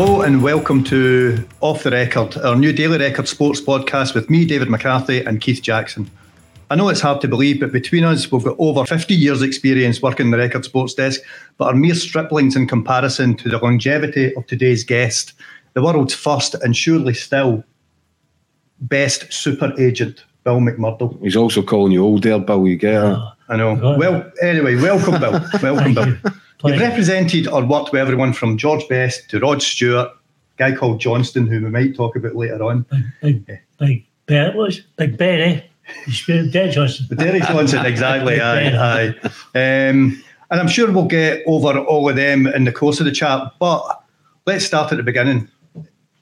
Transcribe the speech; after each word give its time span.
Hello 0.00 0.22
and 0.22 0.42
welcome 0.42 0.82
to 0.84 1.46
Off 1.60 1.82
the 1.82 1.90
Record, 1.90 2.34
our 2.38 2.56
new 2.56 2.72
daily 2.72 2.96
record 2.96 3.28
sports 3.28 3.60
podcast 3.60 4.14
with 4.14 4.30
me, 4.30 4.46
David 4.46 4.70
McCarthy, 4.70 5.22
and 5.22 5.42
Keith 5.42 5.60
Jackson. 5.60 6.10
I 6.70 6.76
know 6.76 6.88
it's 6.88 7.02
hard 7.02 7.20
to 7.20 7.28
believe, 7.28 7.60
but 7.60 7.70
between 7.70 8.04
us, 8.04 8.32
we've 8.32 8.42
got 8.42 8.56
over 8.58 8.86
50 8.86 9.14
years' 9.14 9.42
experience 9.42 10.00
working 10.00 10.30
the 10.30 10.38
record 10.38 10.64
sports 10.64 10.94
desk, 10.94 11.20
but 11.58 11.66
are 11.66 11.74
mere 11.74 11.92
striplings 11.92 12.56
in 12.56 12.66
comparison 12.66 13.36
to 13.36 13.50
the 13.50 13.58
longevity 13.58 14.34
of 14.36 14.46
today's 14.46 14.84
guest, 14.84 15.34
the 15.74 15.82
world's 15.82 16.14
first 16.14 16.54
and 16.54 16.74
surely 16.74 17.12
still 17.12 17.62
best 18.80 19.30
super 19.30 19.70
agent, 19.78 20.24
Bill 20.44 20.60
McMurdo. 20.60 21.20
He's 21.22 21.36
also 21.36 21.60
calling 21.60 21.92
you 21.92 22.02
old 22.02 22.22
there, 22.22 22.38
Bill. 22.38 22.66
You 22.66 22.76
get 22.76 23.04
it? 23.04 23.18
I 23.50 23.56
know. 23.56 23.74
Well, 23.98 24.32
anyway, 24.40 24.76
welcome, 24.76 25.20
Bill. 25.20 25.44
Welcome, 25.62 25.92
Bill. 25.92 26.16
You've 26.64 26.80
represented 26.80 27.48
or 27.48 27.64
worked 27.64 27.92
with 27.92 28.00
everyone 28.00 28.32
from 28.32 28.58
George 28.58 28.86
Best 28.88 29.30
to 29.30 29.40
Rod 29.40 29.62
Stewart, 29.62 30.08
a 30.08 30.56
guy 30.58 30.76
called 30.76 31.00
Johnston, 31.00 31.46
who 31.46 31.64
we 31.64 31.70
might 31.70 31.96
talk 31.96 32.16
about 32.16 32.36
later 32.36 32.62
on. 32.62 32.84
Big, 33.22 33.46
big, 33.46 33.60
big 33.78 34.06
Ben, 34.26 34.56
was 34.56 34.80
Big 34.96 35.16
Ben, 35.16 35.40
eh? 35.40 35.60
Derry 36.52 36.70
Johnstone. 36.70 37.16
Derry 37.16 37.40
Johnstone, 37.40 37.86
exactly. 37.86 38.40
aye, 38.40 38.68
aye. 38.68 39.08
Um, 39.54 40.22
and 40.50 40.60
I'm 40.60 40.68
sure 40.68 40.90
we'll 40.90 41.06
get 41.06 41.42
over 41.46 41.78
all 41.78 42.08
of 42.08 42.16
them 42.16 42.46
in 42.46 42.64
the 42.64 42.72
course 42.72 43.00
of 43.00 43.06
the 43.06 43.12
chat. 43.12 43.52
But 43.58 44.04
let's 44.46 44.64
start 44.64 44.92
at 44.92 44.98
the 44.98 45.02
beginning. 45.02 45.48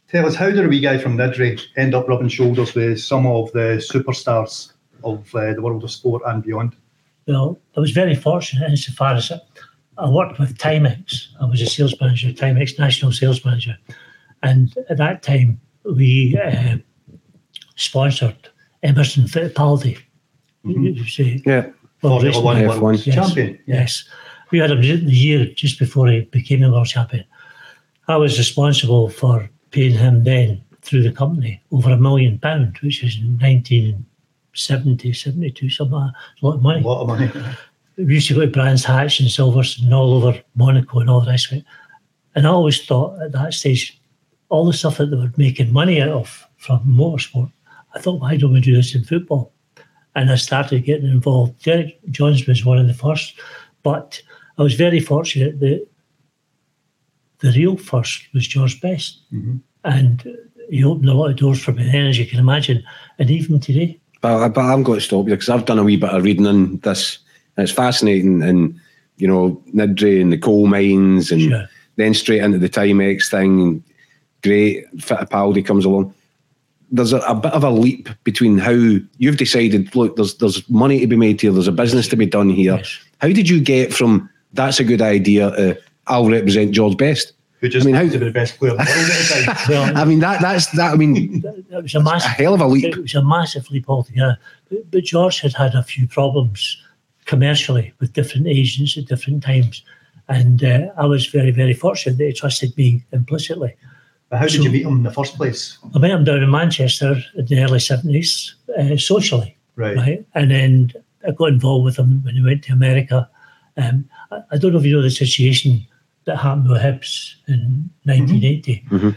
Tell 0.09 0.25
us, 0.27 0.35
how 0.35 0.47
did 0.47 0.65
a 0.65 0.69
wee 0.69 0.81
guy 0.81 0.97
from 0.97 1.19
Niddrie 1.19 1.61
end 1.77 1.95
up 1.95 2.09
rubbing 2.09 2.29
shoulders 2.29 2.75
with 2.75 3.01
some 3.01 3.27
of 3.27 3.53
the 3.53 3.83
superstars 3.93 4.73
of 5.05 5.35
uh, 5.35 5.53
the 5.53 5.61
world 5.61 5.85
of 5.85 5.91
sport 5.91 6.23
and 6.25 6.43
beyond? 6.43 6.75
Well, 7.27 7.59
I 7.77 7.81
was 7.81 7.91
very 7.91 8.15
fortunate 8.15 8.71
insofar 8.71 9.15
as 9.15 9.31
I 9.99 10.09
worked 10.09 10.39
with 10.39 10.57
Timex. 10.59 11.27
I 11.41 11.45
was 11.45 11.61
a 11.61 11.67
sales 11.67 11.95
manager, 12.01 12.29
Timex 12.29 12.79
national 12.79 13.13
sales 13.13 13.45
manager, 13.45 13.77
and 14.43 14.75
at 14.89 14.97
that 14.99 15.23
time 15.23 15.61
we 15.85 16.39
uh, 16.39 16.77
sponsored 17.77 18.49
Emerson 18.83 19.25
Fittipaldi. 19.25 19.99
Mm-hmm. 20.65 21.49
yeah, 21.49 21.71
well, 22.03 22.21
F1, 22.21 22.79
F1 22.79 23.07
yes, 23.07 23.15
champion. 23.15 23.59
Yes, 23.67 24.05
we 24.51 24.59
had 24.59 24.71
him 24.71 24.81
the 24.81 25.13
year 25.13 25.47
just 25.47 25.79
before 25.79 26.09
he 26.09 26.23
became 26.23 26.61
the 26.61 26.71
world 26.71 26.87
champion. 26.87 27.25
I 28.07 28.17
was 28.17 28.39
responsible 28.39 29.09
for 29.11 29.51
paying 29.71 29.95
him 29.95 30.25
then 30.25 30.63
through 30.83 31.03
the 31.03 31.13
company 31.13 31.63
over 31.73 31.91
a 31.91 31.97
million 31.97 32.39
pound, 32.39 32.79
which 32.83 33.03
is 33.03 33.19
1970, 33.19 35.13
72, 35.13 35.71
something 35.71 35.93
like 35.93 36.13
that. 36.13 36.19
A 36.43 36.47
lot 36.47 36.55
of 36.55 36.63
money. 36.63 36.83
A 36.83 36.87
lot 36.87 37.03
of 37.03 37.09
money 37.09 37.31
we 37.99 38.15
used 38.15 38.29
to 38.29 38.35
go 38.35 38.41
to 38.43 38.47
Brands 38.47 38.85
Hatch 38.85 39.21
and 39.21 39.29
Silverstone 39.29 39.93
all 39.93 40.15
over 40.15 40.41
Monaco 40.55 41.01
and 41.01 41.11
all 41.11 41.21
the 41.21 41.31
rest 41.31 41.51
of 41.51 41.59
it. 41.59 41.65
And 42.35 42.47
I 42.47 42.51
always 42.51 42.85
thought 42.85 43.21
at 43.21 43.33
that 43.33 43.55
stage, 43.55 44.01
all 44.49 44.65
the 44.65 44.73
stuff 44.73 44.99
that 44.99 45.07
they 45.07 45.17
were 45.17 45.33
making 45.37 45.73
money 45.73 46.01
out 46.01 46.11
of 46.11 46.49
from 46.57 46.81
motorsport, 46.87 47.53
I 47.95 48.01
thought, 48.01 48.21
why 48.21 48.37
don't 48.37 48.53
we 48.53 48.61
do 48.61 48.77
this 48.77 48.95
in 48.95 49.05
football? 49.05 49.53
And 50.15 50.31
I 50.31 50.37
started 50.37 50.85
getting 50.85 51.09
involved. 51.09 51.63
Derek 51.65 51.99
Jones 52.11 52.47
was 52.47 52.65
one 52.65 52.79
of 52.79 52.87
the 52.87 52.95
first, 52.95 53.35
but 53.83 54.23
I 54.57 54.63
was 54.63 54.75
very 54.75 55.01
fortunate 55.01 55.59
that 55.61 55.87
the 57.41 57.53
real 57.53 57.77
first 57.77 58.29
was 58.33 58.47
George 58.47 58.81
Best. 58.81 59.21
Mm-hmm. 59.33 59.57
And 59.85 60.39
he 60.71 60.85
opened 60.85 61.09
a 61.09 61.15
lot 61.15 61.31
of 61.31 61.37
doors 61.37 61.63
for 61.63 61.73
me 61.73 61.85
then, 61.85 62.07
as 62.07 62.19
you 62.19 62.27
can 62.27 62.39
imagine. 62.39 62.83
And 63.19 63.31
even 63.31 63.61
today. 63.61 63.99
But, 64.21 64.51
but 64.51 64.61
I'm 64.61 64.83
going 64.83 64.99
to 64.99 65.05
stop 65.05 65.27
you 65.27 65.35
because 65.35 65.49
I've 65.49 65.65
done 65.65 65.79
a 65.79 65.85
wee 65.85 65.97
bit 65.97 66.11
of 66.11 66.23
reading 66.23 66.47
on 66.47 66.79
this 66.79 67.19
and 67.59 67.65
it's 67.65 67.73
fascinating. 67.73 68.43
And, 68.43 68.81
you 69.17 69.27
know, 69.27 69.61
Niddrie 69.75 70.23
and 70.23 70.33
the 70.33 70.39
coal 70.39 70.69
mines 70.69 71.33
and 71.33 71.43
sure. 71.43 71.69
then 71.97 72.15
straight 72.15 72.41
into 72.41 72.59
the 72.59 72.69
Timex 72.69 73.29
thing. 73.29 73.61
And 73.61 73.83
great, 74.45 74.87
Fittipaldi 74.97 75.67
comes 75.67 75.85
along. 75.85 76.15
There's 76.91 77.13
a, 77.13 77.19
a, 77.19 77.35
bit 77.35 77.53
of 77.53 77.65
a 77.65 77.71
leap 77.71 78.09
between 78.23 78.59
how 78.59 78.71
you've 78.71 79.37
decided, 79.37 79.95
look, 79.95 80.17
there's 80.17 80.37
there's 80.37 80.67
money 80.71 81.01
to 81.01 81.07
be 81.07 81.17
made 81.17 81.39
here, 81.39 81.53
there's 81.53 81.69
a 81.69 81.73
business 81.73 82.09
to 82.09 82.17
be 82.17 82.25
done 82.25 82.49
here. 82.49 82.77
Yes. 82.77 82.99
How 83.19 83.29
did 83.29 83.49
you 83.49 83.61
get 83.61 83.93
from 83.93 84.31
that's 84.55 84.81
a 84.81 84.85
good 84.85 85.03
idea 85.03 85.51
to 85.51 85.79
I'll 86.07 86.31
represent 86.31 86.73
George 86.73 86.97
Best? 86.97 87.35
Who 87.61 87.69
just 87.69 87.85
I 87.85 87.91
mean, 87.91 87.95
how, 87.97 88.09
to 88.09 88.19
be 88.19 88.25
the 88.25 88.31
best 88.31 88.57
player 88.57 88.71
in 88.71 88.77
the 88.79 89.67
world 89.69 89.91
I 89.97 90.05
mean, 90.05 90.21
that 90.21 90.41
that's 90.41 90.69
that. 90.77 90.93
I 90.93 90.97
mean, 90.97 91.41
that 91.71 91.83
was 91.83 91.95
a, 91.95 92.01
massive, 92.01 92.31
a 92.31 92.35
hell 92.35 92.55
of 92.55 92.61
a 92.61 92.67
leap. 92.67 92.85
It 92.85 93.03
was 93.03 93.15
a 93.17 93.23
massive 93.23 93.69
leap 93.71 93.91
altogether. 93.91 94.39
But, 94.71 94.91
but 94.91 95.05
George 95.05 95.41
had 95.41 95.53
had 95.53 95.75
a 95.75 95.83
few 95.83 96.07
problems 96.07 96.81
commercially 97.29 97.93
with 98.01 98.15
different 98.15 98.49
agents 98.49 98.97
at 98.97 99.05
different 99.05 99.43
times. 99.45 99.85
And 100.29 100.65
uh, 100.65 100.89
I 100.97 101.07
was 101.07 101.27
very, 101.27 101.53
very 101.53 101.75
fortunate 101.75 102.19
that 102.19 102.25
he 102.25 102.33
trusted 102.33 102.77
me 102.77 103.05
implicitly. 103.13 103.77
But 104.31 104.39
how 104.39 104.47
did 104.47 104.57
so, 104.57 104.63
you 104.63 104.71
meet 104.71 104.87
him 104.87 104.97
in 104.97 105.03
the 105.05 105.13
first 105.13 105.37
place? 105.37 105.79
I 105.95 105.99
met 105.99 106.11
him 106.11 106.25
down 106.25 106.43
in 106.43 106.51
Manchester 106.51 107.17
in 107.37 107.47
the 107.47 107.63
early 107.63 107.79
70s, 107.79 108.53
uh, 108.79 108.97
socially. 108.97 109.57
Right. 109.77 109.97
right. 109.97 110.27
And 110.35 110.51
then 110.51 110.93
I 111.27 111.31
got 111.31 111.51
involved 111.51 111.85
with 111.85 111.99
him 111.99 112.23
when 112.25 112.35
he 112.35 112.43
went 112.43 112.65
to 112.65 112.73
America. 112.73 113.29
Um, 113.77 114.09
I, 114.33 114.41
I, 114.53 114.59
don't 114.59 114.73
know 114.73 114.79
if 114.79 114.85
you 114.85 114.97
know 114.97 115.03
the 115.03 115.11
situation 115.11 115.87
that 116.25 116.37
happened 116.37 116.69
with 116.69 116.83
Hibs 116.83 117.35
in 117.47 117.91
1980. 118.05 118.85
Mm-hmm. 118.87 118.97
mm-hmm. 118.97 119.11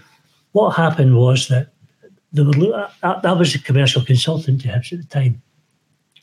What 0.51 0.71
happened 0.71 1.15
was 1.15 1.47
that 1.47 1.71
they 2.33 2.43
were, 2.43 2.89
I, 3.03 3.11
I 3.23 3.31
was 3.31 3.55
a 3.55 3.59
commercial 3.59 4.03
consultant 4.03 4.61
to 4.61 4.67
Hibs 4.67 4.91
at 4.91 4.99
the 4.99 5.07
time 5.07 5.41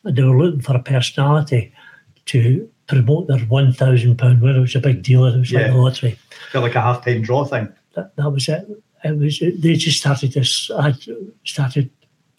And 0.04 0.16
they 0.16 0.22
were 0.22 0.37
looking 0.37 0.60
for 0.60 0.77
a 0.77 0.82
personality 0.82 1.72
to 2.28 2.69
promote 2.87 3.28
their 3.28 3.41
one 3.41 3.72
thousand 3.72 4.16
pound 4.16 4.41
winner. 4.41 4.59
It 4.59 4.61
was 4.61 4.77
a 4.77 4.81
big 4.81 5.03
deal. 5.03 5.27
It 5.27 5.39
was 5.39 5.53
yeah. 5.53 5.62
like 5.62 5.72
a 5.72 5.77
lottery. 5.77 6.19
Felt 6.53 6.65
like 6.65 6.75
a 6.75 6.81
half 6.81 7.05
time 7.05 7.22
draw 7.22 7.44
thing. 7.44 7.69
That, 7.94 8.16
that 8.16 8.31
was 8.31 8.49
it. 8.49 8.66
It 9.05 9.16
was. 9.19 9.39
They 9.39 9.75
just 9.75 9.99
started 9.99 10.33
this. 10.33 10.71
I 10.77 10.94
started 11.44 11.91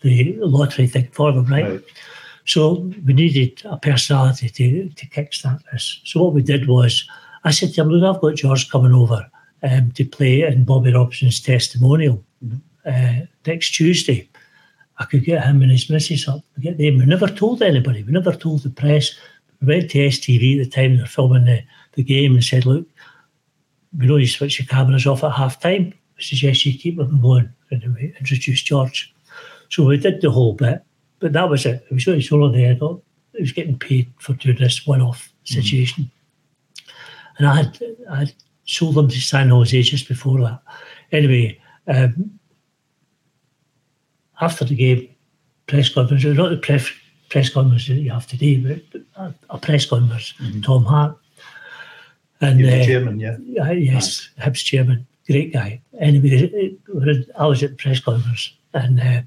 the 0.01 0.38
lottery 0.39 0.88
thing 0.88 1.09
for 1.11 1.31
them, 1.31 1.45
right? 1.45 1.69
right? 1.69 1.83
So 2.45 2.89
we 3.05 3.13
needed 3.13 3.61
a 3.66 3.77
personality 3.77 4.50
to 4.50 4.89
to 4.89 5.07
kickstart 5.07 5.61
this. 5.72 6.01
So 6.06 6.23
what 6.23 6.33
we 6.33 6.41
did 6.41 6.67
was, 6.67 7.07
I 7.44 7.51
said 7.51 7.73
to 7.73 7.81
him, 7.81 7.89
"Look, 7.89 8.03
I've 8.03 8.21
got 8.21 8.35
George 8.35 8.69
coming 8.69 8.94
over 8.94 9.29
um, 9.63 9.91
to 9.91 10.06
play 10.06 10.44
in 10.44 10.63
Bobby 10.66 10.94
Robson's 10.94 11.39
testimonial 11.39 12.23
mm-hmm. 12.44 12.57
uh, 12.85 13.25
next 13.45 13.71
Tuesday." 13.71 14.29
I 15.01 15.06
could 15.06 15.23
get 15.23 15.45
him 15.45 15.61
and 15.61 15.71
his 15.71 15.89
missus 15.89 16.27
up, 16.27 16.41
get 16.59 16.77
them. 16.77 16.97
We 16.97 17.06
never 17.06 17.27
told 17.27 17.61
anybody. 17.61 18.03
We 18.03 18.11
never 18.11 18.33
told 18.33 18.63
the 18.63 18.69
press. 18.69 19.16
We 19.61 19.75
went 19.75 19.91
to 19.91 19.97
STV 19.97 20.59
at 20.59 20.65
the 20.65 20.69
time 20.69 20.95
they 20.95 21.01
were 21.01 21.07
filming 21.07 21.45
the, 21.45 21.61
the 21.93 22.03
game 22.03 22.33
and 22.33 22.43
said, 22.43 22.65
look, 22.65 22.87
we 23.97 24.05
know 24.05 24.17
you 24.17 24.27
switch 24.27 24.59
your 24.59 24.67
cameras 24.67 25.05
off 25.05 25.23
at 25.23 25.31
half 25.31 25.59
time. 25.59 25.93
We 26.17 26.23
suggest 26.23 26.65
you 26.65 26.77
keep 26.77 26.97
them 26.97 27.21
going. 27.21 27.49
And 27.71 27.95
we 27.95 28.15
introduced 28.19 28.65
George. 28.65 29.13
So 29.69 29.85
we 29.85 29.97
did 29.97 30.21
the 30.21 30.31
whole 30.31 30.53
bit. 30.53 30.81
But 31.19 31.33
that 31.33 31.49
was 31.49 31.65
it. 31.65 31.85
It 31.89 31.93
was 31.93 32.07
really 32.07 32.21
solo 32.21 32.49
there. 32.49 32.71
I 32.81 32.95
it 33.33 33.41
was 33.41 33.51
getting 33.51 33.77
paid 33.77 34.11
for 34.19 34.33
doing 34.33 34.57
this 34.57 34.87
one 34.87 35.01
off 35.01 35.31
mm. 35.45 35.53
situation. 35.53 36.05
Mm-hmm. 36.05 36.89
And 37.37 37.47
I 37.47 37.55
had, 37.55 37.79
I 38.09 38.15
had 38.17 38.33
sold 38.65 38.95
them 38.95 39.07
to 39.09 39.21
San 39.21 39.49
Jose 39.49 39.81
just 39.81 40.07
before 40.07 40.39
that. 40.41 40.61
Anyway, 41.11 41.59
um, 41.87 42.39
after 44.41 44.65
the 44.65 44.75
game, 44.75 45.09
press 45.67 45.89
conference, 45.89 46.23
not 46.23 46.49
the 46.49 46.57
press, 46.57 46.89
press 47.29 47.50
conference 47.50 47.88
that 47.88 47.95
you 47.95 48.12
have 48.12 48.28
today, 48.28 48.57
but 48.57 49.01
a, 49.16 49.34
a 49.50 49.57
press 49.57 49.85
conference, 49.85 50.34
mm-hmm. 50.41 50.62
Tom 50.62 50.84
Hart. 50.85 51.17
And 52.41 52.66
uh, 52.66 52.85
chairman, 52.85 53.19
yeah. 53.19 53.38
Uh, 53.62 53.72
yes, 53.72 54.29
nice. 54.38 54.47
Hibs 54.47 54.63
chairman, 54.63 55.07
great 55.28 55.53
guy. 55.53 55.81
Anyway, 56.00 56.77
I 57.38 57.45
was 57.45 57.63
at 57.63 57.71
the 57.71 57.75
press 57.75 58.00
conference 58.00 58.53
and 58.74 59.00
uh, 59.00 59.21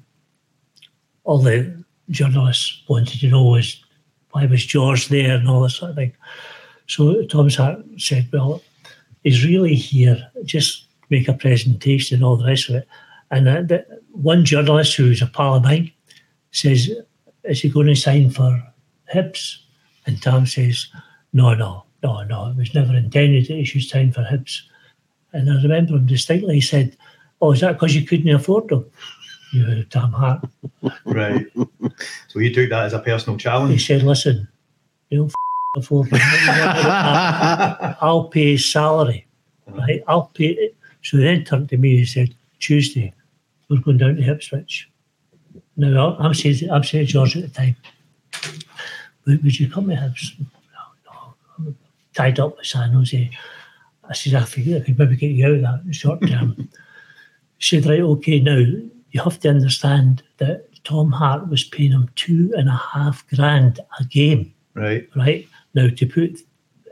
all 1.25 1.39
the 1.39 1.85
journalists 2.11 2.83
wanted 2.89 3.21
to 3.21 3.29
know 3.29 3.45
was 3.45 3.83
why 4.31 4.47
was 4.47 4.65
George 4.65 5.09
there 5.09 5.37
and 5.37 5.49
all 5.49 5.63
this 5.63 5.77
sort 5.77 5.91
of 5.91 5.97
thing. 5.97 6.13
So 6.87 7.25
Tom 7.27 7.49
Hart 7.51 7.85
said, 7.99 8.29
well, 8.33 8.63
he's 9.23 9.45
really 9.45 9.75
here, 9.75 10.31
just 10.45 10.87
make 11.11 11.29
a 11.29 11.35
presentation 11.35 12.17
and 12.17 12.25
all 12.25 12.37
the 12.37 12.47
rest 12.47 12.69
of 12.69 12.77
it. 12.77 12.89
And 13.31 13.49
uh, 13.49 13.63
the, 13.63 13.87
one 14.11 14.45
journalist 14.45 14.97
who's 14.97 15.23
a 15.23 15.27
pal 15.27 15.57
of 15.57 15.63
mine 15.63 15.93
says, 16.51 16.91
Is 17.45 17.61
he 17.61 17.69
going 17.69 17.89
to 17.89 17.95
sign 17.97 18.31
for 18.31 18.63
Hibs? 19.13 19.59
And 20.07 20.21
Tom 20.23 20.47
says, 20.47 20.89
No, 21.33 21.55
no, 21.55 21.85
no, 22.03 22.23
no. 22.25 22.51
It 22.51 22.57
was 22.57 22.75
never 22.75 22.95
intended 22.97 23.47
that 23.47 23.55
he 23.55 23.65
should 23.65 23.83
sign 23.83 24.13
for 24.13 24.23
Hibs. 24.23 24.63
And 25.33 25.51
I 25.51 25.63
remember 25.63 25.95
him 25.95 26.07
distinctly. 26.07 26.57
He 26.57 26.61
said, 26.61 26.97
Oh, 27.41 27.53
is 27.53 27.61
that 27.61 27.73
because 27.73 27.95
you 27.97 28.07
couldn't 28.07 28.35
afford 28.35 28.69
them? 28.69 28.85
You 29.53 29.67
know, 29.67 29.83
Tom 29.91 30.13
Hart. 30.13 30.45
right. 31.05 31.47
So 32.29 32.39
he 32.39 32.53
took 32.53 32.71
that 32.71 32.87
as 32.87 32.93
a 32.93 32.99
personal 33.01 33.39
challenge. 33.39 33.73
He 33.73 33.79
said, 33.79 34.03
Listen, 34.03 34.49
you 35.11 35.19
don't 35.19 35.27
f- 35.29 35.83
afford 35.83 36.11
them. 36.11 36.21
I'll 38.01 38.25
pay 38.25 38.53
his 38.53 38.71
salary. 38.71 39.27
Uh-huh. 39.69 39.79
Right? 39.79 40.03
I'll 40.09 40.27
pay 40.35 40.47
it. 40.47 40.77
So 41.03 41.17
he 41.19 41.25
then 41.25 41.45
turned 41.45 41.69
to 41.71 41.77
me 41.77 41.99
and 41.99 42.09
said, 42.09 42.35
Tuesday, 42.61 43.13
we're 43.69 43.81
going 43.81 43.99
down 43.99 44.17
to 44.17 44.23
Ipswich. 44.23 44.89
Now, 45.91 46.17
I'm 46.19 46.33
saying, 46.33 46.71
I'm 46.71 46.85
saying 46.85 47.07
George 47.07 47.37
at 47.37 47.43
the 47.43 47.49
time, 47.49 47.77
would, 49.27 49.43
would 49.43 49.59
you 49.59 49.69
come 49.69 49.89
to 49.89 49.97
Hibs? 49.97 50.33
No, 50.39 50.47
no, 51.13 51.35
I'm 51.59 51.77
tied 52.15 52.39
up 52.39 52.57
with 52.57 52.67
San 52.67 52.93
Jose. 52.93 53.31
I 54.09 54.13
said, 54.15 54.35
I 54.35 54.45
think 54.45 54.69
I 54.77 54.81
could 54.81 54.99
maybe 54.99 55.17
get 55.17 55.33
you 55.33 55.47
out 55.47 55.55
of 55.55 55.63
that 55.63 55.81
in 55.81 55.87
the 55.89 55.93
short 55.93 56.25
term. 56.27 56.69
she 57.59 57.81
said, 57.81 57.91
right, 57.91 58.01
okay, 58.01 58.39
now 58.39 58.59
you 58.59 59.21
have 59.23 59.41
to 59.41 59.49
understand 59.49 60.23
that 60.39 60.69
Tom 60.85 61.11
Hart 61.11 61.49
was 61.49 61.65
paying 61.65 61.91
him 61.91 62.09
two 62.15 62.53
and 62.57 62.69
a 62.69 62.81
half 62.93 63.27
grand 63.29 63.81
a 63.99 64.05
game. 64.05 64.55
Right. 64.75 65.09
Right. 65.17 65.49
Now, 65.75 65.89
to 65.89 66.07
put 66.07 66.39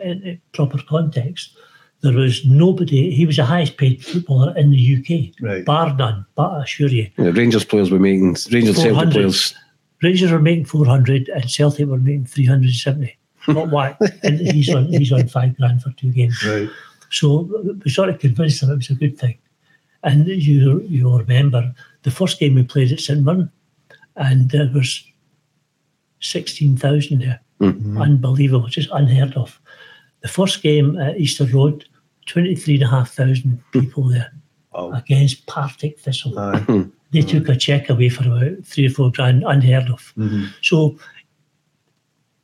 in 0.01 0.41
proper 0.53 0.83
context, 0.83 1.57
there 2.03 2.15
was 2.15 2.45
nobody, 2.47 3.11
he 3.11 3.27
was 3.27 3.37
the 3.37 3.45
highest 3.45 3.77
paid 3.77 4.05
footballer 4.05 4.57
in 4.57 4.71
the 4.71 4.97
UK, 4.97 5.35
Right. 5.41 5.65
bar 5.65 5.95
none, 5.97 6.25
but 6.35 6.51
I 6.51 6.63
assure 6.63 6.89
you. 6.89 7.09
Yeah, 7.19 7.31
Rangers 7.31 7.65
players 7.65 7.91
were 7.91 7.99
making 7.99 8.37
Rangers 8.51 8.77
Celtic 8.77 8.93
400. 8.93 9.13
players. 9.13 9.55
Rangers 10.03 10.33
were 10.33 10.39
making 10.41 10.65
400 10.65 11.29
and 11.29 11.51
Celtic 11.51 11.87
were 11.87 11.99
making 11.99 12.25
370. 12.25 13.19
Not 13.49 13.71
why. 13.71 13.97
and 14.23 14.41
he's 14.41 14.75
on, 14.75 14.87
he's 14.87 15.13
on 15.13 15.29
five 15.29 15.57
grand 15.57 15.83
for 15.83 15.91
two 15.93 16.11
games. 16.11 16.43
Right. 16.45 16.71
So 17.11 17.51
we 17.85 17.91
sort 17.91 18.09
of 18.09 18.19
convinced 18.19 18.61
them 18.61 18.71
it 18.71 18.77
was 18.77 18.91
a 18.91 18.95
good 18.95 19.19
thing. 19.19 19.39
And 20.03 20.27
you 20.27 20.81
you 20.89 21.15
remember 21.15 21.75
the 22.05 22.11
first 22.11 22.39
game 22.39 22.55
we 22.55 22.63
played 22.63 22.91
at 22.91 23.01
St 23.01 23.23
Mirren, 23.23 23.51
and 24.17 24.51
there 24.51 24.71
was 24.73 25.05
sixteen 26.21 26.77
thousand 26.77 27.21
there, 27.21 27.41
mm-hmm. 27.61 28.01
unbelievable, 28.01 28.69
just 28.69 28.89
unheard 28.93 29.35
of. 29.35 29.61
The 30.23 30.29
first 30.29 30.63
game 30.63 30.99
at 30.99 31.19
Easter 31.19 31.45
Road, 31.45 31.85
twenty 32.31 32.55
three 32.55 32.75
and 32.75 32.83
a 32.85 32.87
half 32.89 33.11
thousand 33.13 33.63
people 33.73 34.05
there 34.09 34.33
Wow. 34.73 34.93
against 34.93 35.47
Partick 35.47 35.99
Thistle. 35.99 36.39
Aye. 36.39 36.87
They 37.13 37.23
took 37.23 37.49
a 37.49 37.57
check 37.57 37.91
away 37.91 38.09
for 38.09 38.25
about 38.29 38.65
three 38.65 38.87
or 38.87 38.91
four 38.91 39.11
grand, 39.11 39.43
unheard 39.45 39.91
of. 39.91 40.13
Mm-hmm. 40.17 40.45
So 40.63 40.97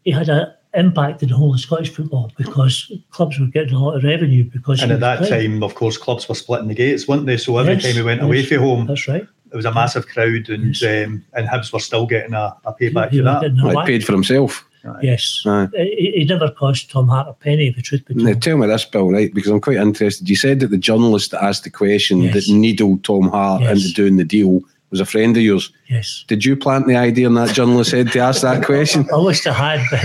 it 0.05 0.13
had 0.13 0.29
an 0.29 0.53
impact 0.75 1.23
in 1.23 1.29
the 1.29 1.37
whole 1.37 1.55
of 1.55 1.61
Scottish 1.61 1.91
football 1.91 2.33
because 2.37 2.91
clubs 3.11 3.39
were 3.39 3.47
getting 3.47 3.75
a 3.75 3.79
lot 3.79 3.97
of 3.97 4.03
revenue 4.03 4.43
because 4.45 4.83
And 4.83 4.91
at 4.93 5.01
that 5.01 5.21
was 5.21 5.29
time, 5.29 5.63
of 5.63 5.75
course, 5.77 5.97
clubs 5.97 6.29
were 6.29 6.35
splitting 6.35 6.67
the 6.69 6.75
gates, 6.75 7.07
weren't 7.07 7.27
they? 7.27 7.37
So 7.37 7.57
every 7.59 7.75
Yes, 7.75 7.85
time 7.85 7.95
we 7.97 8.03
went 8.03 8.23
away 8.23 8.41
yes. 8.41 8.49
from 8.49 8.59
home, 8.59 8.87
That's 8.87 9.07
right. 9.09 9.23
it 9.53 9.57
was 9.57 9.65
a 9.65 9.73
massive 9.73 10.09
crowd, 10.09 10.49
and 10.49 10.75
um, 10.83 11.25
and 11.35 11.47
Hibs 11.49 11.73
were 11.73 11.79
still 11.79 12.07
getting 12.07 12.35
a, 12.35 12.57
a 12.65 12.73
payback 12.75 13.11
He 13.11 13.19
for 13.19 13.25
that. 13.25 13.43
getting 13.43 13.61
a 13.61 13.85
paid 13.85 14.05
for 14.05 14.13
himself. 14.13 14.65
Yes. 15.03 15.43
Aye. 15.47 15.69
He, 15.75 16.13
he 16.17 16.25
never 16.25 16.51
cost 16.51 16.91
Tom 16.91 17.09
Hart 17.09 17.29
a 17.29 17.33
penny, 17.33 17.71
the 17.71 17.83
truth 17.83 18.05
be 18.07 18.15
told. 18.15 18.27
Now, 18.27 18.35
tell 18.35 18.57
me 18.57 18.67
this, 18.67 18.85
Bill, 18.85 19.11
right? 19.11 19.33
Because 19.33 19.51
I'm 19.51 19.61
quite 19.61 19.77
interested. 19.77 20.29
You 20.29 20.37
said 20.37 20.61
that 20.61 20.69
the 20.71 20.79
journalist 20.79 21.31
that 21.33 21.43
asked 21.43 21.65
the 21.65 21.71
question 21.71 22.21
Yes. 22.23 22.35
that 22.35 22.53
needled 22.53 23.05
Tom 23.05 23.29
Hart 23.29 23.63
Yes. 23.63 23.77
into 23.83 23.93
doing 23.95 24.17
the 24.17 24.25
deal 24.25 24.61
was 24.91 25.01
a 25.01 25.05
friend 25.05 25.37
of 25.37 25.43
yours. 25.43 25.73
Yes. 25.89 26.25
Did 26.29 26.45
you 26.45 26.55
plant 26.57 26.87
the 26.87 26.95
idea 26.95 27.27
in 27.27 27.35
that 27.35 27.53
journalist's 27.53 27.93
head 27.93 28.13
to 28.13 28.21
ask 28.21 28.43
that 28.43 28.65
question? 28.65 29.05
I 29.13 29.17
wish 29.19 29.45
I 29.47 29.53
had, 29.53 29.81
but, 29.91 30.01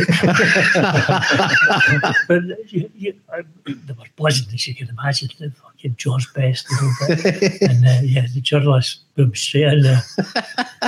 but 2.27 2.71
you, 2.73 2.89
you, 2.95 3.13
I, 3.31 3.41
they 3.65 3.93
were 3.93 4.05
buzzing, 4.15 4.47
as 4.53 4.67
you 4.67 4.73
can 4.75 4.89
imagine. 4.89 5.29
The 5.39 5.51
fucking 5.51 5.95
George 5.97 6.33
Best, 6.33 6.67
a 6.71 6.73
little 6.73 7.39
bit. 7.39 7.61
and 7.61 7.85
uh, 7.87 7.99
yeah, 8.03 8.25
the 8.33 8.41
journalist 8.41 9.01
boom 9.15 9.35
straight 9.35 9.71
in 9.73 9.81
there. 9.83 10.01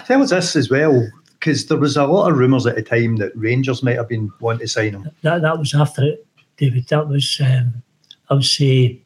Tell 0.05 0.21
us 0.23 0.31
this 0.31 0.55
as 0.55 0.69
well, 0.69 1.07
because 1.43 1.65
there 1.65 1.77
was 1.77 1.97
a 1.97 2.05
lot 2.05 2.31
of 2.31 2.37
rumours 2.37 2.65
at 2.65 2.75
the 2.75 2.81
time 2.81 3.17
that 3.17 3.35
Rangers 3.35 3.83
might 3.83 3.97
have 3.97 4.07
been 4.07 4.31
wanting 4.39 4.61
to 4.61 4.67
sign 4.67 4.93
him. 4.93 5.09
That 5.23 5.41
that 5.41 5.59
was 5.59 5.73
after 5.73 6.01
it, 6.03 6.25
David. 6.55 6.87
That 6.87 7.09
was, 7.09 7.41
um, 7.43 7.83
I 8.29 8.35
would 8.35 8.45
say, 8.45 9.01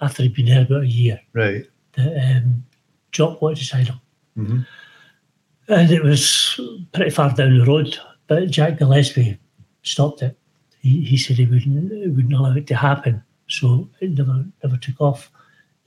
after 0.00 0.22
he'd 0.22 0.34
been 0.36 0.46
there 0.46 0.62
about 0.62 0.84
a 0.84 0.86
year. 0.86 1.20
Right. 1.32 1.66
That 1.94 2.36
um, 2.36 2.64
Jock 3.10 3.42
wanted 3.42 3.58
to 3.58 3.64
sign 3.64 3.86
him. 3.86 4.00
Mhm. 4.38 4.66
And 5.66 5.90
it 5.90 6.04
was 6.04 6.60
pretty 6.92 7.10
far 7.10 7.34
down 7.34 7.58
the 7.58 7.64
road, 7.64 7.98
but 8.28 8.50
Jack 8.50 8.78
Gillespie 8.78 9.38
stopped 9.82 10.22
it. 10.22 10.38
He, 10.80 11.02
he 11.02 11.16
said 11.16 11.36
he 11.38 11.46
wouldn't, 11.46 11.92
he 11.92 12.08
wouldn't 12.08 12.32
allow 12.32 12.54
it 12.54 12.68
to 12.68 12.76
happen, 12.76 13.22
so 13.48 13.88
it 14.00 14.12
never 14.12 14.44
never 14.62 14.76
took 14.76 15.00
off. 15.00 15.30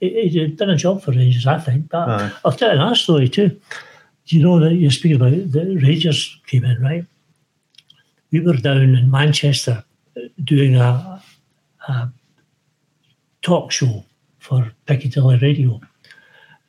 He, 0.01 0.27
he 0.27 0.47
done 0.47 0.69
a 0.69 0.75
job 0.75 1.01
for 1.01 1.11
Rangers, 1.11 1.47
I 1.47 1.59
think. 1.59 1.89
But 1.89 2.09
Aye. 2.09 2.31
I'll 2.43 2.51
tell 2.51 2.69
you 2.69 2.75
another 2.75 2.95
story 2.95 3.29
too. 3.29 3.57
You 4.27 4.41
know 4.41 4.59
that 4.59 4.73
you're 4.75 4.91
speaking 4.91 5.17
about 5.17 5.31
the 5.51 5.77
Rangers 5.81 6.39
came 6.47 6.63
in, 6.63 6.81
right? 6.81 7.05
We 8.31 8.39
were 8.39 8.53
down 8.53 8.77
in 8.81 9.11
Manchester 9.11 9.83
uh, 10.17 10.21
doing 10.43 10.75
a, 10.75 11.21
a 11.87 12.09
talk 13.41 13.71
show 13.71 14.05
for 14.39 14.71
Piccadilly 14.85 15.37
Radio. 15.39 15.79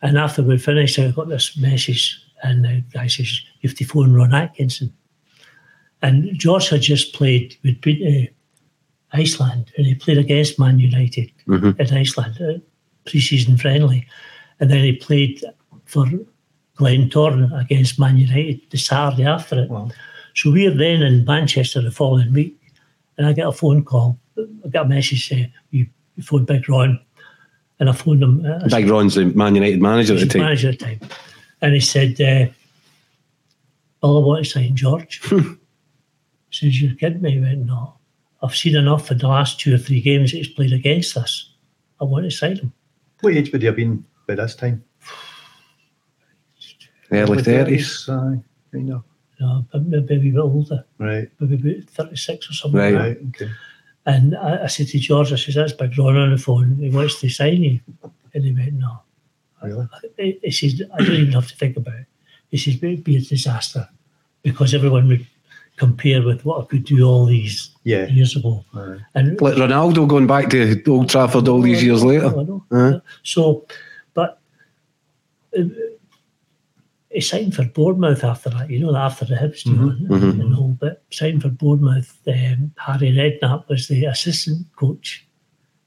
And 0.02 0.18
after 0.18 0.42
we 0.42 0.58
finished, 0.58 0.98
I 0.98 1.10
got 1.12 1.28
this 1.28 1.56
message, 1.56 2.20
and 2.42 2.64
the 2.64 2.82
guy 2.92 3.06
says, 3.06 3.40
You 3.60 3.68
have 3.70 3.78
to 3.78 3.84
phone 3.84 4.12
Ron 4.12 4.34
Atkinson. 4.34 4.92
And 6.02 6.38
George 6.38 6.68
had 6.68 6.82
just 6.82 7.14
played, 7.14 7.56
we'd 7.62 7.80
been 7.80 7.98
to 8.00 8.28
Iceland, 9.12 9.72
and 9.78 9.86
he 9.86 9.94
played 9.94 10.18
against 10.18 10.58
Man 10.58 10.78
United 10.78 11.30
Mhm. 11.46 11.80
in 11.80 11.96
Iceland, 11.96 12.36
uh, 12.42 12.58
pre 13.06 13.20
season 13.20 13.56
friendly. 13.56 14.06
And 14.60 14.70
then 14.70 14.84
he 14.84 14.92
played 14.92 15.42
for 15.86 16.06
Glentoran 16.78 17.60
against 17.60 17.98
Man 17.98 18.16
United 18.16 18.60
the 18.70 18.78
Saturday 18.78 19.24
after 19.24 19.62
it. 19.62 19.70
Wow. 19.70 19.90
So 20.34 20.50
we 20.50 20.66
are 20.66 20.74
then 20.74 21.02
in 21.02 21.24
Manchester 21.24 21.80
the 21.80 21.90
following 21.90 22.32
week, 22.32 22.58
and 23.16 23.26
I 23.26 23.32
get 23.32 23.46
a 23.46 23.52
phone 23.52 23.84
call. 23.84 24.18
I 24.36 24.68
got 24.68 24.86
a 24.86 24.88
message 24.88 25.28
saying, 25.28 25.52
You, 25.70 25.86
you 26.16 26.22
phoned 26.22 26.46
Big 26.46 26.68
Ron. 26.68 27.00
And 27.80 27.90
I 27.90 27.92
phoned 27.92 28.22
him. 28.22 28.46
I 28.46 28.68
Big 28.68 28.88
Ron's 28.88 29.16
the 29.16 29.26
Man 29.26 29.54
United 29.54 29.82
manager 29.82 30.14
at 30.14 30.20
the 30.20 30.26
time. 30.26 30.42
manager 30.42 30.68
at 30.70 30.78
the 30.78 30.84
time. 30.84 31.00
And 31.60 31.74
he 31.74 31.80
said, 31.80 32.20
uh, 32.20 32.50
Well, 34.02 34.18
I 34.18 34.26
want 34.26 34.44
to 34.44 34.50
sign 34.50 34.76
George. 34.76 35.20
says, 36.50 36.80
You're 36.80 36.94
kidding 36.94 37.22
me? 37.22 37.32
He 37.32 37.40
went, 37.40 37.66
No. 37.66 37.94
I've 38.42 38.54
seen 38.54 38.76
enough 38.76 39.10
in 39.10 39.18
the 39.18 39.28
last 39.28 39.58
two 39.58 39.74
or 39.74 39.78
three 39.78 40.00
games 40.00 40.32
that 40.32 40.38
he's 40.38 40.48
played 40.48 40.72
against 40.72 41.16
us. 41.16 41.52
I 42.00 42.04
want 42.04 42.24
to 42.24 42.30
sign 42.30 42.56
him. 42.56 42.72
What 43.20 43.34
age 43.34 43.50
would 43.52 43.62
he 43.62 43.66
have 43.66 43.76
been 43.76 44.04
by 44.26 44.34
this 44.34 44.54
time? 44.54 44.84
Early 47.16 47.42
30s. 47.42 48.08
Aye, 48.08 48.42
kind 48.72 48.92
of. 48.92 49.02
No, 49.40 49.64
but 49.72 49.84
maybe 49.84 50.28
a 50.28 50.32
bit 50.32 50.38
older, 50.38 50.84
Right. 50.98 51.28
maybe 51.40 51.54
about 51.78 51.90
36 51.90 52.50
or 52.50 52.52
something. 52.52 52.80
Right. 52.80 52.94
Right. 52.94 53.18
Okay. 53.28 53.50
And 54.06 54.36
I, 54.36 54.64
I 54.64 54.66
said 54.68 54.88
to 54.88 54.98
George, 54.98 55.32
I 55.32 55.36
said, 55.36 55.54
That's 55.54 55.72
Big 55.72 55.98
Ron 55.98 56.16
on 56.16 56.30
the 56.30 56.38
phone. 56.38 56.76
He 56.76 56.90
wants 56.90 57.20
to 57.20 57.28
sign 57.28 57.62
you. 57.62 57.80
And 58.34 58.44
he 58.44 58.52
went, 58.52 58.74
No. 58.74 59.00
Really? 59.62 59.88
He, 60.18 60.38
he 60.42 60.50
says, 60.50 60.82
I 60.94 60.98
don't 60.98 61.12
even 61.16 61.32
have 61.32 61.48
to 61.48 61.56
think 61.56 61.76
about 61.76 61.94
it. 61.94 62.06
He 62.50 62.58
says, 62.58 62.74
It 62.74 62.82
would 62.82 63.04
be 63.04 63.16
a 63.16 63.20
disaster 63.20 63.88
because 64.42 64.72
everyone 64.74 65.08
would 65.08 65.26
compare 65.76 66.22
with 66.22 66.44
what 66.44 66.62
I 66.62 66.66
could 66.66 66.84
do 66.84 67.02
all 67.04 67.26
these 67.26 67.70
Yeah. 67.82 68.06
years 68.06 68.36
ago. 68.36 68.64
Aye. 68.74 68.98
And 69.16 69.40
Like 69.40 69.54
Ronaldo 69.54 70.06
going 70.06 70.26
back 70.28 70.48
to 70.50 70.80
Old 70.86 71.08
Trafford 71.08 71.48
all 71.48 71.60
these 71.60 71.82
years 71.82 72.04
later. 72.04 72.26
I 72.28 72.42
know. 72.44 72.64
Huh? 72.70 73.00
So, 73.24 73.66
but 74.14 74.38
uh, 75.58 75.62
he 77.14 77.20
signed 77.20 77.54
for 77.54 77.64
Bournemouth 77.64 78.24
after 78.24 78.50
that. 78.50 78.68
You 78.68 78.80
know, 78.80 78.92
that 78.92 78.98
after 78.98 79.24
the 79.24 79.36
Hibs 79.36 79.62
deal 79.62 79.90
and, 79.90 80.08
mhm. 80.08 80.40
and 80.40 80.56
all. 80.56 80.76
But 80.80 81.04
signed 81.10 81.42
for 81.42 81.48
Bournemouth. 81.48 82.18
Um, 82.26 82.72
Harry 82.78 83.12
Redknapp 83.12 83.68
was 83.68 83.86
the 83.86 84.06
assistant 84.06 84.66
coach, 84.76 85.24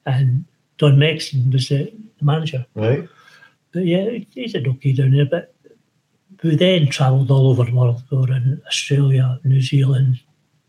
and 0.05 0.45
Don 0.77 0.95
Megson 0.95 1.51
was 1.51 1.67
the, 1.67 1.93
the 2.17 2.25
manager. 2.25 2.65
Right. 2.75 3.07
But 3.73 3.85
yeah, 3.85 4.09
he 4.09 4.47
did 4.47 4.67
okay 4.67 4.93
down 4.93 5.11
there. 5.11 5.25
But 5.25 5.53
we 6.43 6.55
then 6.55 6.87
travelled 6.87 7.29
all 7.29 7.49
over 7.49 7.65
the 7.65 7.75
world. 7.75 8.01
We 8.09 8.17
were 8.17 8.31
in 8.31 8.61
Australia, 8.65 9.37
New 9.43 9.61
Zealand, 9.61 10.21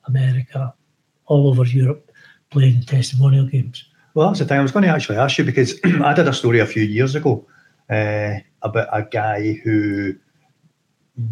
America, 0.07 0.75
all 1.27 1.49
over 1.49 1.65
Europe, 1.65 2.11
playing 2.51 2.83
testimonial 2.83 3.47
games. 3.47 3.85
Well, 4.15 4.27
that's 4.27 4.41
the 4.41 4.45
thing. 4.45 4.59
I 4.59 4.63
was 4.63 4.73
going 4.73 4.85
to 4.85 4.91
actually 4.91 5.19
ask 5.19 5.39
you 5.39 5.45
because 5.45 5.79
I 5.85 6.15
did 6.15 6.27
a 6.27 6.33
story 6.33 6.59
a 6.59 6.67
few 6.67 6.83
years 6.83 7.15
ago 7.15 7.47
uh, 7.89 8.35
about 8.63 8.89
a 8.93 9.05
guy 9.09 9.53
who 9.63 10.17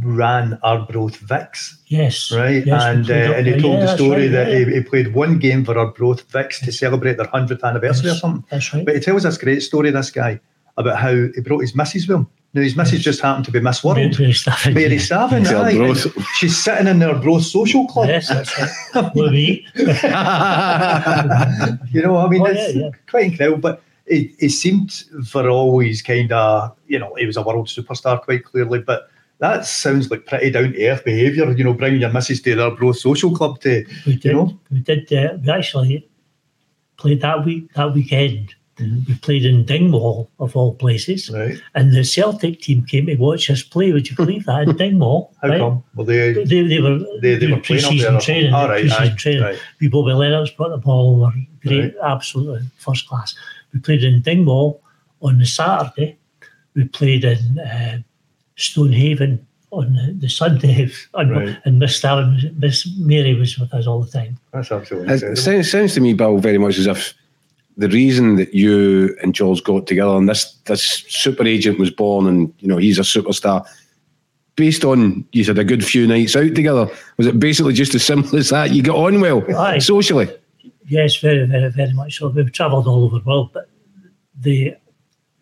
ran 0.02 0.58
Arbroath 0.62 1.18
Vics. 1.20 1.74
Yes. 1.86 2.32
right? 2.32 2.66
yes, 2.66 2.82
and 2.82 3.08
uh, 3.10 3.14
and 3.14 3.46
he 3.46 3.52
told 3.60 3.78
Yeah, 3.78 3.86
the 3.86 3.94
story 3.96 4.22
right, 4.22 4.32
that 4.32 4.48
yeah. 4.50 4.58
he, 4.64 4.74
he 4.74 4.80
played 4.82 5.14
one 5.14 5.38
game 5.38 5.64
for 5.64 5.78
Arbroath 5.78 6.26
Vics 6.28 6.58
to 6.64 6.72
celebrate 6.72 7.16
their 7.18 7.26
100th 7.26 7.62
anniversary 7.62 8.06
Yes, 8.08 8.16
or 8.16 8.20
something. 8.20 8.44
That's 8.50 8.74
right. 8.74 8.84
But 8.84 8.94
he 8.96 9.00
tells 9.00 9.22
this 9.22 9.38
great 9.38 9.60
story, 9.62 9.90
this 9.90 10.10
guy, 10.10 10.40
about 10.76 10.98
how 10.98 11.12
he 11.14 11.40
brought 11.40 11.60
his 11.60 11.74
missus 11.76 12.08
with 12.08 12.16
him. 12.18 12.26
Now, 12.54 12.62
his 12.62 12.74
missus 12.76 13.02
just 13.02 13.20
happened 13.20 13.44
to 13.44 13.50
be 13.52 13.60
Miss 13.60 13.84
World. 13.84 13.98
Mary 14.18 14.32
Stafford, 14.32 14.74
Mary 14.74 14.94
yeah. 14.94 14.98
Stavin, 15.00 15.42
It's 15.42 15.50
aye, 15.52 15.76
Arbroath. 15.76 16.06
she's 16.36 16.56
sitting 16.56 16.86
in 16.86 16.98
their 17.00 17.10
Arbroath 17.14 17.42
social 17.44 17.86
club. 17.86 18.08
Yes, 18.08 18.28
that's 18.28 18.58
right. 18.94 19.14
With 19.14 19.30
me. 19.32 19.66
you 21.92 22.02
know, 22.02 22.14
what 22.14 22.26
I 22.26 22.28
mean, 22.28 22.42
Oh, 22.42 22.46
it's 22.46 22.74
yeah, 22.74 22.82
yeah. 22.84 22.90
quite 23.08 23.26
incredible. 23.26 23.58
But 23.58 23.82
it, 24.06 24.32
it 24.38 24.50
seemed 24.50 25.04
for 25.26 25.48
always 25.48 26.02
kind 26.02 26.32
of, 26.32 26.74
you 26.86 26.98
know, 26.98 27.14
he 27.16 27.26
was 27.26 27.36
a 27.36 27.42
world 27.42 27.66
superstar 27.68 28.22
quite 28.22 28.44
clearly. 28.44 28.78
But 28.80 29.08
that 29.38 29.66
sounds 29.66 30.10
like 30.10 30.26
pretty 30.26 30.50
down 30.50 30.72
to 30.72 30.86
earth 30.86 31.04
behaviour. 31.04 31.50
You 31.52 31.64
know, 31.64 31.74
bringing 31.74 32.00
your 32.00 32.10
missus 32.12 32.40
to 32.42 32.52
Arbroath 32.60 32.98
social 32.98 33.30
club 33.34 33.60
to, 33.60 33.84
We 34.06 34.12
you 34.12 34.18
did. 34.18 34.32
know, 34.32 34.58
We 34.70 34.80
did. 34.80 35.12
Uh, 35.12 35.36
we 35.42 35.50
actually 35.50 36.08
played 36.96 37.20
that 37.20 37.44
week. 37.44 37.72
That 37.74 37.92
weekend, 37.94 38.54
Mhm. 38.78 39.06
we 39.08 39.14
played 39.16 39.44
in 39.44 39.64
Dingwall 39.64 40.30
of 40.38 40.54
all 40.56 40.74
places, 40.74 41.30
right? 41.30 41.58
and 41.74 41.92
the 41.94 42.04
Celtic 42.04 42.60
team 42.60 42.84
came 42.84 43.06
to 43.06 43.14
watch 43.16 43.48
us 43.50 43.62
play. 43.62 43.92
Would 43.92 44.08
you 44.10 44.16
believe 44.16 44.44
that 44.46 44.68
in 44.68 44.76
Dingwall? 44.82 45.34
How 45.42 45.48
right? 45.48 45.58
come? 45.58 45.82
Well, 45.94 46.06
they 46.06 46.32
They, 46.32 46.44
they 46.68 46.80
were 46.80 46.98
they, 47.22 47.36
they 47.36 47.46
were 47.50 47.60
pre-season 47.60 48.20
training. 48.20 48.52
All 48.54 48.68
right, 48.68 48.80
pre-season 48.82 49.12
aye, 49.12 49.16
training. 49.16 49.42
right. 49.42 49.58
We 49.80 49.88
Bobby 49.88 50.12
Lennox 50.12 50.50
brought 50.50 50.70
the 50.70 50.78
ball 50.78 51.24
over. 51.24 51.32
Great, 51.64 51.80
Right. 51.84 51.94
absolutely 52.04 52.66
first 52.78 53.06
class. 53.08 53.34
We 53.74 53.80
played 53.80 54.04
in 54.04 54.20
Dingwall 54.22 54.80
on 55.22 55.38
the 55.38 55.46
Saturday. 55.46 56.16
We 56.74 56.84
played 56.84 57.24
in 57.24 57.58
uh, 57.58 57.98
Stonehaven 58.56 59.46
on 59.70 59.92
the, 59.94 60.12
the 60.18 60.28
Sunday, 60.28 60.88
and, 61.14 61.30
Right. 61.30 61.58
and 61.64 61.78
Miss 61.78 61.96
Stavin, 61.96 62.54
Miss 62.58 62.86
Mary 62.98 63.34
was 63.34 63.58
with 63.58 63.72
us 63.74 63.86
all 63.86 64.00
the 64.02 64.10
time. 64.10 64.38
That's 64.52 64.72
absolutely 64.72 65.12
It 65.14 65.36
sounds, 65.36 65.70
sounds 65.70 65.94
to 65.94 66.00
me, 66.00 66.14
Bill, 66.14 66.38
very 66.38 66.58
much 66.58 66.78
as 66.78 66.86
if 66.86 67.14
the 67.76 67.88
reason 67.88 68.36
that 68.36 68.54
you 68.54 69.14
and 69.22 69.34
Charles 69.34 69.60
got 69.60 69.86
together 69.86 70.16
and 70.16 70.28
this 70.28 70.52
this 70.64 70.82
super 71.08 71.44
agent 71.44 71.78
was 71.78 71.90
born 71.90 72.26
and 72.26 72.50
you 72.60 72.68
know 72.68 72.78
he's 72.78 72.98
a 72.98 73.02
superstar 73.02 73.66
based 74.54 74.82
on 74.82 75.22
you 75.32 75.44
said 75.44 75.58
a 75.58 75.64
good 75.64 75.84
few 75.84 76.06
nights 76.06 76.34
out 76.34 76.54
together 76.54 76.88
was 77.18 77.26
it 77.26 77.38
basically 77.38 77.74
just 77.74 77.94
as 77.94 78.02
simple 78.02 78.38
as 78.38 78.48
that 78.48 78.70
you 78.72 78.82
got 78.82 78.96
on 78.96 79.20
well 79.20 79.44
Aye. 79.54 79.78
socially 79.80 80.26
Yes, 80.88 81.16
very, 81.16 81.44
very, 81.46 81.68
very 81.70 81.92
much 81.94 82.16
so. 82.18 82.28
We've 82.28 82.52
travelled 82.52 82.86
all 82.86 83.02
over 83.04 83.18
the 83.18 83.24
world, 83.24 83.50
but 83.52 83.68
the 84.40 84.76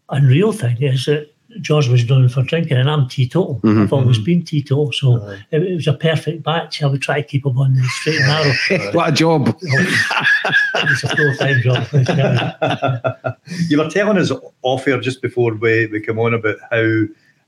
unreal 0.09 0.53
thing 0.53 0.83
is 0.83 1.05
that 1.05 1.31
George 1.61 1.89
was 1.89 2.09
known 2.09 2.29
for 2.29 2.43
drinking, 2.43 2.77
and 2.77 2.91
I'm 2.91 3.09
teetotal. 3.09 3.61
I've 3.65 3.93
always 3.93 4.19
been 4.19 4.45
teetotal, 4.45 4.93
so 4.93 5.29
it, 5.51 5.63
it 5.63 5.75
was 5.75 5.87
a 5.87 5.93
perfect 5.95 6.43
batch. 6.43 6.83
I 6.83 6.87
would 6.87 7.03
try 7.03 7.21
to 7.23 7.27
keep 7.27 7.47
him 7.47 7.57
on 7.59 7.75
the 7.75 7.83
straight 7.85 8.21
and 8.21 8.27
narrow. 8.69 8.93
what 8.93 9.09
a 9.11 9.13
job 9.13 9.49
it 9.63 10.89
was 10.89 11.05
a 11.05 11.17
full-time 11.17 11.61
job. 11.63 13.37
You 13.69 13.79
were 13.79 13.89
telling 13.91 14.19
us 14.19 14.33
off 14.63 14.89
air 14.89 15.01
just 15.01 15.21
before 15.23 15.55
we, 15.55 15.87
we 15.87 16.01
come 16.01 16.19
on 16.19 16.35
about 16.35 16.57
how 16.71 16.79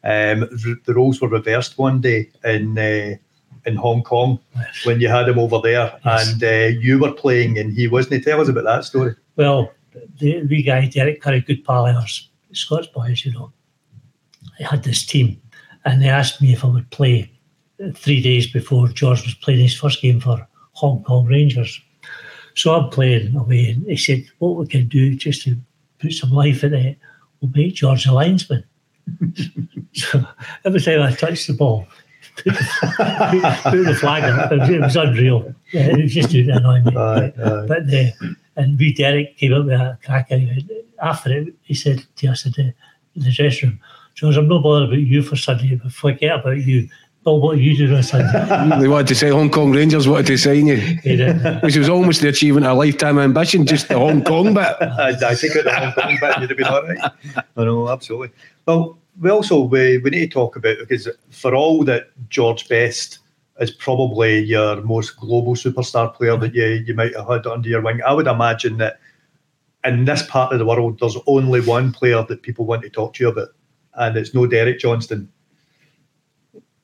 um, 0.05 0.41
the 0.85 0.93
roles 0.95 1.21
were 1.21 1.29
reversed 1.29 1.79
one 1.79 2.01
day 2.01 2.31
in 2.45 2.79
uh, 2.79 3.17
in 3.65 3.77
Hong 3.77 4.03
Kong 4.03 4.39
when 4.85 5.01
you 5.01 5.09
had 5.09 5.29
him 5.29 5.39
over 5.39 5.59
there 5.63 5.99
Yes. 6.05 6.33
and 6.33 6.45
uh, 6.45 6.79
you 6.81 6.99
were 7.01 7.13
playing 7.13 7.59
and 7.59 7.73
he 7.73 7.89
wasn't. 7.89 8.23
Tell 8.25 8.41
us 8.41 8.49
about 8.49 8.65
that 8.65 8.85
story. 8.85 9.15
Well, 9.35 9.73
the 10.19 10.43
wee 10.45 10.63
guy, 10.63 10.87
Derek 10.87 11.21
Curry, 11.21 11.41
good 11.41 11.65
pal 11.65 11.87
of 11.87 11.97
ours, 11.97 12.29
Scots 12.53 12.87
boys, 12.87 13.25
you 13.25 13.33
know, 13.33 13.53
I 14.61 14.65
had 14.65 14.85
this 14.85 15.05
team 15.05 15.41
and 15.85 16.03
they 16.03 16.09
asked 16.09 16.41
me 16.41 16.53
if 16.53 16.65
I 16.65 16.69
would 16.69 16.91
play 16.91 17.31
uh, 17.83 17.91
three 17.95 18.23
days 18.23 18.51
before 18.51 18.89
George 18.89 19.23
was 19.23 19.35
playing 19.35 19.61
his 19.61 19.77
first 19.77 20.03
game 20.03 20.21
for 20.21 20.47
Hong 20.73 21.03
Kong 21.05 21.27
Rangers. 21.27 21.81
So 22.55 22.75
I'm 22.75 22.91
playing 22.91 23.37
away 23.37 23.71
and 23.71 23.87
he 23.87 23.97
said, 23.97 24.25
what 24.39 24.57
we 24.57 24.67
can 24.67 24.89
do 24.89 25.15
just 25.15 25.43
to 25.43 25.57
put 25.99 26.13
some 26.13 26.31
life 26.31 26.65
in 26.65 26.75
it, 26.75 26.99
we'll 27.41 27.51
make 27.55 27.75
George 27.75 28.07
a 28.07 28.13
linesman. 28.13 28.65
so 29.93 30.25
every 30.65 30.81
time 30.81 31.03
I 31.03 31.13
touched 31.13 31.47
the 31.47 31.53
ball, 31.53 31.87
put 32.37 32.45
the, 32.55 33.97
flag 34.01 34.25
up, 34.25 34.53
it 34.53 34.59
was, 34.59 34.69
it 34.69 34.81
was 34.81 34.97
unreal. 34.97 35.55
Yeah, 35.73 35.89
it 35.89 36.03
was 36.03 36.15
just 36.15 36.31
to 36.31 36.51
annoy 36.51 36.81
me. 36.81 36.97
Aye, 36.97 37.27
aye. 37.27 37.67
But 37.67 37.87
the 37.87 38.13
and 38.57 38.79
we 38.79 38.93
Derek 38.93 39.37
came 39.37 39.53
up 39.53 39.67
with 39.67 39.75
a 39.75 39.99
crack 40.05 40.29
anyway. 40.31 40.65
After 41.01 41.31
it, 41.33 41.55
he 41.63 41.75
said 41.75 42.05
to 42.17 42.29
us 42.29 42.47
in 42.47 42.53
the, 42.53 42.75
in 43.15 43.23
the 43.23 43.31
dressing 43.31 43.71
room, 43.71 43.81
George, 44.17 44.39
I'm 44.39 44.49
not 44.49 44.63
bothered 44.63 44.89
about 44.89 44.99
you 44.99 45.23
for 45.23 45.37
Sunday, 45.37 45.75
but 45.75 45.93
forget 45.93 46.41
about 46.41 46.57
you. 46.57 46.89
Bill, 47.23 47.39
what 47.39 47.59
are 47.59 47.61
you 47.61 47.77
doing 47.77 47.95
on 47.95 48.03
Sunday? 48.03 48.79
they 48.81 48.89
wanted 48.89 49.09
to 49.09 49.15
say 49.15 49.29
Hong 49.29 49.51
Kong 49.51 49.73
Rangers 49.73 50.09
wanted 50.09 50.27
to 50.29 50.39
sign 50.39 50.69
you 50.69 50.77
He 50.77 51.17
which 51.61 51.77
was 51.77 51.89
almost 51.89 52.23
the 52.23 52.29
achievement 52.29 52.65
of 52.65 52.73
a 52.73 52.75
lifetime 52.75 53.19
ambition 53.19 53.67
just 53.67 53.89
the 53.89 53.99
Hong 53.99 54.25
Kong 54.25 54.55
bit 54.55 54.77
I, 54.81 55.15
I 55.23 55.35
think 55.35 55.53
the 55.53 55.71
Hong 55.71 55.93
Kong 55.93 56.17
bit 56.19 56.39
you'd 56.41 56.51
have 56.51 56.57
been 56.57 56.67
all 56.67 56.83
right. 56.83 57.13
I 57.57 57.65
know, 57.65 57.91
absolutely. 57.91 58.31
Well, 58.65 58.97
we 59.21 59.29
also 59.29 59.61
we, 59.61 59.99
we 59.99 60.11
need 60.11 60.31
to 60.31 60.35
talk 60.35 60.57
about 60.57 60.79
because 60.79 61.09
for 61.31 61.55
all 61.55 61.85
that 61.85 62.11
George 62.31 62.69
Best 62.69 63.19
is 63.61 63.71
probably 63.71 64.39
your 64.39 64.81
most 64.83 65.17
global 65.17 65.57
superstar 65.57 66.15
player 66.15 66.37
that 66.39 66.55
you 66.55 66.65
you 66.65 66.95
might 66.95 67.15
have 67.17 67.29
had 67.29 67.47
under 67.47 67.69
your 67.69 67.83
wing. 67.83 68.01
I 68.07 68.13
would 68.13 68.29
imagine 68.29 68.79
that 68.79 68.99
in 69.85 70.05
this 70.05 70.23
part 70.27 70.53
of 70.53 70.59
the 70.59 70.65
world, 70.65 70.99
there's 71.01 71.17
only 71.27 71.61
one 71.61 71.93
player 71.93 72.25
that 72.29 72.43
people 72.43 72.67
want 72.67 72.83
to 72.83 72.91
talk 72.91 73.15
to 73.15 73.25
you 73.25 73.31
about, 73.31 73.49
and 73.97 74.17
it's 74.17 74.35
no 74.35 74.47
Derek 74.47 74.79
Johnston. 74.79 75.31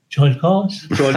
John 0.08 0.38
Collins. 0.38 0.86
John, 0.92 1.14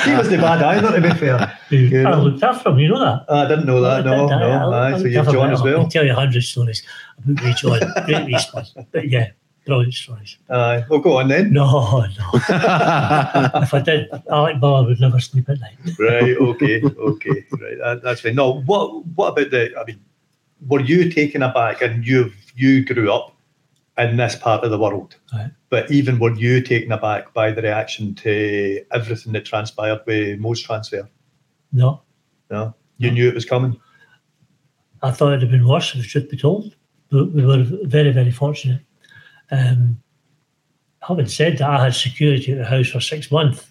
he 0.00 0.14
was 0.16 0.30
the 0.30 0.38
bad 0.40 0.62
either, 0.62 0.92
to 0.98 1.00
be 1.02 1.14
fair. 1.18 1.58
Yeah. 1.70 2.08
I 2.10 2.16
looked 2.18 2.42
after 2.42 2.70
him, 2.70 2.78
you 2.78 2.88
know 2.88 2.98
that. 2.98 3.26
Uh, 3.28 3.44
I 3.44 3.48
didn't 3.48 3.66
know 3.66 3.80
that. 3.82 4.06
No, 4.06 4.26
I- 4.26 4.34
I- 4.34 4.38
no. 4.40 4.72
I- 4.72 4.88
Aye, 4.90 4.94
I 4.94 4.98
so 4.98 5.04
you've 5.04 5.26
John 5.26 5.48
him. 5.48 5.52
as 5.52 5.60
I 5.60 5.64
well. 5.64 5.80
can 5.82 5.90
tell 5.90 6.04
you 6.06 6.12
a 6.12 6.14
hundred 6.14 6.42
stories 6.42 6.82
about 7.18 7.44
me, 7.44 7.52
John. 7.54 7.80
Great 8.06 8.26
response. 8.32 8.74
But 8.90 9.10
yeah, 9.10 9.32
brilliant 9.66 9.92
stories. 9.92 10.38
Aye, 10.48 10.82
well, 10.88 11.00
go 11.00 11.18
on 11.18 11.28
then. 11.28 11.52
No, 11.52 11.66
no. 12.00 12.06
if 12.34 13.74
I 13.74 13.82
did, 13.84 14.08
Alec 14.30 14.60
Ball 14.60 14.86
would 14.86 14.98
never 15.00 15.20
sleep 15.20 15.50
at 15.50 15.60
night. 15.60 15.76
right 15.98 16.34
okay 16.38 16.82
okay 16.82 17.44
right 17.60 17.78
that, 17.82 18.00
that's 18.02 18.22
fine 18.22 18.34
no 18.34 18.60
what 18.62 19.04
what 19.14 19.28
about 19.32 19.50
the 19.50 19.70
i 19.78 19.84
mean 19.84 20.00
were 20.68 20.80
you 20.80 21.10
taken 21.12 21.42
aback 21.42 21.82
and 21.82 22.06
you 22.06 22.32
you 22.56 22.84
grew 22.84 23.12
up 23.12 23.31
in 24.10 24.16
this 24.16 24.36
part 24.36 24.64
of 24.64 24.70
the 24.70 24.78
world 24.78 25.16
Right. 25.32 25.50
but 25.70 25.90
even 25.90 26.18
were 26.18 26.34
you 26.34 26.60
taken 26.62 26.92
aback 26.92 27.32
by 27.34 27.50
the 27.52 27.62
reaction 27.62 28.14
to 28.16 28.84
everything 28.92 29.32
that 29.32 29.44
transpired 29.44 30.00
with 30.06 30.38
Mo's 30.38 30.60
transfer 30.62 31.08
No. 31.72 32.02
no 32.50 32.74
you 32.98 33.08
No. 33.08 33.14
knew 33.14 33.28
it 33.28 33.34
was 33.34 33.44
coming 33.44 33.78
I 35.02 35.10
thought 35.10 35.30
it'd 35.30 35.42
have 35.42 35.50
been 35.50 35.66
worse, 35.66 35.94
if 35.96 36.06
truth 36.06 36.30
be 36.30 36.36
told. 36.36 36.76
But 37.10 37.32
we 37.32 37.44
were 37.44 37.64
very, 37.82 38.12
very 38.12 38.30
fortunate. 38.30 38.80
Um, 39.50 40.00
having 41.00 41.26
said 41.26 41.58
that, 41.58 41.68
I 41.68 41.84
had 41.84 41.94
security 41.96 42.52
at 42.52 42.58
the 42.58 42.64
house 42.64 42.86
for 42.88 43.00
six 43.00 43.30
months, 43.32 43.66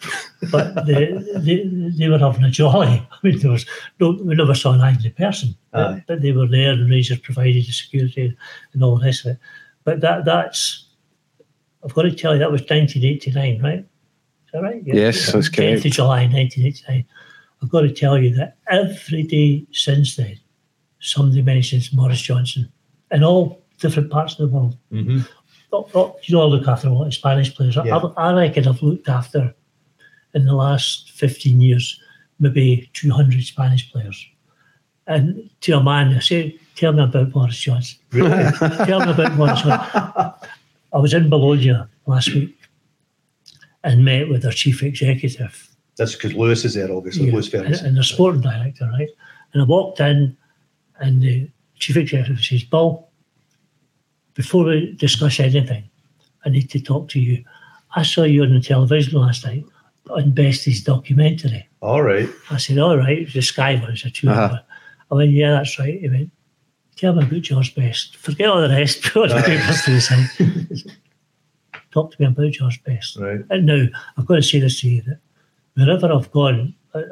but 0.52 0.74
they, 0.86 1.06
they, 1.38 1.64
they 1.98 2.10
were 2.10 2.20
having 2.20 2.44
a 2.44 2.50
jolly. 2.52 2.88
I 3.12 3.18
mean, 3.24 3.40
there 3.40 3.52
was 3.52 3.66
no, 4.00 4.12
we 4.22 4.36
never 4.36 4.54
saw 4.54 4.74
an 4.74 4.82
angry 4.82 5.12
person, 5.12 5.56
but, 5.72 6.06
but 6.06 6.22
they 6.22 6.34
were 6.34 6.48
there 6.48 6.74
and 6.74 6.90
Rangers 6.90 7.20
provided 7.20 7.66
the 7.66 7.72
security 7.72 8.36
and 8.74 8.84
all 8.84 8.98
the 8.98 9.06
rest 9.06 9.26
of 9.26 9.32
it. 9.32 9.38
But 9.84 10.02
that 10.02 10.26
that's, 10.26 10.88
I've 11.84 11.94
got 11.94 12.04
to 12.04 12.12
tell 12.12 12.34
you, 12.34 12.40
that 12.40 12.52
was 12.52 12.62
1989, 12.62 13.62
right? 13.62 13.80
Is 13.80 13.86
that 14.54 14.62
right? 14.62 14.82
Yeah. 14.86 14.96
Yes, 14.96 15.32
that's 15.32 15.50
10th 15.50 15.56
correct. 15.56 15.86
of 15.86 15.92
July 15.92 16.24
1989. 16.28 17.06
I've 17.64 17.70
got 17.70 17.82
to 17.82 17.92
tell 17.92 18.18
you 18.18 18.34
that 18.36 18.58
every 18.70 19.24
day 19.24 19.66
since 19.72 20.16
then, 20.16 20.40
somebody 21.00 21.42
mentions 21.42 21.94
Maurice 21.94 22.22
Johnston 22.22 22.72
in 23.12 23.24
all 23.24 23.64
different 23.80 24.12
parts 24.12 24.34
of 24.34 24.50
the 24.50 24.56
world. 24.56 24.78
mm-hmm. 24.92 25.20
Oh, 25.74 25.90
oh, 25.96 26.18
you 26.24 26.36
know, 26.36 26.42
I 26.42 26.46
look 26.46 26.68
after 26.68 26.90
a 26.90 26.92
lot 26.94 27.08
of 27.08 27.14
Spanish 27.14 27.56
players. 27.56 27.78
I- 27.78 27.86
Yeah. 27.86 27.98
I, 28.18 28.30
I 28.30 28.34
reckon 28.34 28.68
I've 28.68 28.82
looked 28.84 29.08
after, 29.08 29.56
in 30.34 30.46
the 30.46 30.54
last 30.54 31.12
15 31.12 31.62
years, 31.62 32.00
maybe 32.40 32.90
200 32.94 33.42
Spanish 33.44 33.90
players. 33.92 34.28
And 35.08 35.50
to 35.62 35.77
a 35.77 35.84
man, 35.84 36.15
I 36.15 36.20
say, 36.20 36.58
tell 36.75 36.93
me 36.93 37.03
about 37.03 37.34
Maurice 37.36 37.60
Johnston. 37.60 38.00
really 38.12 38.29
Tell 38.86 39.05
me 39.05 39.12
about 39.12 39.34
Maurice 39.36 39.62
Johnston. 39.62 40.50
I 40.93 40.98
was 40.98 41.13
in 41.13 41.29
Bologna 41.29 41.75
last 42.05 42.34
week 42.34 42.58
and 43.84 44.05
met 44.05 44.29
with 44.29 44.43
their 44.43 44.51
chief 44.51 44.84
executive 44.84 45.72
that's 45.98 46.15
because 46.15 46.34
lewis 46.34 46.65
is 46.65 46.74
there 46.74 46.91
obviously 46.91 47.27
yeah, 47.27 47.34
lewis 47.34 47.48
Ferguson. 47.48 47.86
and 47.86 47.98
the 47.98 48.03
sporting 48.03 48.41
director, 48.41 48.89
right? 48.91 49.10
And 49.53 49.62
I 49.62 49.65
walked 49.65 50.00
in, 50.00 50.36
and 51.00 51.22
the 51.22 51.50
chief 51.77 51.98
executive 51.98 52.43
says, 52.43 52.63
"Bill, 52.63 53.08
before 54.34 54.65
we 54.65 54.96
discuss 54.98 55.39
anything, 55.39 55.84
I 56.46 56.50
need 56.50 56.70
to 56.72 56.79
talk 56.79 57.10
to 57.10 57.20
you. 57.20 57.43
I 57.96 58.03
saw 58.03 58.24
you 58.24 58.43
on 58.43 58.53
the 58.53 58.62
television 58.62 59.20
last 59.20 59.46
night 59.46 59.65
on 60.10 60.31
Bestie's 60.31 60.84
documentary." 60.84 61.67
all 61.81 62.01
right 62.01 62.29
I 62.50 62.58
said, 62.58 62.77
"All 62.79 62.98
right, 62.98 63.31
the 63.31 63.41
Sky 63.41 63.72
it's 63.89 64.05
a 64.05 64.10
two 64.10 64.29
Uh-huh. 64.29 64.60
I 65.12 65.15
went, 65.15 65.32
"Yeah, 65.32 65.51
that's 65.51 65.77
right." 65.80 66.00
He 66.00 66.08
went, 66.10 66.32
"Tell 66.96 67.13
me 67.13 67.24
about 67.24 67.41
George 67.41 67.75
Best. 67.75 68.15
Forget 68.18 68.50
all 68.50 68.62
the 68.62 68.70
rest. 68.70 69.01
Put 69.03 69.30
the 69.30 69.36
to 69.86 69.91
the 69.91 70.01
side. 70.01 70.91
Talk 71.91 72.12
to 72.12 72.22
me 72.22 72.27
about 72.27 72.51
George 72.51 72.84
Best." 72.84 73.18
right 73.18 73.41
And 73.50 73.65
now, 73.65 73.86
I've 74.18 74.25
got 74.25 74.36
to 74.36 74.41
say 74.44 74.60
this 74.60 74.80
to 74.82 74.89
you 74.89 75.01
that 75.03 75.20
wherever 75.75 76.12
I've 76.12 76.32
gone, 76.32 76.74
I, 76.96 77.03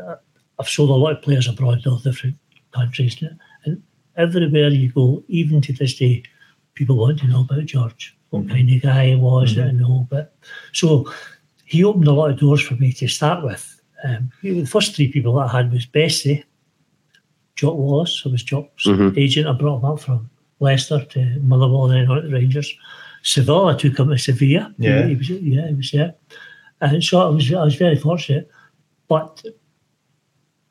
I've 0.59 0.69
sold 0.69 0.89
a 0.89 0.93
lot 0.93 1.13
of 1.13 1.21
players 1.21 1.47
abroad 1.47 1.81
in 1.85 1.91
all 1.91 1.99
different 1.99 2.35
countries. 2.71 3.21
And 3.65 3.81
everywhere 4.15 4.69
you 4.69 4.91
go, 4.91 5.23
even 5.27 5.61
to 5.61 5.73
this 5.73 5.95
day, 5.95 6.23
people 6.75 6.97
want 6.97 7.19
to 7.19 7.27
know 7.27 7.41
about 7.41 7.65
George, 7.65 8.15
what 8.29 8.43
Mhm. 8.45 8.49
kind 8.49 8.71
of 8.71 8.81
guy 8.81 9.07
he 9.09 9.15
was, 9.15 9.55
Mhm. 9.55 9.69
and 9.69 9.85
all. 9.85 10.07
But 10.09 10.35
so 10.73 11.11
he 11.65 11.83
opened 11.83 12.07
a 12.07 12.13
lot 12.13 12.31
of 12.31 12.39
doors 12.39 12.61
for 12.61 12.75
me 12.75 12.93
to 12.93 13.07
start 13.07 13.43
with. 13.43 13.75
Um, 14.03 14.31
the 14.41 14.63
first 14.65 14.95
three 14.95 15.09
people 15.11 15.33
that 15.35 15.53
I 15.53 15.57
had 15.57 15.71
was 15.73 15.85
Bestie, 15.85 16.43
Jock 17.59 17.75
Wallace, 17.75 18.19
who 18.23 18.29
was 18.31 18.43
Jock's 18.43 18.85
Mhm. 18.87 19.17
agent. 19.17 19.47
I 19.47 19.51
brought 19.53 19.79
him 19.79 19.85
up 19.85 19.99
from 19.99 20.29
Leicester 20.61 21.03
to 21.03 21.39
Motherwell 21.41 21.85
and 21.91 21.93
then 21.93 22.09
on 22.11 22.21
to 22.21 22.27
the 22.27 22.33
Rangers. 22.33 22.71
Seville, 23.23 23.65
I 23.67 23.75
took 23.75 23.99
him 23.99 24.09
to 24.09 24.17
Sevilla. 24.17 24.73
Yeah. 24.77 25.07
he 25.07 25.15
was, 25.15 25.29
yeah, 25.29 25.67
he 25.67 25.73
was 25.73 25.91
there. 25.91 26.13
And 26.79 27.03
so 27.03 27.19
I 27.21 27.29
was, 27.29 27.53
I 27.53 27.63
was 27.63 27.75
very 27.75 27.97
fortunate. 27.97 28.49
But 29.09 29.43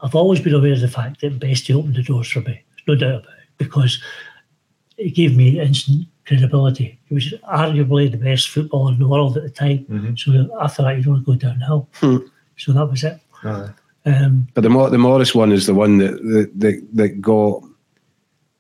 I've 0.01 0.15
always 0.15 0.41
been 0.41 0.55
aware 0.55 0.73
of 0.73 0.81
the 0.81 0.89
fact 0.89 1.21
that 1.21 1.39
Bestie 1.41 1.75
opened 1.75 1.97
the 1.97 2.03
doors 2.03 2.29
for 2.31 2.41
me. 2.41 2.63
No 2.87 2.95
doubt 2.95 3.21
about 3.21 3.33
it. 3.33 3.49
Because 3.59 4.01
it 4.97 5.15
gave 5.15 5.37
me 5.37 5.61
instant 5.61 6.07
credibility. 6.25 6.99
He 7.09 7.15
was 7.15 7.35
arguably 7.53 8.11
the 8.11 8.17
best 8.17 8.49
footballer 8.49 8.93
in 8.93 8.99
the 8.99 9.09
world 9.09 9.37
at 9.37 9.43
the 9.43 9.51
time. 9.51 9.85
Mhm. 9.91 10.19
So 10.19 10.49
I 10.59 10.69
thought, 10.69 10.97
you 10.97 11.03
don't 11.03 11.15
want 11.15 11.27
to 11.27 11.33
go 11.33 11.39
downhill. 11.49 11.89
Hmm. 11.95 12.19
So 12.57 12.73
that 12.73 12.87
was 12.91 13.05
it. 13.05 13.19
Aye. 13.45 13.71
Um, 14.09 14.49
But 14.55 14.63
the 14.63 14.71
Mor- 14.71 14.91
the 14.91 14.99
Maurice 14.99 15.35
one 15.35 15.53
is 15.53 15.67
the 15.67 15.75
one 15.75 15.99
that 15.99 16.13
that 16.23 16.51
that, 16.61 16.89
that 16.95 17.21
got 17.21 17.63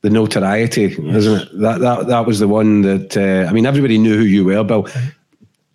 the 0.02 0.10
notoriety, 0.10 0.96
yes. 0.98 1.16
isn't 1.16 1.42
it? 1.42 1.60
That 1.60 1.80
that 1.80 2.06
that 2.06 2.26
was 2.26 2.38
the 2.38 2.48
one 2.48 2.82
that 2.82 3.16
uh, 3.16 3.48
I 3.48 3.52
mean, 3.52 3.66
everybody 3.66 3.98
knew 3.98 4.16
who 4.16 4.24
you 4.24 4.44
were, 4.44 4.64
Bill. 4.64 4.82
Right. 4.82 5.12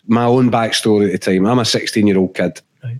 My 0.06 0.24
own 0.24 0.50
backstory 0.50 1.06
at 1.06 1.12
the 1.12 1.32
time. 1.32 1.46
I'm 1.46 1.58
a 1.58 1.64
16 1.64 2.06
year 2.06 2.18
old 2.18 2.34
kid, 2.34 2.60
right. 2.82 2.98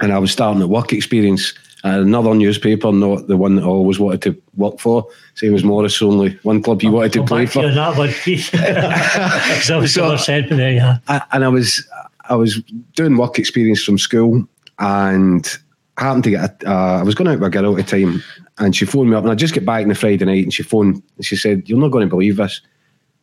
and 0.00 0.12
I 0.12 0.18
was 0.18 0.32
starting 0.32 0.60
a 0.62 0.66
work 0.66 0.92
experience 0.92 1.54
at 1.84 2.00
another 2.00 2.34
newspaper, 2.34 2.92
not 2.92 3.26
the 3.26 3.36
one 3.36 3.56
that 3.56 3.62
I 3.62 3.66
always 3.66 3.98
wanted 3.98 4.22
to 4.22 4.42
work 4.56 4.78
for. 4.78 5.06
Same 5.34 5.54
as 5.54 5.64
Maurice, 5.64 6.00
only 6.00 6.38
one 6.42 6.62
club 6.62 6.82
you 6.82 6.90
I'll 6.90 6.96
wanted 6.96 7.12
to 7.14 7.24
play 7.24 7.46
for. 7.46 7.62
To 7.62 7.70
that 7.70 7.96
one, 7.96 8.10
because 8.24 9.70
I 9.70 9.76
was 9.76 9.94
so, 9.94 10.16
said 10.16 10.48
there, 10.48 10.72
yeah. 10.72 10.98
I, 11.08 11.22
and 11.32 11.44
I 11.44 11.48
was 11.48 11.86
I 12.28 12.34
was 12.34 12.62
doing 12.94 13.16
work 13.16 13.38
experience 13.38 13.82
from 13.82 13.98
school, 13.98 14.46
and 14.78 15.58
happened 15.98 16.24
to 16.24 16.30
get. 16.30 16.62
A, 16.62 16.70
uh, 16.70 16.98
I 17.00 17.02
was 17.02 17.14
going 17.14 17.28
out 17.28 17.38
with 17.38 17.46
a 17.46 17.50
girl 17.50 17.78
at 17.78 17.86
the 17.86 18.02
time, 18.02 18.22
and 18.58 18.74
she 18.74 18.84
phoned 18.84 19.10
me 19.10 19.16
up, 19.16 19.24
and 19.24 19.32
I 19.32 19.34
just 19.34 19.54
get 19.54 19.66
back 19.66 19.82
on 19.82 19.88
the 19.88 19.94
Friday 19.94 20.24
night, 20.24 20.44
and 20.44 20.52
she 20.52 20.62
phoned, 20.62 21.02
and 21.16 21.24
she 21.24 21.36
said, 21.36 21.68
"You're 21.68 21.78
not 21.78 21.90
going 21.90 22.06
to 22.06 22.14
believe 22.14 22.36
this." 22.36 22.60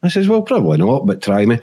I 0.04 0.10
says, 0.10 0.28
"Well, 0.28 0.42
probably 0.42 0.78
not, 0.78 1.06
but 1.06 1.22
try 1.22 1.46
me." 1.46 1.60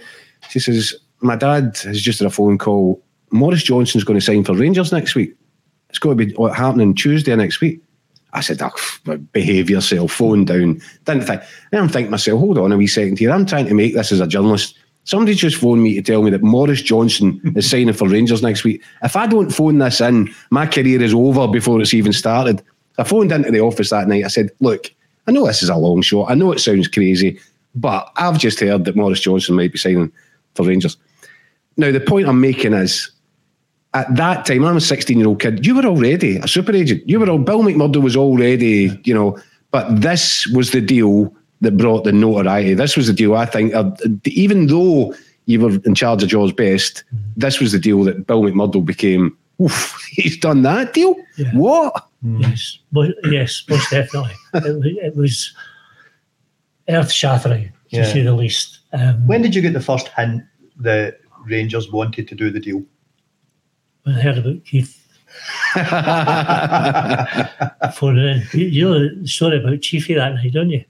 She 0.50 0.60
says, 0.60 0.94
"My 1.20 1.36
dad 1.36 1.78
has 1.84 2.00
just 2.00 2.18
had 2.18 2.26
a 2.26 2.30
phone 2.30 2.58
call. 2.58 3.02
Maurice 3.30 3.62
Johnston's 3.64 4.04
going 4.04 4.18
to 4.18 4.24
sign 4.24 4.44
for 4.44 4.54
Rangers 4.54 4.92
next 4.92 5.14
week. 5.14 5.34
It's 5.88 5.98
going 5.98 6.16
to 6.16 6.24
be 6.26 6.34
happening 6.54 6.94
Tuesday 6.94 7.34
next 7.34 7.60
week." 7.60 7.80
I 8.32 8.40
said, 8.40 8.60
oh, 8.60 9.16
behave 9.32 9.70
yourself, 9.70 10.12
phone 10.12 10.44
down. 10.44 10.82
Didn't 11.04 11.22
think. 11.22 11.40
Then 11.70 11.82
I'm 11.82 11.88
thinking 11.88 12.10
myself, 12.10 12.38
hold 12.38 12.58
on 12.58 12.70
a 12.70 12.76
wee 12.76 12.86
second 12.86 13.18
here. 13.18 13.30
I'm 13.30 13.46
trying 13.46 13.66
to 13.66 13.74
make 13.74 13.94
this 13.94 14.12
as 14.12 14.20
a 14.20 14.26
journalist. 14.26 14.78
Somebody 15.06 15.34
just 15.34 15.56
phoned 15.56 15.82
me 15.82 15.94
to 15.94 16.02
tell 16.02 16.22
me 16.22 16.30
that 16.30 16.42
Maurice 16.42 16.82
Johnston 16.82 17.40
is 17.56 17.70
signing 17.70 17.94
for 17.94 18.08
Rangers 18.08 18.42
next 18.42 18.64
week. 18.64 18.82
If 19.02 19.16
I 19.16 19.26
don't 19.26 19.50
phone 19.50 19.78
this 19.78 20.00
in, 20.00 20.34
my 20.50 20.66
career 20.66 21.00
is 21.00 21.14
over 21.14 21.48
before 21.48 21.80
it's 21.80 21.94
even 21.94 22.12
started. 22.12 22.62
I 22.98 23.04
phoned 23.04 23.30
into 23.30 23.50
the 23.50 23.60
office 23.60 23.90
that 23.90 24.08
night. 24.08 24.24
I 24.24 24.28
said, 24.28 24.50
Look, 24.60 24.92
I 25.26 25.32
know 25.32 25.46
this 25.46 25.62
is 25.62 25.68
a 25.68 25.76
long 25.76 26.02
shot. 26.02 26.30
I 26.30 26.34
know 26.34 26.52
it 26.52 26.58
sounds 26.58 26.88
crazy, 26.88 27.38
but 27.74 28.10
I've 28.16 28.38
just 28.38 28.58
heard 28.58 28.84
that 28.84 28.96
Maurice 28.96 29.20
Johnston 29.20 29.54
might 29.54 29.72
be 29.72 29.78
signing 29.78 30.12
for 30.54 30.66
Rangers. 30.66 30.96
Now, 31.76 31.92
the 31.92 32.00
point 32.00 32.26
I'm 32.26 32.40
making 32.40 32.72
is 32.72 33.10
at 33.94 34.14
that 34.16 34.44
time, 34.44 34.64
I'm 34.64 34.78
a 34.78 34.80
16 34.80 35.18
year 35.18 35.28
old 35.28 35.40
kid, 35.40 35.64
you 35.64 35.76
were 35.76 35.84
already 35.84 36.38
a 36.38 36.48
super 36.48 36.74
agent. 36.74 37.08
You 37.08 37.20
were 37.20 37.30
all, 37.30 37.38
Bill 37.38 37.62
McMurdo 37.62 38.02
was 38.02 38.16
already, 38.16 39.00
you 39.04 39.14
know, 39.14 39.38
but 39.70 40.00
this 40.00 40.46
was 40.48 40.72
the 40.72 40.80
deal 40.80 41.32
that 41.60 41.76
brought 41.76 42.04
the 42.04 42.12
notoriety. 42.12 42.74
This 42.74 42.96
was 42.96 43.06
the 43.06 43.12
deal, 43.12 43.34
I 43.34 43.46
think, 43.46 43.74
uh, 43.74 43.90
even 44.24 44.66
though 44.66 45.14
you 45.46 45.60
were 45.60 45.78
in 45.84 45.94
charge 45.94 46.22
of 46.22 46.28
George 46.28 46.54
Best, 46.54 47.04
this 47.36 47.60
was 47.60 47.72
the 47.72 47.78
deal 47.78 48.04
that 48.04 48.26
Bill 48.26 48.42
McMurdo 48.42 48.84
became, 48.84 49.36
oof, 49.62 49.98
he's 50.10 50.36
done 50.36 50.62
that 50.62 50.92
deal? 50.92 51.14
Yeah. 51.36 51.50
What? 51.52 52.08
Mm. 52.24 52.42
Yes, 52.42 52.78
but, 52.92 53.14
yes, 53.24 53.64
most 53.68 53.90
definitely. 53.90 54.32
it, 54.54 55.04
it, 55.04 55.16
was 55.16 55.54
earth 56.88 57.12
shattering, 57.12 57.72
to 57.90 57.96
yeah. 57.96 58.04
say 58.04 58.22
the 58.22 58.34
least. 58.34 58.80
Um, 58.92 59.26
when 59.26 59.42
did 59.42 59.54
you 59.54 59.62
get 59.62 59.72
the 59.72 59.80
first 59.80 60.08
hint 60.08 60.42
that 60.78 61.20
Rangers 61.46 61.90
wanted 61.90 62.28
to 62.28 62.34
do 62.34 62.50
the 62.50 62.60
deal? 62.60 62.82
When 64.02 64.16
I 64.16 64.20
heard 64.20 64.38
about 64.38 64.64
Keith. 64.64 65.02
For 67.94 68.16
in. 68.16 68.42
You 68.52 68.88
know 68.88 69.20
the 69.20 69.28
story 69.28 69.58
about 69.58 69.82
Chiefy 69.82 70.14
that 70.14 70.34
night, 70.34 70.52
don't 70.52 70.70
you? 70.70 70.84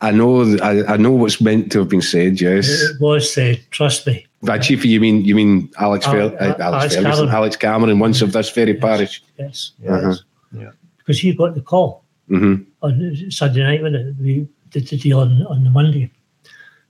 I 0.00 0.10
know, 0.10 0.56
I, 0.58 0.84
I 0.84 0.96
know 0.98 1.12
what's 1.12 1.40
meant 1.40 1.72
to 1.72 1.78
have 1.78 1.88
been 1.88 2.02
said. 2.02 2.40
Yes, 2.40 2.68
it 2.68 3.00
was 3.00 3.32
said. 3.32 3.60
Trust 3.70 4.06
me. 4.06 4.26
By 4.42 4.58
Chiefy, 4.58 4.88
you 4.88 5.00
mean 5.00 5.24
you 5.24 5.34
mean 5.34 5.70
Alex, 5.78 6.04
Fel- 6.04 6.36
uh, 6.38 6.54
Alex, 6.58 6.60
Alex, 6.60 6.94
Cameron. 6.94 7.28
Alex 7.30 7.56
Cameron, 7.56 7.98
once 7.98 8.20
of 8.20 8.32
this 8.32 8.50
very 8.50 8.72
yes. 8.72 8.80
parish. 8.80 9.22
Yes, 9.38 9.72
uh-huh. 9.88 10.14
yeah, 10.52 10.70
because 10.98 11.18
he 11.18 11.34
got 11.34 11.54
the 11.54 11.62
call 11.62 12.04
mm-hmm. 12.30 12.62
on 12.82 13.30
Sunday 13.30 13.62
night 13.62 13.82
when 13.82 14.16
we 14.20 14.46
did 14.70 14.86
the 14.86 14.98
deal 14.98 15.20
on, 15.20 15.42
on 15.46 15.64
the 15.64 15.70
Monday. 15.70 16.10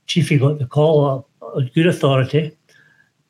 Chiefy 0.05 0.37
got 0.37 0.59
the 0.59 0.65
call 0.65 1.25
on 1.41 1.69
good 1.73 1.87
authority, 1.87 2.55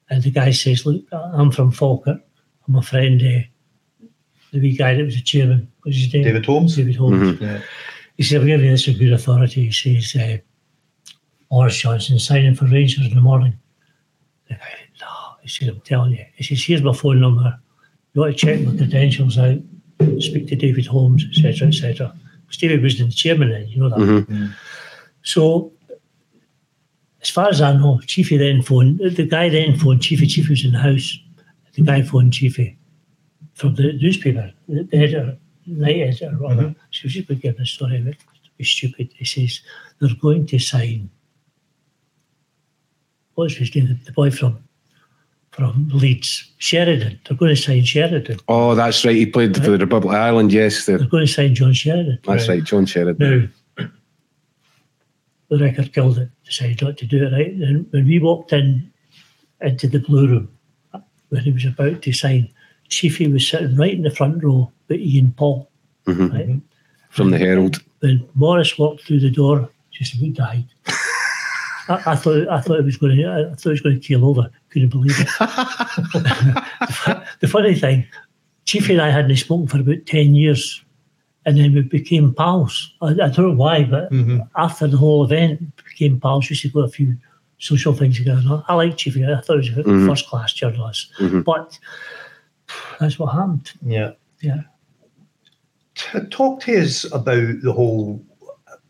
and 0.09 0.23
the 0.23 0.31
guy 0.31 0.51
says, 0.51 0.85
"Look, 0.85 1.05
I'm 1.11 1.51
from 1.51 1.71
Falkirk. 1.71 2.21
I'm 2.67 2.75
a 2.75 2.81
friend. 2.81 3.21
Uh, 3.21 4.07
the 4.51 4.59
wee 4.59 4.75
guy 4.75 4.95
that 4.95 5.05
was 5.05 5.15
the 5.15 5.21
chairman. 5.21 5.71
What's 5.83 5.97
his 5.97 6.13
name? 6.13 6.23
David 6.23 6.45
Holmes. 6.45 6.75
David 6.75 6.95
Holmes. 6.95 7.37
Mm-hmm. 7.37 7.43
Yeah. 7.43 7.61
He 8.17 8.23
said, 8.23 8.41
I'm 8.41 8.47
giving 8.47 8.69
this 8.69 8.87
a 8.87 8.93
good 8.93 9.13
authority. 9.13 9.69
He 9.69 9.71
says, 9.71 10.15
uh, 10.15 10.37
Maurice 11.51 11.77
Johnston 11.77 12.19
signing 12.19 12.55
for 12.55 12.65
Rangers 12.65 13.05
in 13.05 13.15
the 13.15 13.21
morning. 13.21 13.57
The 14.49 14.55
guy, 14.55 14.73
no, 14.99 15.07
he 15.41 15.47
said, 15.47 15.69
I'm 15.69 15.81
telling 15.81 16.13
you. 16.13 16.25
He 16.35 16.43
says, 16.43 16.63
here's 16.63 16.81
my 16.81 16.93
phone 16.93 17.21
number. 17.21 17.57
You 18.13 18.21
want 18.21 18.37
to 18.37 18.45
check 18.45 18.59
my 18.61 18.75
credentials 18.75 19.37
out, 19.37 19.59
speak 20.19 20.47
to 20.47 20.55
David 20.55 20.87
Holmes, 20.87 21.25
etc., 21.29 21.67
etc. 21.67 22.15
Because 22.41 22.57
David 22.57 22.81
was 22.81 22.97
the 22.97 23.09
chairman 23.09 23.51
then, 23.51 23.67
you 23.67 23.79
know 23.79 23.89
that. 23.89 23.99
Mm-hmm. 23.99 24.33
Mm. 24.33 24.53
So, 25.21 25.71
as 27.21 27.29
far 27.29 27.49
as 27.49 27.61
I 27.61 27.73
know, 27.73 27.99
Chiefy 28.07 28.37
then 28.37 28.63
phoned, 28.63 28.99
the 28.99 29.27
guy 29.27 29.49
then 29.49 29.77
phoned 29.77 30.01
Chiefy, 30.01 30.25
Chiefy 30.25 30.49
was 30.49 30.65
in 30.65 30.71
the 30.71 30.79
house. 30.79 31.19
The 31.73 31.83
guy 31.83 32.01
phoned 32.01 32.33
Chiefy 32.33 32.77
from 33.53 33.75
the 33.75 33.93
newspaper, 33.93 34.51
the 34.67 34.87
editor, 34.93 35.37
editor, 35.83 36.27
or 36.27 36.37
whatever. 36.37 36.61
Mm-hmm. 36.61 36.79
So 36.91 37.07
she's 37.07 37.25
been 37.25 37.39
giving 37.39 37.61
a 37.61 37.65
story 37.65 37.97
of 37.97 38.07
it. 38.07 38.17
It's 38.59 38.69
stupid. 38.69 39.09
He 39.15 39.25
says, 39.25 39.61
they're 39.99 40.09
going 40.21 40.47
to 40.47 40.59
sign, 40.59 41.09
what's 43.35 43.55
his 43.55 43.75
name, 43.75 43.99
the 44.05 44.11
boy 44.11 44.31
from 44.31 44.63
from 45.51 45.89
Leeds, 45.89 46.51
Sheridan. 46.59 47.19
They're 47.27 47.37
going 47.37 47.55
to 47.55 47.61
sign 47.61 47.83
Sheridan. 47.83 48.39
Oh, 48.47 48.75
that's 48.75 49.03
right. 49.03 49.15
He 49.15 49.25
played 49.25 49.57
right. 49.57 49.65
for 49.65 49.71
the 49.71 49.79
Republic 49.79 50.13
of 50.13 50.19
Ireland, 50.19 50.53
yes. 50.53 50.85
They're, 50.85 50.99
they're 50.99 51.07
going 51.07 51.25
to 51.25 51.33
sign 51.33 51.55
John 51.55 51.73
Sheridan. 51.73 52.19
That's 52.25 52.47
right, 52.47 52.57
right 52.57 52.63
John 52.63 52.85
Sheridan. 52.85 53.51
Now, 53.75 53.87
the 55.49 55.57
record 55.57 55.93
killed 55.93 56.19
it, 56.19 56.29
decided 56.45 56.81
not 56.83 56.97
to 56.97 57.05
do 57.07 57.25
it 57.25 57.31
right. 57.31 57.53
And 57.53 57.91
when 57.91 58.05
we 58.05 58.19
walked 58.19 58.53
in 58.53 58.91
into 59.61 59.87
the 59.87 59.99
blue 59.99 60.27
room, 60.27 60.49
when 61.29 61.41
he 61.41 61.51
was 61.51 61.65
about 61.65 62.03
to 62.03 62.13
sign, 62.13 62.49
Chiefy 62.89 63.27
was 63.27 63.47
sitting 63.47 63.75
right 63.75 63.93
in 63.93 64.03
the 64.03 64.11
front 64.11 64.43
row 64.43 64.71
with 64.87 64.99
Ian 64.99 65.33
Paul. 65.33 65.69
Mm-hmm. 66.05 66.35
Right? 66.35 66.61
From 67.09 67.31
the 67.31 67.37
Herald. 67.37 67.81
When 67.99 68.27
Maurice 68.35 68.77
walked 68.77 69.03
through 69.03 69.19
the 69.21 69.31
door, 69.31 69.69
just 69.91 70.19
we 70.21 70.29
died. 70.29 70.65
I, 71.89 72.03
I, 72.05 72.15
thought 72.15 72.47
I 72.49 72.61
thought 72.61 72.79
it 72.79 72.85
was 72.85 72.97
going 72.97 73.17
to 73.17 73.27
I 73.27 73.55
thought 73.55 73.65
it 73.65 73.69
was 73.69 73.81
going 73.81 73.99
to 73.99 74.07
keel 74.07 74.25
over. 74.25 74.49
Couldn't 74.69 74.89
believe 74.89 75.19
it. 75.19 75.27
the 77.39 77.47
funny 77.47 77.75
thing, 77.75 78.05
Chiefy 78.65 78.93
and 78.93 79.01
I 79.01 79.09
hadn't 79.09 79.35
spoken 79.37 79.67
for 79.67 79.79
about 79.79 80.05
ten 80.05 80.35
years, 80.35 80.83
and 81.45 81.57
then 81.57 81.73
we 81.73 81.81
became 81.81 82.33
pals. 82.33 82.93
I, 83.01 83.07
I 83.07 83.29
don't 83.29 83.37
know 83.37 83.51
why, 83.53 83.83
but 83.83 84.11
mm-hmm. 84.11 84.39
after 84.55 84.87
the 84.87 84.97
whole 84.97 85.23
event, 85.23 85.61
we 85.61 85.83
became 85.89 86.19
pals. 86.19 86.49
We 86.49 86.53
used 86.53 86.63
to 86.63 86.69
go 86.69 86.81
a 86.81 86.89
few 86.89 87.15
social 87.59 87.93
things 87.93 88.17
together. 88.17 88.63
I 88.67 88.73
like 88.75 88.97
Chiefy. 88.97 89.25
I 89.25 89.41
thought 89.41 89.63
he 89.63 89.69
was 89.69 89.79
a 89.79 89.83
mm-hmm. 89.83 90.07
first 90.07 90.27
class 90.27 90.53
journalist, 90.53 91.11
mm-hmm. 91.19 91.41
but 91.41 91.79
that's 92.99 93.19
what 93.19 93.33
happened. 93.33 93.71
Yeah, 93.85 94.11
yeah. 94.41 94.61
Talk 96.29 96.61
to 96.61 96.77
us 96.79 97.11
about 97.11 97.61
the 97.61 97.73
whole 97.73 98.23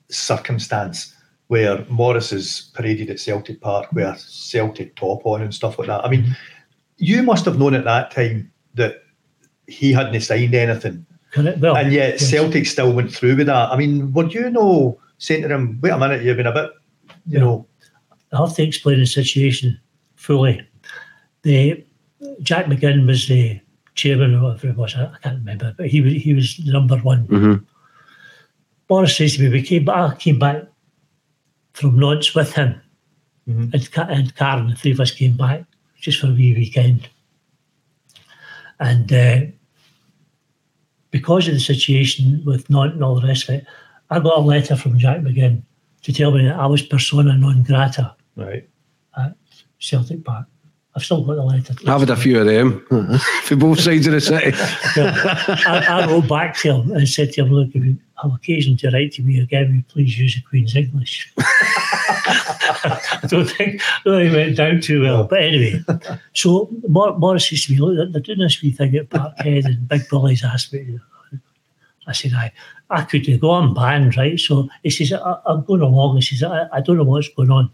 circumstance 0.09 1.13
where 1.47 1.85
Maurice 1.89 2.33
is 2.33 2.71
paraded 2.73 3.09
at 3.09 3.19
Celtic 3.19 3.61
Park 3.61 3.91
with 3.93 4.03
a 4.03 4.17
Celtic 4.17 4.95
top 4.95 5.25
on 5.25 5.41
and 5.41 5.53
stuff 5.53 5.79
like 5.79 5.87
that. 5.87 6.03
I 6.03 6.09
mean, 6.09 6.23
mm-hmm. 6.23 6.33
you 6.97 7.23
must 7.23 7.45
have 7.45 7.57
known 7.57 7.73
at 7.73 7.85
that 7.85 8.11
time 8.11 8.51
that 8.73 9.03
he 9.67 9.93
hadn't 9.93 10.19
signed 10.21 10.53
anything. 10.53 11.05
Well, 11.35 11.75
and 11.75 11.91
yet 11.91 12.13
yes. 12.13 12.29
Celtic 12.29 12.65
still 12.65 12.93
went 12.93 13.13
through 13.13 13.35
with 13.35 13.47
that. 13.47 13.71
I 13.71 13.77
mean, 13.77 14.11
would 14.13 14.33
you 14.33 14.49
know 14.49 14.99
saying 15.17 15.43
to 15.43 15.49
him, 15.49 15.79
wait 15.81 15.91
a 15.91 15.97
minute, 15.97 16.23
you've 16.23 16.37
been 16.37 16.47
a 16.47 16.53
bit, 16.53 16.71
you 17.27 17.37
yeah. 17.37 17.39
know. 17.39 17.67
I 18.33 18.37
have 18.37 18.55
to 18.55 18.63
explain 18.63 18.99
the 18.99 19.05
situation 19.05 19.79
fully. 20.15 20.67
The 21.43 21.85
Jack 22.41 22.65
McGinn 22.65 23.05
was 23.05 23.27
the 23.27 23.59
chairman 23.97 24.35
or 24.35 24.43
whatever 24.43 24.69
it 24.69 24.77
was, 24.77 24.95
I, 24.95 25.05
I 25.05 25.17
can't 25.21 25.39
remember, 25.39 25.73
but 25.77 25.87
he 25.87 26.01
was 26.01 26.13
he 26.13 26.33
was 26.33 26.59
number 26.65 26.97
one. 26.97 27.27
Mm-hmm. 27.27 27.63
Maurice 28.89 29.17
says 29.17 29.35
to 29.35 29.43
me, 29.43 29.49
we 29.49 29.61
came 29.61 29.85
back, 29.85 30.13
I 30.13 30.15
came 30.15 30.39
back 30.39 30.63
from 31.73 31.99
Nantes 31.99 32.33
with 32.33 32.53
him, 32.53 32.79
mm-hmm. 33.47 33.69
and, 33.73 34.09
and 34.09 34.35
Karen, 34.35 34.69
the 34.69 34.75
three 34.75 34.91
of 34.91 34.99
us 34.99 35.11
came 35.11 35.35
back 35.35 35.65
just 35.99 36.21
for 36.21 36.27
a 36.27 36.31
wee 36.31 36.53
weekend. 36.53 37.09
And 38.79 39.11
uh, 39.11 39.39
because 41.11 41.47
of 41.47 41.55
the 41.55 41.59
situation 41.59 42.43
with 42.45 42.69
Nantes 42.69 42.93
and 42.93 43.03
all 43.03 43.19
the 43.19 43.27
rest 43.27 43.49
of 43.49 43.55
it, 43.55 43.65
I 44.09 44.19
got 44.19 44.37
a 44.37 44.41
letter 44.41 44.75
from 44.75 44.97
Jack 44.97 45.19
McGinn 45.21 45.63
to 46.03 46.13
tell 46.13 46.31
me 46.31 46.45
that 46.45 46.55
I 46.55 46.67
was 46.67 46.81
persona 46.81 47.35
non 47.35 47.63
grata 47.63 48.15
right. 48.35 48.67
at 49.17 49.35
Celtic 49.79 50.23
Park. 50.23 50.45
I've 50.97 51.05
still 51.05 51.21
got 51.23 51.35
the 51.35 51.43
letter. 51.43 51.75
I've 51.85 51.99
had 51.99 52.09
a 52.09 52.15
few 52.15 52.39
of 52.39 52.47
them 52.47 52.83
for 53.43 53.55
both 53.55 53.79
sides 53.79 54.07
of 54.07 54.13
the 54.13 54.19
city. 54.19 54.51
I, 54.97 55.85
I, 55.87 56.07
wrote 56.07 56.27
back 56.27 56.57
to 56.57 56.73
him 56.73 56.91
and 56.91 57.07
said 57.07 57.33
to 57.33 57.45
him, 57.45 57.51
look, 57.51 57.69
if 57.75 57.85
you 57.85 57.99
have 58.19 58.33
occasion 58.33 58.77
to 58.77 58.89
write 58.89 59.11
to 59.11 59.21
me 59.21 59.39
again, 59.39 59.85
please 59.89 60.17
use 60.17 60.33
the 60.33 60.41
Queen's 60.41 60.75
English? 60.75 61.31
I 61.37 63.19
don't 63.27 63.45
think, 63.45 63.79
it 64.07 64.33
went 64.33 64.57
down 64.57 64.81
too 64.81 65.03
well. 65.03 65.25
But 65.25 65.43
anyway, 65.43 65.83
so 66.33 66.67
Maurice 66.87 67.51
used 67.51 67.67
to 67.67 67.73
be, 67.75 67.79
look, 67.79 68.11
they're 68.11 68.19
doing 68.19 68.39
this 68.39 68.59
wee 68.63 68.71
thing 68.71 68.95
at 68.95 69.11
Parkhead 69.11 69.65
and 69.65 69.87
Big 69.87 70.09
Billy's 70.09 70.43
asked 70.43 70.73
me. 70.73 70.99
I 72.07 72.13
said, 72.13 72.33
I, 72.33 72.51
I 72.89 73.03
could 73.03 73.39
go 73.39 73.51
on 73.51 73.75
banned, 73.75 74.17
right? 74.17 74.39
So 74.39 74.67
he 74.81 74.89
says, 74.89 75.13
I, 75.13 75.37
am 75.47 75.63
going 75.63 75.81
along. 75.81 76.15
He 76.15 76.23
says, 76.23 76.41
I, 76.41 76.67
I, 76.73 76.81
don't 76.81 76.97
know 76.97 77.03
what's 77.03 77.29
going 77.29 77.51
on. 77.51 77.69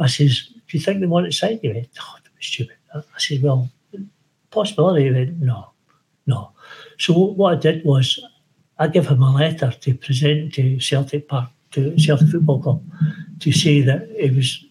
I 0.00 0.08
says, 0.08 0.48
do 0.68 0.76
you 0.76 0.84
think 0.84 1.00
they 1.00 1.06
want 1.06 1.26
to 1.26 1.32
sign 1.32 1.60
you? 1.62 1.72
Went, 1.72 1.88
oh, 2.00 2.17
stupid. 2.40 2.76
I 2.94 3.02
said, 3.18 3.42
well, 3.42 3.70
possibility. 4.50 5.04
He 5.04 5.10
went, 5.10 5.40
no, 5.40 5.70
no. 6.26 6.52
So 6.98 7.12
what 7.12 7.58
I 7.58 7.60
did 7.60 7.84
was 7.84 8.18
I 8.78 8.88
gave 8.88 9.08
him 9.08 9.22
a 9.22 9.32
letter 9.32 9.72
to 9.72 9.94
present 9.94 10.54
to 10.54 10.80
Celtic 10.80 11.28
Park, 11.28 11.50
to 11.72 11.98
Celtic 11.98 12.28
Football 12.28 12.62
Club, 12.62 12.82
to 13.40 13.52
say 13.52 13.80
that 13.82 14.08
he 14.18 14.30
was 14.30 14.64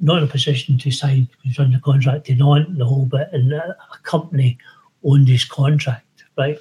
not 0.00 0.18
in 0.18 0.24
a 0.24 0.26
position 0.26 0.78
to 0.78 0.90
sign. 0.90 1.28
He 1.42 1.50
was 1.50 1.58
under 1.58 1.78
contract 1.78 2.26
to 2.26 2.34
Nantes, 2.34 2.78
the 2.78 2.86
whole 2.86 3.06
bit, 3.06 3.28
and 3.32 3.52
a, 3.52 3.76
company 4.02 4.58
owned 5.04 5.28
his 5.28 5.44
contract, 5.44 6.24
right? 6.36 6.58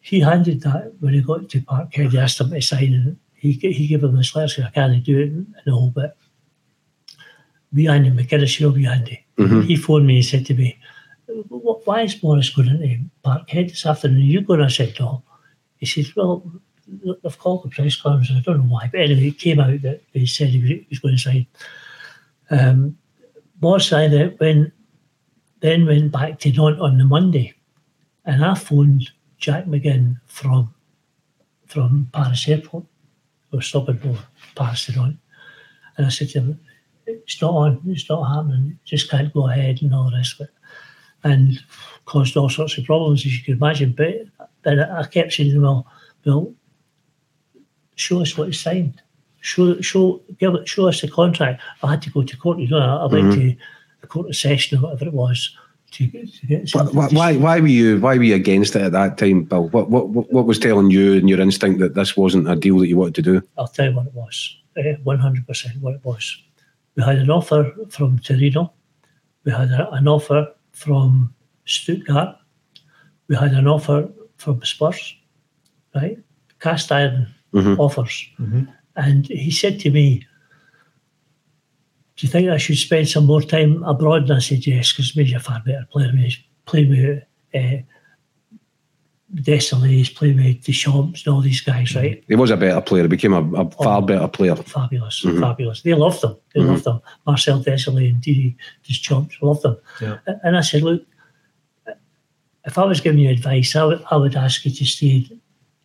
He 0.00 0.20
handed 0.20 0.60
that 0.62 0.92
when 1.00 1.14
he 1.14 1.20
got 1.20 1.48
to 1.48 1.60
Parkhead, 1.60 2.12
he 2.12 2.18
asked 2.18 2.40
him 2.40 2.50
to 2.50 2.60
sign, 2.60 2.92
and 2.92 3.16
he, 3.34 3.52
he 3.52 3.86
gave 3.86 4.04
him 4.04 4.16
this 4.16 4.34
letter, 4.36 4.48
said, 4.48 4.64
I 4.66 4.70
can't 4.70 5.02
do 5.04 5.18
it, 5.18 5.30
and 5.30 5.54
the 5.64 5.72
whole 5.72 5.90
bit. 5.90 6.16
We 7.72 7.88
Andy 7.88 8.10
here 8.46 8.70
we 8.70 8.86
Andy. 8.86 9.26
Mm-hmm. 9.38 9.60
He 9.62 9.76
phoned 9.76 10.06
me 10.06 10.16
and 10.16 10.24
said 10.24 10.46
to 10.46 10.54
me, 10.54 10.78
why 11.28 12.02
is 12.02 12.22
Maurice 12.22 12.50
going 12.50 12.68
into 12.68 13.10
Parkhead 13.24 13.68
this 13.68 13.86
afternoon? 13.86 14.22
Are 14.22 14.24
you 14.24 14.40
going? 14.40 14.60
I 14.60 14.68
said, 14.68 14.94
no. 14.98 15.22
He 15.76 15.86
said, 15.86 16.06
well, 16.16 16.50
they've 17.22 17.38
called 17.38 17.64
the 17.64 17.68
press 17.68 17.96
conference. 18.00 18.30
I 18.34 18.40
don't 18.40 18.66
know 18.66 18.72
why, 18.72 18.88
but 18.90 19.00
anyway, 19.00 19.28
it 19.28 19.38
came 19.38 19.60
out 19.60 19.82
that 19.82 20.02
he 20.12 20.26
said 20.26 20.48
he 20.48 20.86
was 20.90 20.98
going 20.98 21.16
to 21.16 21.20
sign. 21.20 21.46
Um, 22.50 22.98
Maurice 23.60 23.92
I 23.92 24.08
then, 24.08 24.72
then 25.60 25.86
went 25.86 26.10
back 26.12 26.38
to 26.40 26.50
Nantes 26.50 26.80
on 26.80 26.98
the 26.98 27.04
Monday, 27.04 27.54
and 28.24 28.44
I 28.44 28.54
phoned 28.54 29.10
Jack 29.38 29.66
McGinn 29.66 30.20
from 30.26 30.74
from 31.66 32.08
Paris 32.12 32.48
Airport. 32.48 32.84
We 33.50 33.58
were 33.58 33.62
stopping 33.62 33.98
for 33.98 34.18
Paris 34.56 34.86
to 34.86 34.92
Nantes. 34.92 35.20
And 35.96 36.06
I 36.06 36.08
said 36.08 36.30
to 36.30 36.40
him, 36.40 36.60
it's 37.08 37.40
not 37.40 37.54
on, 37.54 37.80
it's 37.86 38.08
not 38.08 38.24
happening, 38.24 38.78
just 38.84 39.10
can't 39.10 39.32
go 39.32 39.48
ahead 39.48 39.82
and 39.82 39.94
all 39.94 40.10
the 40.10 40.16
rest 40.16 40.40
of 40.40 40.46
it. 40.46 40.54
And 41.24 41.58
caused 42.04 42.36
all 42.36 42.48
sorts 42.48 42.78
of 42.78 42.84
problems, 42.84 43.26
as 43.26 43.36
you 43.36 43.42
can 43.42 43.54
imagine. 43.54 43.92
But 43.96 44.26
then 44.62 44.80
I 44.80 45.04
kept 45.04 45.32
saying, 45.32 45.60
well, 45.60 45.86
well, 46.24 46.54
show 47.96 48.22
us 48.22 48.36
what 48.36 48.50
is 48.50 48.60
signed. 48.60 49.02
Show, 49.40 49.80
show, 49.80 50.22
give 50.38 50.54
it, 50.54 50.68
show 50.68 50.88
us 50.88 51.00
the 51.00 51.08
contract. 51.08 51.60
I 51.82 51.90
had 51.90 52.02
to 52.02 52.10
go 52.10 52.22
to 52.22 52.36
court. 52.36 52.58
You 52.58 52.68
know, 52.68 52.78
I 52.78 53.06
went 53.12 53.32
mm-hmm. 53.32 53.40
to 53.50 53.56
the 54.00 54.06
court 54.06 54.28
of 54.28 54.36
session 54.36 54.78
or 54.78 54.82
whatever 54.82 55.06
it 55.06 55.12
was. 55.12 55.56
To, 55.92 56.06
to 56.06 56.46
get 56.46 56.70
why, 56.74 57.08
why, 57.08 57.36
why 57.36 57.60
were 57.60 57.66
you 57.66 57.98
why 57.98 58.18
were 58.18 58.22
you 58.22 58.34
against 58.34 58.76
it 58.76 58.82
at 58.82 58.92
that 58.92 59.16
time, 59.16 59.44
Bill? 59.44 59.70
What, 59.70 59.88
what 59.88 60.08
what 60.08 60.44
was 60.44 60.58
telling 60.58 60.90
you 60.90 61.14
and 61.14 61.30
your 61.30 61.40
instinct 61.40 61.80
that 61.80 61.94
this 61.94 62.14
wasn't 62.14 62.46
a 62.46 62.56
deal 62.56 62.78
that 62.80 62.88
you 62.88 62.98
wanted 62.98 63.14
to 63.14 63.22
do? 63.22 63.42
I'll 63.56 63.68
tell 63.68 63.86
you 63.86 63.96
what 63.96 64.06
it 64.06 64.12
was. 64.12 64.56
Eh, 64.76 64.96
one 65.02 65.18
hundred 65.18 65.46
percent 65.46 65.80
what 65.80 65.94
it 65.94 66.04
was. 66.04 66.42
We 66.98 67.04
had 67.04 67.18
an 67.18 67.30
offer 67.30 67.72
from 67.90 68.18
Torino. 68.18 68.72
We 69.44 69.52
had 69.52 69.70
a, 69.70 69.88
an 69.92 70.08
offer 70.08 70.52
from 70.72 71.32
Stuttgart. 71.64 72.36
We 73.28 73.36
had 73.36 73.52
an 73.52 73.68
offer 73.68 74.08
from 74.36 74.64
Spurs, 74.64 75.14
right? 75.94 76.18
Cast 76.58 76.90
iron 76.90 77.32
mm-hmm. 77.54 77.80
offers. 77.80 78.28
Mm-hmm. 78.40 78.64
And 78.96 79.28
he 79.28 79.52
said 79.52 79.78
to 79.80 79.92
me, 79.92 80.26
Do 82.16 82.26
you 82.26 82.32
think 82.32 82.50
I 82.50 82.58
should 82.58 82.78
spend 82.78 83.08
some 83.08 83.26
more 83.26 83.42
time 83.42 83.84
abroad? 83.84 84.22
And 84.22 84.32
I 84.32 84.40
said, 84.40 84.66
Yes, 84.66 84.92
because 84.92 85.14
maybe 85.14 85.30
you're 85.30 85.38
a 85.38 85.42
far 85.42 85.62
better 85.64 85.86
player. 85.92 86.12
Play 86.66 86.84
with 86.84 87.22
uh, 87.54 87.82
Desailly, 89.34 90.14
play 90.14 90.32
with 90.32 90.64
Deschamps 90.64 91.26
and 91.26 91.34
all 91.34 91.42
these 91.42 91.60
guys, 91.60 91.94
right? 91.94 92.24
He 92.28 92.34
was 92.34 92.50
a 92.50 92.56
better 92.56 92.80
player. 92.80 93.02
He 93.02 93.08
became 93.08 93.34
a, 93.34 93.42
a 93.60 93.70
far 93.70 93.98
oh, 93.98 94.00
better 94.00 94.26
player. 94.26 94.56
Fabulous, 94.56 95.22
mm-hmm. 95.22 95.40
fabulous. 95.40 95.82
They 95.82 95.92
loved 95.92 96.22
them. 96.22 96.36
They 96.54 96.60
mm-hmm. 96.60 96.70
loved 96.70 96.84
them. 96.84 97.00
Marcel 97.26 97.62
Desailly 97.62 98.10
and 98.10 98.20
Didi 98.22 98.56
Deschamps 98.84 99.36
loved 99.42 99.62
them. 99.62 99.76
Yeah. 100.00 100.18
And 100.42 100.56
I 100.56 100.62
said, 100.62 100.82
Look, 100.82 101.02
if 102.64 102.78
I 102.78 102.84
was 102.84 103.00
giving 103.00 103.20
you 103.20 103.30
advice, 103.30 103.76
I 103.76 103.84
would, 103.84 104.02
I 104.10 104.16
would 104.16 104.34
ask 104.34 104.64
you 104.64 104.70
to 104.70 104.86
stay 104.86 105.28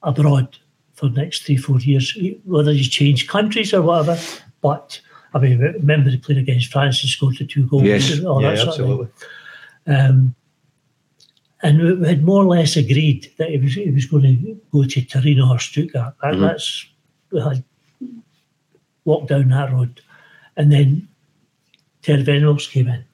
abroad 0.03 0.58
for 0.93 1.10
the 1.10 1.21
next 1.21 1.43
three, 1.43 1.58
four 1.58 1.79
years, 1.79 2.17
whether 2.45 2.71
you 2.71 2.84
change 2.84 3.27
countries 3.27 3.73
or 3.73 3.82
whatever. 3.82 4.17
But 4.62 5.01
I 5.34 5.39
mean, 5.39 5.60
remember 5.60 6.10
he 6.10 6.17
played 6.17 6.38
against 6.38 6.71
France 6.71 7.01
and 7.01 7.10
scored 7.10 7.38
the 7.38 7.45
two 7.45 7.67
goals. 7.67 7.84
Yes, 7.84 8.12
and 8.12 8.27
all 8.27 8.41
yeah, 8.41 8.56
that 8.56 8.67
absolutely. 8.67 9.08
Um, 9.88 10.36
and 11.63 11.99
we 12.02 12.08
had 12.08 12.23
more 12.23 12.43
or 12.43 12.47
less 12.47 12.76
agreed 12.76 13.32
that 13.38 13.49
he 13.49 13.58
was 13.58 13.73
he 13.73 13.89
was 13.89 14.06
going 14.06 14.23
to 14.23 14.62
go 14.71 14.84
to 14.84 15.06
Torino 15.06 15.49
or 15.49 15.60
Stuttgart. 15.60 16.13
That, 16.21 16.34
mm-hmm. 16.34 16.41
That's 16.41 16.86
we 17.32 17.41
had 17.41 17.63
walked 19.06 19.30
down 19.30 19.49
that 19.49 19.71
road, 19.71 20.02
and 20.58 20.71
then 20.71 21.08
Terry 22.02 22.21
Venables 22.21 22.67
came 22.67 22.89
in 22.89 23.06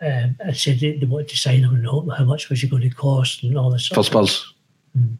um, 0.00 0.36
and 0.40 0.56
said 0.56 0.80
they, 0.80 0.96
they 0.96 1.06
wanted 1.06 1.28
to 1.28 1.36
sign 1.36 1.60
him 1.60 1.74
and 1.74 2.12
how 2.12 2.24
much 2.24 2.48
was 2.48 2.60
he 2.60 2.68
going 2.68 2.82
to 2.82 2.90
cost 2.90 3.42
and 3.42 3.56
all 3.56 3.70
this. 3.70 3.88
For 3.88 4.02
Spurs. 4.02 4.54
Mm. 4.98 5.18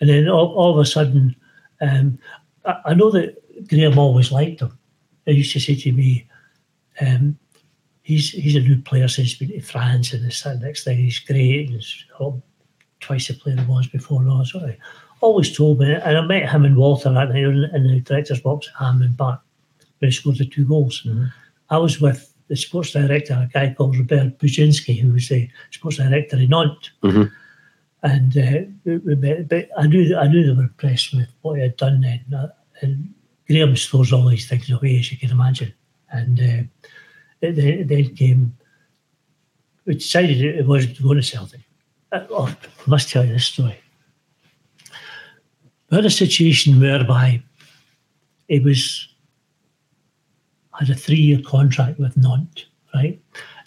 And 0.00 0.10
then 0.10 0.28
all, 0.28 0.54
all 0.54 0.72
of 0.72 0.78
a 0.78 0.86
sudden, 0.86 1.34
um, 1.80 2.18
I, 2.64 2.76
I, 2.86 2.94
know 2.94 3.10
that 3.10 3.68
Graham 3.68 3.98
always 3.98 4.32
liked 4.32 4.60
him. 4.60 4.76
He 5.26 5.32
used 5.32 5.52
to 5.52 5.60
say 5.60 5.74
to 5.74 5.92
me, 5.92 6.28
um, 7.00 7.38
he's 8.04 8.30
he's 8.30 8.54
a 8.54 8.60
new 8.60 8.80
player 8.80 9.08
since 9.08 9.32
he's 9.32 9.38
been 9.38 9.58
to 9.58 9.66
France 9.66 10.12
and 10.12 10.24
this 10.24 10.42
that 10.42 10.60
next 10.60 10.84
thing. 10.84 10.98
He's 10.98 11.18
great. 11.18 11.70
He's 11.70 12.04
oh, 12.20 12.40
twice 13.00 13.26
the 13.26 13.34
player 13.34 13.56
he 13.56 13.64
was 13.66 13.88
before. 13.88 14.24
I 14.28 14.76
always 15.20 15.56
told 15.56 15.80
me, 15.80 15.92
and 15.92 16.16
I 16.16 16.20
met 16.20 16.48
him 16.48 16.64
and 16.64 16.76
Walter 16.76 17.10
that 17.12 17.30
night 17.30 17.36
in, 17.36 17.64
in 17.74 17.86
the 17.88 18.00
director's 18.00 18.40
box 18.40 18.68
at 18.68 18.84
Hampden 18.84 19.14
Park 19.14 19.40
when 19.98 20.10
he 20.10 20.16
scored 20.16 20.38
the 20.38 20.44
two 20.44 20.66
goals. 20.66 21.02
Mm-hmm. 21.04 21.24
I 21.70 21.78
was 21.78 22.00
with 22.00 22.32
the 22.48 22.56
sports 22.56 22.92
director, 22.92 23.34
a 23.34 23.50
guy 23.52 23.74
called 23.74 23.96
Robert 23.96 24.38
Budzynski, 24.38 25.00
who 25.00 25.14
was 25.14 25.28
the 25.28 25.48
sports 25.70 25.96
director 25.96 26.36
in 26.36 26.50
Nantes. 26.50 26.90
Mm-hmm. 27.02 27.24
And 28.02 28.36
uh, 28.36 29.00
we 29.02 29.14
met, 29.14 29.48
but 29.48 29.70
I 29.78 29.86
knew 29.86 30.14
I 30.14 30.28
knew 30.28 30.44
they 30.44 30.52
were 30.52 30.64
impressed 30.64 31.14
with 31.14 31.28
what 31.40 31.56
he 31.56 31.62
had 31.62 31.78
done 31.78 32.02
then. 32.02 32.50
And 32.82 33.14
Graham 33.46 33.74
stores 33.76 34.12
all 34.12 34.28
these 34.28 34.46
things 34.46 34.70
away, 34.70 34.98
as 34.98 35.10
you 35.10 35.16
can 35.16 35.30
imagine. 35.30 35.72
And 36.10 36.38
uh, 36.38 36.88
it, 37.44 37.88
then 37.88 38.14
came, 38.14 38.56
we 39.84 39.94
decided 39.94 40.40
it 40.40 40.66
wasn't 40.66 41.02
going 41.02 41.16
to 41.16 41.22
Celtic. 41.22 41.60
Uh, 42.12 42.26
oh, 42.30 42.46
I 42.46 42.90
must 42.90 43.10
tell 43.10 43.24
you 43.24 43.32
this 43.32 43.46
story. 43.46 43.78
We 45.90 45.96
had 45.96 46.06
a 46.06 46.10
situation 46.10 46.80
whereby 46.80 47.42
it 48.48 48.62
was 48.62 49.08
had 50.78 50.90
a 50.90 50.94
three 50.94 51.16
year 51.16 51.40
contract 51.46 51.98
with 51.98 52.16
Nantes, 52.16 52.66
right? 52.94 53.20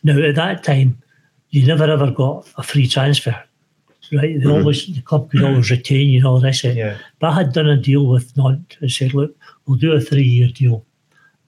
Now, 0.04 0.20
at 0.20 0.36
that 0.36 0.64
time, 0.64 1.02
you 1.50 1.66
never 1.66 1.86
ever 1.86 2.12
got 2.12 2.48
a 2.58 2.64
free 2.64 2.88
transfer, 2.88 3.32
right? 4.12 4.22
They 4.22 4.46
mm-hmm. 4.46 4.52
always, 4.52 4.88
the 4.88 5.02
club 5.02 5.32
could 5.32 5.44
always 5.44 5.72
retain 5.72 6.10
you 6.10 6.20
and 6.20 6.28
all 6.28 6.40
this. 6.40 6.64
Yeah. 6.64 6.98
But 7.20 7.32
I 7.32 7.36
had 7.36 7.54
done 7.54 7.68
a 7.68 7.78
deal 7.78 8.08
with 8.08 8.36
Nantes 8.36 8.78
and 8.82 8.92
said, 8.92 9.14
look, 9.14 9.36
we'll 9.66 9.78
do 9.78 9.94
a 9.94 10.02
three 10.02 10.24
year 10.24 10.50
deal. 10.50 10.86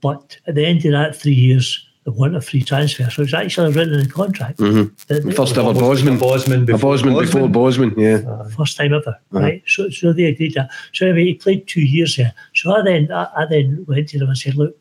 But 0.01 0.37
at 0.47 0.55
the 0.55 0.65
end 0.65 0.85
of 0.85 0.93
that 0.93 1.15
three 1.15 1.33
years, 1.33 1.88
they 2.09 2.17
want 2.17 2.35
a 2.35 2.41
free 2.41 2.61
transfer. 2.63 3.09
So 3.09 3.21
it's 3.21 3.33
actually 3.33 3.73
written 3.73 3.93
in 3.93 4.07
the 4.07 4.13
contract. 4.13 4.59
Mm-hmm. 4.59 5.31
First 5.31 5.57
ever 5.57 5.73
Bosman. 5.73 6.17
Bosman 6.17 6.65
before, 6.65 6.79
Bosman 6.91 7.13
before 7.19 7.49
Bosman, 7.49 7.93
yeah. 7.97 8.17
Uh, 8.27 8.49
First 8.49 8.77
time 8.77 8.93
ever, 8.93 9.09
uh-huh. 9.09 9.39
right? 9.39 9.63
So, 9.67 9.89
so 9.89 10.13
they 10.13 10.25
agreed 10.25 10.53
that. 10.55 10.71
So 10.93 11.07
anyway, 11.07 11.25
he 11.25 11.33
played 11.35 11.67
two 11.67 11.81
years 11.81 12.15
there. 12.17 12.33
So 12.55 12.75
I 12.75 12.81
then 12.81 13.11
I, 13.11 13.29
I 13.35 13.45
then 13.45 13.85
went 13.87 14.09
to 14.09 14.19
them 14.19 14.29
and 14.29 14.37
said, 14.37 14.55
look, 14.55 14.77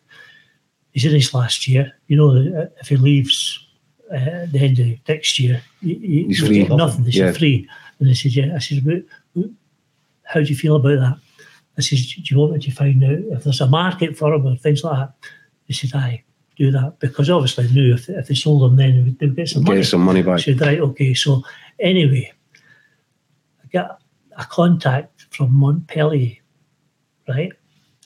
he's 0.92 1.04
in 1.04 1.12
his 1.12 1.34
last 1.34 1.68
year. 1.68 1.92
You 2.06 2.16
know, 2.16 2.68
if 2.80 2.88
he 2.88 2.96
leaves 2.96 3.66
uh, 4.10 4.16
at 4.16 4.52
the 4.52 4.58
end 4.60 4.78
of 4.78 4.86
next 5.08 5.38
year, 5.38 5.62
you, 5.80 6.26
he's 6.28 6.40
free. 6.40 6.64
Get 6.64 6.76
nothing. 6.76 7.04
He's 7.04 7.16
yeah. 7.16 7.32
free. 7.32 7.68
And 8.00 8.08
I 8.08 8.12
said, 8.14 8.34
yeah. 8.34 8.54
I 8.54 8.58
said, 8.58 9.04
how 10.24 10.40
do 10.40 10.46
you 10.46 10.56
feel 10.56 10.76
about 10.76 11.00
that? 11.00 11.18
I 11.76 11.80
said, 11.80 11.98
do 11.98 12.22
you 12.34 12.38
want 12.38 12.54
me 12.54 12.58
to 12.60 12.70
find 12.72 13.04
out 13.04 13.38
if 13.38 13.44
there's 13.44 13.60
a 13.60 13.66
market 13.66 14.16
for 14.16 14.34
him 14.34 14.46
or 14.46 14.56
things 14.56 14.82
like 14.82 14.98
that? 14.98 15.14
He 15.64 15.72
said, 15.72 15.90
aye, 15.94 16.24
do 16.58 16.70
that. 16.72 16.98
Because 16.98 17.30
obviously 17.30 17.68
knew 17.68 17.94
if, 17.94 18.08
if 18.08 18.26
they 18.26 18.34
sold 18.34 18.62
them, 18.62 18.76
then 18.76 19.16
they 19.18 19.26
would 19.26 19.36
get 19.36 19.48
some 19.48 19.64
money. 19.64 19.76
Get 19.76 19.86
some 19.86 20.02
money 20.02 20.22
back. 20.22 20.40
Said, 20.40 20.60
right, 20.60 20.80
okay. 20.80 21.14
So 21.14 21.42
anyway, 21.78 22.32
I 23.64 23.66
got 23.72 24.02
a 24.36 24.44
contact 24.44 25.26
from 25.30 25.54
Montpellier, 25.54 26.36
right? 27.28 27.52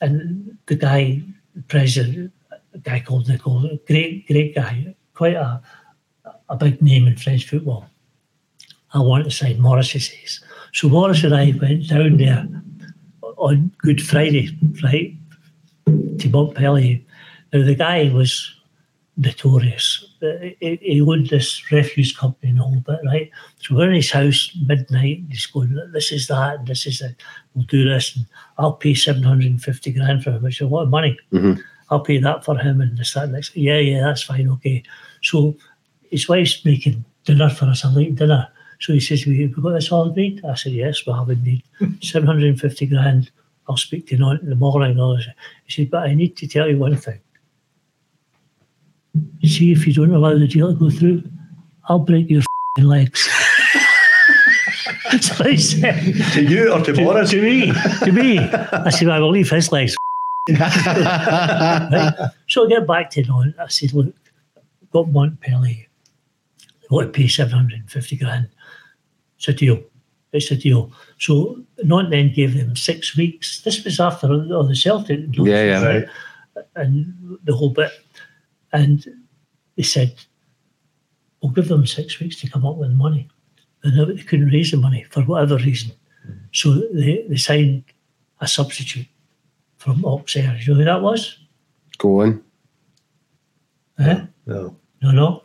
And 0.01 0.57
the 0.67 0.75
guy, 0.75 1.21
the 1.55 1.63
president, 1.63 2.31
a 2.73 2.77
guy 2.79 2.99
called 2.99 3.27
Nicol, 3.27 3.65
a 3.65 3.77
great, 3.87 4.27
great 4.27 4.55
guy, 4.55 4.95
quite 5.13 5.35
a, 5.35 5.61
a 6.49 6.55
big 6.55 6.81
name 6.81 7.07
in 7.07 7.17
French 7.17 7.49
football. 7.49 7.87
I 8.93 8.99
want 8.99 9.25
to 9.25 9.31
sign 9.31 9.59
Maurice, 9.59 9.91
he 9.91 9.99
says. 9.99 10.39
So 10.73 10.87
Maurice 10.87 11.23
and 11.23 11.35
I 11.35 11.53
went 11.59 11.89
down 11.89 12.17
there 12.17 12.47
on 13.37 13.71
Good 13.79 14.01
Friday, 14.01 14.55
right, 14.83 15.15
to 16.19 16.29
Montpellier. 16.29 16.99
Now 17.53 17.63
the 17.63 17.75
guy 17.75 18.11
was 18.11 18.53
notorious. 19.15 20.05
He, 20.59 20.79
he 20.81 21.01
owned 21.01 21.29
this 21.29 21.71
refuse 21.71 22.15
company 22.15 22.51
and 22.51 22.59
all 22.59 22.75
that, 22.87 23.01
right? 23.05 23.29
So 23.59 23.75
we're 23.75 23.89
in 23.89 23.95
his 23.95 24.11
house 24.11 24.57
midnight. 24.65 25.23
He's 25.29 25.45
going, 25.45 25.79
"This 25.93 26.11
is 26.11 26.27
that, 26.27 26.59
and 26.59 26.67
this 26.67 26.87
is 26.87 27.01
it. 27.01 27.15
We'll 27.53 27.65
do 27.65 27.87
this, 27.87 28.15
and 28.15 28.25
I'll 28.57 28.73
pay 28.73 28.95
seven 28.95 29.23
hundred 29.23 29.47
and 29.47 29.63
fifty 29.63 29.91
grand 29.91 30.23
for 30.23 30.31
him, 30.31 30.41
which 30.41 30.61
is 30.61 30.65
a 30.65 30.67
lot 30.67 30.83
of 30.83 30.89
money. 30.89 31.17
Mm-hmm. 31.31 31.61
I'll 31.89 31.99
pay 31.99 32.17
that 32.17 32.43
for 32.43 32.57
him, 32.57 32.81
and 32.81 32.97
this 32.97 33.13
that 33.13 33.29
next. 33.29 33.55
Yeah, 33.55 33.77
yeah, 33.77 34.01
that's 34.01 34.23
fine, 34.23 34.49
okay. 34.49 34.81
So 35.21 35.55
his 36.09 36.27
wife's 36.27 36.65
making 36.65 37.05
dinner 37.25 37.49
for 37.49 37.65
us, 37.65 37.83
a 37.83 37.89
late 37.89 38.15
dinner. 38.15 38.47
So 38.79 38.93
he 38.93 38.99
says, 38.99 39.27
"We 39.27 39.45
we 39.45 39.61
got 39.61 39.73
this 39.73 39.91
all 39.91 40.09
agreed." 40.09 40.43
I 40.43 40.55
said, 40.55 40.71
"Yes, 40.71 41.05
we 41.05 41.13
have 41.13 41.29
indeed. 41.29 41.63
seven 42.01 42.25
hundred 42.25 42.49
and 42.49 42.59
fifty 42.59 42.87
grand. 42.87 43.29
I'll 43.69 43.77
speak 43.77 44.07
to 44.07 44.17
you 44.17 44.29
in 44.31 44.49
the 44.49 44.55
morning." 44.55 44.97
He 45.65 45.71
said, 45.71 45.91
"But 45.91 46.09
I 46.09 46.15
need 46.15 46.35
to 46.37 46.47
tell 46.47 46.67
you 46.67 46.79
one 46.79 46.97
thing." 46.97 47.19
See 49.43 49.71
if 49.71 49.85
you 49.87 49.93
don't 49.93 50.11
allow 50.11 50.37
the 50.37 50.47
deal 50.47 50.73
to 50.73 50.79
go 50.79 50.89
through, 50.89 51.23
I'll 51.87 51.99
break 51.99 52.29
your 52.29 52.41
legs. 52.79 53.29
so 55.21 55.43
I 55.43 55.55
said, 55.55 56.01
to 56.33 56.43
you 56.43 56.71
or 56.71 56.79
to, 56.79 56.93
to 56.93 57.03
Boris? 57.03 57.31
To 57.31 57.41
me, 57.41 57.71
to 58.03 58.11
me. 58.11 58.39
I 58.39 58.89
said, 58.89 59.07
well, 59.07 59.17
I 59.17 59.19
will 59.19 59.31
leave 59.31 59.49
his 59.49 59.71
legs. 59.71 59.95
right? 60.49 62.31
So 62.49 62.65
I 62.65 62.69
get 62.69 62.87
back 62.87 63.09
to 63.11 63.23
Don. 63.23 63.53
I 63.59 63.67
said, 63.67 63.93
look, 63.93 64.13
got 64.91 65.09
Montpellier. 65.09 65.85
They 66.81 66.87
want 66.89 67.13
to 67.13 67.17
pay 67.17 67.27
750 67.27 68.17
grand. 68.17 68.49
It's 69.37 69.47
a 69.47 69.53
deal. 69.53 69.83
It's 70.31 70.51
a 70.51 70.55
deal. 70.55 70.91
So 71.19 71.61
Not 71.83 72.09
then 72.09 72.33
gave 72.33 72.57
them 72.57 72.75
six 72.75 73.15
weeks. 73.15 73.61
This 73.61 73.83
was 73.83 73.99
after 73.99 74.27
all 74.27 74.63
the 74.63 74.75
Celtic. 74.75 75.19
Yeah, 75.33 75.63
yeah. 75.63 75.85
Right? 75.85 76.05
And 76.75 77.37
the 77.43 77.55
whole 77.55 77.69
bit. 77.69 77.91
And 78.73 79.05
they 79.77 79.83
said, 79.83 80.15
we'll 81.41 81.51
give 81.51 81.67
them 81.67 81.85
six 81.85 82.19
weeks 82.19 82.41
to 82.41 82.49
come 82.49 82.65
up 82.65 82.77
with 82.77 82.89
the 82.89 82.95
money. 82.95 83.29
And 83.83 84.17
they 84.17 84.23
couldn't 84.23 84.49
raise 84.49 84.71
the 84.71 84.77
money 84.77 85.05
for 85.09 85.21
whatever 85.21 85.57
reason. 85.57 85.91
Mm-hmm. 86.25 86.45
So 86.51 86.73
they, 86.93 87.25
they 87.29 87.37
signed 87.37 87.83
a 88.41 88.47
substitute 88.47 89.07
from 89.77 90.03
Auxerre. 90.03 90.57
You 90.59 90.73
know 90.73 90.79
who 90.79 90.85
that 90.85 91.01
was? 91.01 91.37
Go 91.97 92.21
on. 92.21 92.43
Eh? 93.99 94.25
No. 94.45 94.75
No, 95.01 95.11
no. 95.11 95.43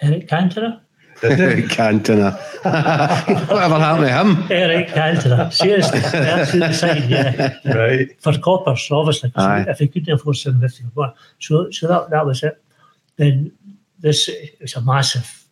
Eric 0.00 0.28
Cantona? 0.28 0.80
Eric 1.40 1.66
Cantona. 1.66 2.38
Whatever 3.48 3.78
happened 3.78 4.06
to 4.06 4.12
him? 4.12 4.52
Eric 4.52 4.88
Cantona. 4.88 5.52
Seriously. 5.52 6.00
That's 6.00 6.50
who 6.52 6.60
they 6.60 6.72
signed, 6.72 7.10
yeah. 7.10 7.58
Right. 7.64 8.20
For 8.20 8.36
coppers, 8.38 8.88
obviously. 8.90 9.32
If 9.36 9.78
they 9.78 9.88
couldn't 9.88 10.12
afford 10.12 10.36
750 10.36 11.14
So, 11.38 11.70
so 11.70 11.88
that, 11.88 12.10
that 12.10 12.26
was 12.26 12.42
it 12.42 12.62
then 13.20 13.52
this 13.98 14.28
is 14.60 14.74
a 14.74 14.80
massive 14.80 15.46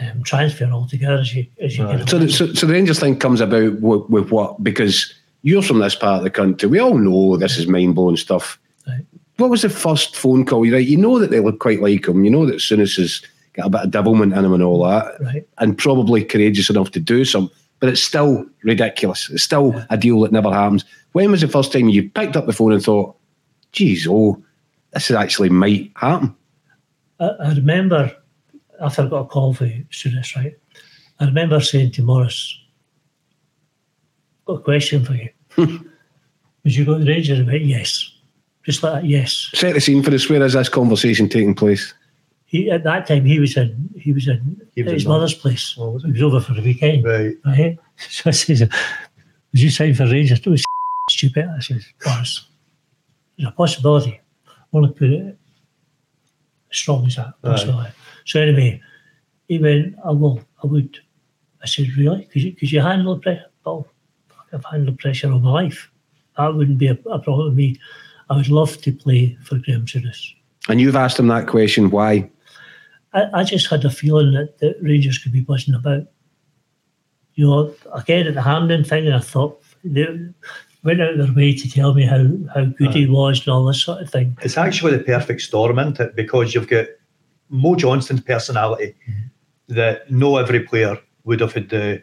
um, 0.00 0.22
transfer 0.24 0.64
altogether. 0.66 1.18
As 1.18 1.34
you, 1.34 1.46
as 1.60 1.78
you 1.78 1.84
right. 1.84 2.08
so, 2.08 2.18
the, 2.18 2.28
so, 2.28 2.52
so 2.52 2.66
the 2.66 2.72
Rangers 2.72 2.98
thing 2.98 3.18
comes 3.18 3.40
about 3.40 3.80
with, 3.80 4.02
with, 4.10 4.30
what? 4.30 4.62
Because 4.62 5.14
you're 5.42 5.62
from 5.62 5.78
this 5.78 5.94
part 5.94 6.18
of 6.18 6.24
the 6.24 6.30
country. 6.30 6.68
We 6.68 6.80
all 6.80 6.98
know 6.98 7.36
this 7.36 7.56
is 7.56 7.68
mind 7.68 7.94
blowing 7.94 8.16
stuff. 8.16 8.58
Right. 8.86 9.06
What 9.36 9.50
was 9.50 9.62
the 9.62 9.68
first 9.68 10.16
phone 10.16 10.44
call? 10.44 10.68
Right, 10.68 10.86
you 10.86 10.96
know 10.96 11.20
that 11.20 11.30
they 11.30 11.40
look 11.40 11.60
quite 11.60 11.80
like 11.80 12.06
him. 12.06 12.24
You 12.24 12.30
know 12.30 12.46
that 12.46 12.56
Souness 12.56 12.96
has 12.96 13.22
got 13.54 13.66
a 13.66 13.70
bit 13.70 13.80
of 13.82 13.90
devilment 13.90 14.32
in 14.32 14.44
him 14.44 14.52
and 14.52 14.62
all 14.62 14.84
that, 14.84 15.20
right. 15.20 15.48
and 15.58 15.78
probably 15.78 16.24
courageous 16.24 16.70
enough 16.70 16.90
to 16.92 17.00
do 17.00 17.24
some. 17.24 17.50
But 17.80 17.88
it's 17.88 18.02
still 18.02 18.46
ridiculous. 18.62 19.28
It's 19.30 19.42
still 19.42 19.72
yeah. 19.74 19.86
a 19.90 19.96
deal 19.96 20.20
that 20.20 20.32
never 20.32 20.52
happens. 20.52 20.84
When 21.12 21.30
was 21.30 21.40
the 21.40 21.48
first 21.48 21.72
time 21.72 21.88
you 21.88 22.08
picked 22.08 22.36
up 22.36 22.46
the 22.46 22.52
phone 22.52 22.72
and 22.72 22.82
thought, 22.82 23.16
"Geez, 23.72 24.06
oh, 24.08 24.42
this 24.92 25.10
is 25.10 25.16
actually 25.16 25.48
might 25.50 25.92
happen"? 25.96 26.34
I, 27.20 27.26
I 27.26 27.52
remember 27.54 28.14
after 28.80 29.02
I 29.02 29.06
got 29.06 29.20
a 29.20 29.24
call 29.26 29.54
for 29.54 29.66
Souness, 29.90 30.36
right? 30.36 30.54
I 31.20 31.26
remember 31.26 31.60
saying 31.60 31.92
to 31.92 32.02
Maurice, 32.02 32.58
got 34.46 34.54
a 34.54 34.62
question 34.62 35.04
for 35.04 35.14
you. 35.14 35.28
Hmm. 35.50 35.76
Would 36.64 36.74
you 36.74 36.84
go 36.84 36.98
to 36.98 37.04
the 37.04 37.10
Rangers? 37.10 37.40
I 37.40 37.42
went, 37.44 37.64
yes. 37.64 38.10
Just 38.64 38.82
like 38.82 38.94
that, 38.94 39.04
yes. 39.04 39.50
Set 39.54 39.74
the 39.74 39.80
scene 39.80 40.02
for 40.02 40.12
us. 40.12 40.28
Where 40.28 40.42
is 40.42 40.54
this 40.54 40.68
conversation 40.68 41.28
taking 41.28 41.54
place? 41.54 41.94
He, 42.54 42.70
at 42.70 42.84
that 42.84 43.08
time, 43.08 43.24
he 43.24 43.40
was 43.40 43.56
in 43.56 43.90
he 43.98 44.12
was 44.12 44.28
in 44.28 44.62
he 44.76 44.84
was 44.84 44.92
his 44.92 45.04
in 45.04 45.08
mother's 45.08 45.34
place. 45.34 45.74
Oh, 45.76 45.90
was 45.90 46.04
he? 46.04 46.12
he? 46.12 46.12
was 46.12 46.22
over 46.22 46.40
for 46.40 46.54
the 46.54 46.62
weekend. 46.62 47.04
Right. 47.04 47.36
right? 47.44 47.58
Eh? 47.58 47.74
So 48.08 48.30
I 48.30 48.32
says, 48.32 48.60
Would 48.60 49.60
you 49.60 49.70
sign 49.70 49.92
for 49.94 50.06
Rangers? 50.06 50.38
It 50.38 50.46
was 50.46 50.62
stupid. 51.10 51.48
I 51.48 51.58
says, 51.58 51.84
Boris, 52.04 52.46
there's 53.36 53.48
a 53.48 53.50
possibility. 53.50 54.20
Only 54.72 54.92
put 54.92 55.10
it 55.10 55.36
as 56.70 56.78
strong 56.78 57.06
as 57.08 57.16
that. 57.16 57.34
Right. 57.42 57.92
So 58.24 58.40
anyway, 58.40 58.80
he 59.48 59.58
went, 59.58 59.96
I 60.04 60.12
will, 60.12 60.40
I 60.62 60.68
would. 60.68 60.96
I 61.60 61.66
said, 61.66 61.88
really? 61.96 62.24
Could 62.26 62.42
you, 62.42 62.52
could 62.54 62.70
you 62.70 62.80
handle 62.80 63.16
the 63.16 63.20
pressure? 63.20 63.50
Oh, 63.66 63.84
I've 64.52 64.64
handled 64.64 65.00
pressure 65.00 65.32
all 65.32 65.40
my 65.40 65.50
life. 65.50 65.90
That 66.36 66.54
wouldn't 66.54 66.78
be 66.78 66.86
a, 66.86 66.98
a 67.10 67.18
problem 67.18 67.46
with 67.48 67.56
me. 67.56 67.80
I 68.30 68.36
would 68.36 68.48
love 68.48 68.80
to 68.82 68.92
play 68.92 69.36
for 69.42 69.58
Graham 69.58 69.86
Souness. 69.86 70.34
And 70.68 70.80
you've 70.80 70.94
asked 70.94 71.18
him 71.18 71.26
that 71.28 71.48
question, 71.48 71.90
why? 71.90 72.30
I, 73.14 73.40
I 73.40 73.44
just 73.44 73.68
had 73.68 73.84
a 73.84 73.90
feeling 73.90 74.32
that 74.32 74.58
the 74.58 74.76
Rangers 74.82 75.18
could 75.18 75.32
be 75.32 75.40
buzzing 75.40 75.74
about. 75.74 76.02
You 77.36 77.46
know, 77.46 77.74
again 77.92 78.28
at 78.28 78.34
the 78.34 78.42
Hampden 78.42 78.84
thing, 78.84 79.06
and 79.06 79.16
I 79.16 79.18
thought 79.18 79.60
they, 79.82 80.06
went 80.84 81.00
out 81.00 81.14
of 81.14 81.18
their 81.18 81.34
way 81.34 81.54
to 81.54 81.68
tell 81.68 81.94
me 81.94 82.04
how, 82.04 82.26
how 82.54 82.66
good 82.66 82.94
he 82.94 83.06
was 83.06 83.40
and 83.40 83.48
all 83.48 83.64
this 83.64 83.82
sort 83.82 84.02
of 84.02 84.10
thing. 84.10 84.36
It's 84.42 84.58
actually 84.58 84.96
the 84.96 85.02
perfect 85.02 85.40
storm, 85.40 85.78
isn't 85.78 85.98
it? 85.98 86.14
Because 86.14 86.54
you've 86.54 86.68
got 86.68 86.86
Mo 87.48 87.74
Johnston's 87.74 88.20
personality 88.20 88.94
mm-hmm. 89.08 89.74
that 89.74 90.10
no 90.10 90.36
every 90.36 90.60
player 90.60 90.98
would 91.24 91.40
have 91.40 91.54
had 91.54 91.70
the 91.70 92.02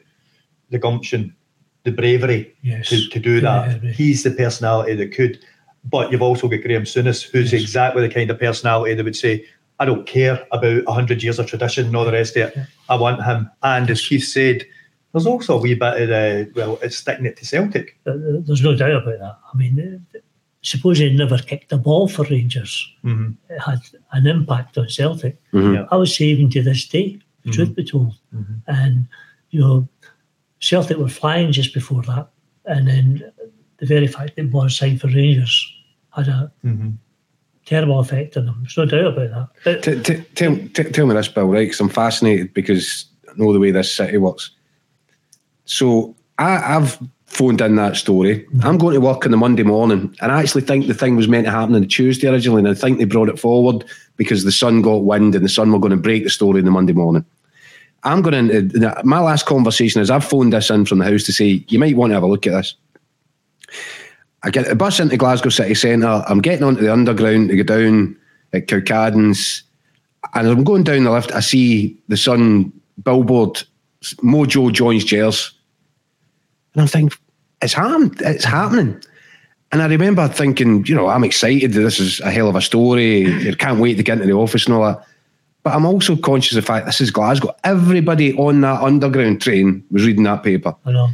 the 0.71 0.79
gumption, 0.79 1.35
the 1.83 1.91
bravery 1.91 2.55
yes. 2.63 2.89
to, 2.89 3.09
to 3.09 3.19
do 3.19 3.41
that. 3.41 3.83
Yeah, 3.83 3.91
He's 3.91 4.23
the 4.23 4.31
personality 4.31 4.95
that 4.95 5.13
could. 5.13 5.39
But 5.83 6.11
you've 6.11 6.21
also 6.21 6.47
got 6.47 6.61
Graham 6.61 6.83
Souness, 6.83 7.23
who's 7.23 7.51
yes. 7.51 7.61
exactly 7.61 8.07
the 8.07 8.13
kind 8.13 8.29
of 8.29 8.39
personality 8.39 8.93
that 8.93 9.03
would 9.03 9.15
say, 9.15 9.45
I 9.81 9.85
don't 9.85 10.05
care 10.05 10.45
about 10.51 10.85
100 10.85 11.23
years 11.23 11.39
of 11.39 11.47
tradition 11.47 11.87
and 11.87 11.95
all 11.95 12.05
the 12.05 12.11
rest 12.11 12.37
of 12.37 12.49
it. 12.49 12.53
Yeah. 12.55 12.65
I 12.87 12.95
want 12.95 13.23
him. 13.23 13.49
And 13.63 13.89
as 13.89 14.07
Keith 14.07 14.23
said, 14.23 14.63
there's 15.11 15.25
also 15.25 15.57
a 15.57 15.61
wee 15.61 15.73
bit 15.73 16.03
of 16.03 16.09
the, 16.09 16.51
well, 16.55 16.77
it's 16.83 16.97
sticking 16.97 17.25
it 17.25 17.35
to 17.37 17.45
Celtic. 17.47 17.97
There's 18.05 18.61
no 18.61 18.75
doubt 18.75 19.01
about 19.03 19.19
that. 19.19 19.39
I 19.51 19.57
mean, 19.57 20.05
suppose 20.61 20.99
he 20.99 21.11
never 21.11 21.39
kicked 21.39 21.71
a 21.71 21.77
ball 21.77 22.07
for 22.07 22.23
Rangers. 22.25 22.93
Mm-hmm. 23.03 23.31
It 23.49 23.59
had 23.59 23.79
an 24.11 24.27
impact 24.27 24.77
on 24.77 24.87
Celtic. 24.87 25.37
Mm-hmm. 25.51 25.91
I 25.91 25.97
was 25.97 26.15
saving 26.15 26.51
to 26.51 26.61
this 26.61 26.87
day, 26.87 27.13
mm-hmm. 27.13 27.51
truth 27.51 27.75
be 27.75 27.83
told. 27.83 28.13
Mm-hmm. 28.35 28.53
And, 28.67 29.07
you 29.49 29.61
know, 29.61 29.87
Celtic 30.59 30.97
were 30.97 31.09
flying 31.09 31.51
just 31.51 31.73
before 31.73 32.03
that. 32.03 32.29
And 32.65 32.87
then 32.87 33.31
the 33.79 33.87
very 33.87 34.05
fact 34.05 34.35
that 34.35 34.51
Boris 34.51 34.77
signed 34.77 35.01
for 35.01 35.07
Rangers 35.07 35.73
had 36.11 36.27
a 36.27 36.51
mm-hmm. 36.63 36.91
Terrible 37.65 37.99
effect 37.99 38.37
on 38.37 38.45
them. 38.45 38.57
There's 38.61 38.77
no 38.77 38.85
doubt 38.85 39.17
about 39.17 39.53
that. 39.63 39.83
T- 39.83 40.01
t- 40.01 40.23
tell, 40.35 40.55
t- 40.55 40.91
tell 40.91 41.05
me 41.05 41.13
this, 41.13 41.27
Bill, 41.27 41.47
right? 41.47 41.65
Because 41.65 41.79
I'm 41.79 41.89
fascinated 41.89 42.53
because 42.53 43.05
I 43.29 43.33
know 43.35 43.53
the 43.53 43.59
way 43.59 43.71
this 43.71 43.95
city 43.95 44.17
works. 44.17 44.51
So 45.65 46.15
I, 46.37 46.57
have 46.57 46.99
phoned 47.27 47.61
in 47.61 47.75
that 47.75 47.95
story. 47.95 48.39
Mm-hmm. 48.39 48.65
I'm 48.65 48.77
going 48.77 48.93
to 48.93 49.01
work 49.01 49.25
on 49.25 49.31
the 49.31 49.37
Monday 49.37 49.63
morning, 49.63 50.15
and 50.21 50.31
I 50.31 50.41
actually 50.41 50.63
think 50.63 50.87
the 50.87 50.93
thing 50.93 51.15
was 51.15 51.27
meant 51.27 51.45
to 51.45 51.51
happen 51.51 51.75
on 51.75 51.81
the 51.81 51.87
Tuesday 51.87 52.27
originally, 52.27 52.59
and 52.59 52.67
I 52.67 52.73
think 52.73 52.97
they 52.97 53.05
brought 53.05 53.29
it 53.29 53.39
forward 53.39 53.85
because 54.17 54.43
the 54.43 54.51
sun 54.51 54.81
got 54.81 55.03
wind 55.03 55.35
and 55.35 55.45
the 55.45 55.49
sun 55.49 55.71
were 55.71 55.79
going 55.79 55.91
to 55.91 55.97
break 55.97 56.23
the 56.23 56.29
story 56.29 56.59
in 56.59 56.65
the 56.65 56.71
Monday 56.71 56.93
morning. 56.93 57.25
I'm 58.03 58.21
going 58.21 58.49
uh, 58.49 58.95
to. 58.95 59.01
My 59.05 59.19
last 59.19 59.45
conversation 59.45 60.01
is 60.01 60.09
I've 60.09 60.25
phoned 60.25 60.53
this 60.53 60.69
in 60.69 60.85
from 60.85 60.97
the 60.97 61.05
house 61.05 61.23
to 61.23 61.33
say 61.33 61.63
you 61.67 61.79
might 61.79 61.95
want 61.95 62.09
to 62.11 62.15
have 62.15 62.23
a 62.23 62.27
look 62.27 62.47
at 62.47 62.51
this. 62.51 62.75
I 64.43 64.49
get 64.49 64.67
a 64.67 64.75
bus 64.75 64.99
into 64.99 65.17
Glasgow 65.17 65.49
City 65.49 65.75
Centre. 65.75 66.23
I'm 66.27 66.41
getting 66.41 66.63
onto 66.63 66.81
the 66.81 66.91
underground 66.91 67.49
to 67.49 67.63
go 67.63 67.63
down 67.63 68.17
at 68.53 68.67
Cowcaddens, 68.67 69.63
and 70.33 70.47
as 70.47 70.53
I'm 70.53 70.63
going 70.63 70.83
down 70.83 71.03
the 71.03 71.11
lift, 71.11 71.31
I 71.31 71.39
see 71.39 71.97
the 72.07 72.17
Sun 72.17 72.71
billboard. 73.03 73.63
Mojo 74.23 74.71
joins 74.71 75.03
Gers 75.03 75.53
and 76.73 76.81
I'm 76.81 76.87
thinking, 76.87 77.17
it's 77.61 77.73
happened. 77.73 78.21
It's 78.21 78.45
happening. 78.45 79.01
And 79.71 79.81
I 79.81 79.87
remember 79.87 80.27
thinking, 80.27 80.85
you 80.85 80.95
know, 80.95 81.07
I'm 81.07 81.23
excited. 81.23 81.73
That 81.73 81.81
this 81.81 81.99
is 81.99 82.19
a 82.21 82.31
hell 82.31 82.49
of 82.49 82.55
a 82.55 82.61
story. 82.61 83.49
I 83.49 83.53
can't 83.53 83.79
wait 83.79 83.95
to 83.95 84.03
get 84.03 84.13
into 84.13 84.27
the 84.27 84.33
office 84.33 84.65
and 84.65 84.75
all 84.75 84.85
that. 84.85 85.05
But 85.63 85.75
I'm 85.75 85.85
also 85.85 86.15
conscious 86.15 86.57
of 86.57 86.63
the 86.63 86.67
fact 86.67 86.87
this 86.87 87.01
is 87.01 87.11
Glasgow. 87.11 87.55
Everybody 87.63 88.35
on 88.35 88.61
that 88.61 88.81
underground 88.81 89.41
train 89.41 89.83
was 89.91 90.05
reading 90.05 90.23
that 90.23 90.43
paper. 90.43 90.75
I 90.85 90.91
know. 90.91 91.09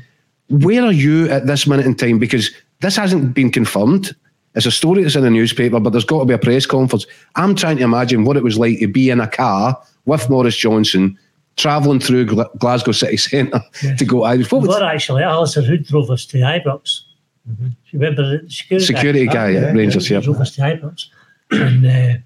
Where 0.49 0.83
are 0.83 0.93
you 0.93 1.29
at 1.29 1.45
this 1.45 1.67
minute 1.67 1.85
in 1.85 1.95
time? 1.95 2.19
Because 2.19 2.51
this 2.81 2.95
hasn't 2.95 3.33
been 3.33 3.51
confirmed. 3.51 4.15
It's 4.55 4.65
a 4.65 4.71
story 4.71 5.03
that's 5.03 5.15
in 5.15 5.23
the 5.23 5.29
newspaper, 5.29 5.79
but 5.79 5.91
there's 5.91 6.05
got 6.05 6.19
to 6.19 6.25
be 6.25 6.33
a 6.33 6.37
press 6.37 6.65
conference. 6.65 7.05
I'm 7.35 7.53
trying 7.55 7.77
to 7.77 7.83
imagine 7.83 8.23
what 8.23 8.37
it 8.37 8.43
was 8.43 8.57
like 8.57 8.79
to 8.79 8.87
be 8.87 9.09
in 9.09 9.19
a 9.19 9.27
car 9.27 9.79
with 10.05 10.29
Maurice 10.29 10.57
Johnston 10.57 11.17
travelling 11.57 11.99
through 11.99 12.25
Glasgow 12.57 12.91
city 12.91 13.17
centre 13.17 13.61
yes. 13.83 13.99
to 13.99 14.05
go 14.05 14.23
Irish. 14.23 14.51
What 14.51 14.67
well, 14.67 14.83
actually, 14.83 15.23
Alistair 15.23 15.63
Hood 15.63 15.85
drove 15.85 16.09
us 16.09 16.25
to 16.27 16.37
Ibrox. 16.37 17.01
Mm-hmm. 17.49 17.67
Remember 17.93 18.41
the 18.41 18.49
security, 18.49 18.85
security 18.85 19.25
guy, 19.25 19.33
guy 19.33 19.49
yeah, 19.49 19.71
Rangers, 19.71 20.09
yeah. 20.09 20.19
Drove 20.19 20.39
us 20.39 20.55
to 20.55 20.61
Ibrox. 20.61 21.05
And, 21.51 21.85
uh, 21.85 22.19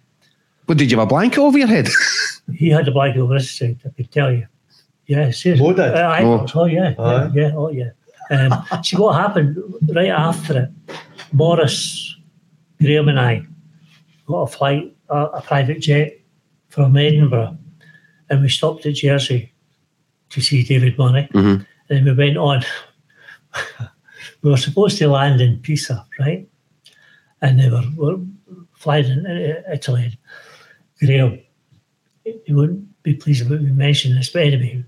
What 0.65 0.77
did 0.77 0.91
you 0.91 0.97
have 0.97 1.07
a 1.07 1.09
blanket 1.09 1.39
over 1.39 1.57
your 1.57 1.67
head? 1.67 1.89
he 2.53 2.69
had 2.69 2.87
a 2.87 2.91
blanket 2.91 3.19
over 3.19 3.35
his 3.35 3.57
head, 3.57 3.79
I 3.85 3.89
could 3.89 4.11
tell 4.11 4.31
you. 4.31 4.47
Yeah, 5.07 5.31
seriously. 5.31 5.67
Mo 5.67 5.73
did? 5.73 5.93
Uh, 5.93 6.21
Mo. 6.21 6.47
oh, 6.55 6.65
yeah, 6.65 6.95
Aye. 6.97 7.03
yeah, 7.03 7.29
yeah, 7.33 7.51
oh, 7.55 7.69
yeah. 7.69 7.89
Um, 8.31 8.65
see, 8.83 8.95
what 8.97 9.15
happened 9.15 9.57
right 9.93 10.07
after 10.09 10.63
it, 10.63 10.95
Maurice, 11.33 12.15
Graham 12.81 13.09
and 13.09 13.19
I 13.19 13.45
got 14.25 14.43
a 14.43 14.47
flight, 14.47 14.95
a, 15.09 15.25
a 15.25 15.41
private 15.41 15.81
jet 15.81 16.17
from 16.69 16.95
Edinburgh, 16.95 17.57
and 18.29 18.41
we 18.41 18.49
stopped 18.49 18.85
at 18.85 18.95
Jersey 18.95 19.51
to 20.29 20.41
see 20.41 20.63
David 20.63 20.97
Money. 20.97 21.27
Mhm. 21.33 21.65
And 21.89 22.05
we 22.05 22.13
went 22.13 22.37
on. 22.37 22.63
we 24.41 24.49
were 24.49 24.57
supposed 24.57 24.97
to 24.99 25.09
land 25.09 25.41
in 25.41 25.59
Pisa, 25.59 26.05
right? 26.17 26.47
And 27.41 27.59
they 27.59 27.69
were, 27.69 27.83
were 27.97 28.19
flying 28.73 29.05
in 29.05 29.63
Italy. 29.71 30.17
Graham, 30.99 31.39
he 32.23 32.53
wouldn't 32.53 33.03
be 33.03 33.13
pleased 33.15 33.45
about 33.45 33.61
me 33.61 33.71
mentioning 33.71 34.17
this, 34.17 34.29
but 34.29 34.43
anyway, 34.43 34.85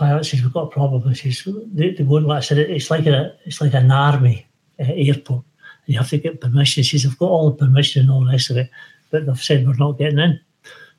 pilot 0.00 0.24
says 0.24 0.42
we've 0.42 0.52
got 0.58 0.68
a 0.70 0.74
problem. 0.78 1.02
He 1.14 1.14
says 1.32 1.54
they, 1.78 1.90
they 1.94 2.04
won't 2.04 2.26
let 2.26 2.38
us 2.38 2.50
in. 2.50 2.58
It's 2.58 2.90
like 2.90 3.06
a 3.06 3.36
it's 3.44 3.60
like 3.60 3.74
an 3.74 3.90
army 3.90 4.46
uh, 4.80 4.84
airport. 5.08 5.44
You 5.86 5.98
have 5.98 6.10
to 6.10 6.18
get 6.18 6.40
permission. 6.40 6.82
He 6.82 6.88
says 6.88 7.04
I've 7.06 7.18
got 7.18 7.30
all 7.34 7.50
the 7.50 7.56
permission 7.64 8.02
and 8.02 8.10
all 8.10 8.24
the 8.24 8.32
rest 8.32 8.50
of 8.50 8.56
it, 8.56 8.70
but 9.10 9.26
they've 9.26 9.42
said 9.48 9.66
we're 9.66 9.74
not 9.86 9.98
getting 9.98 10.18
in. 10.18 10.40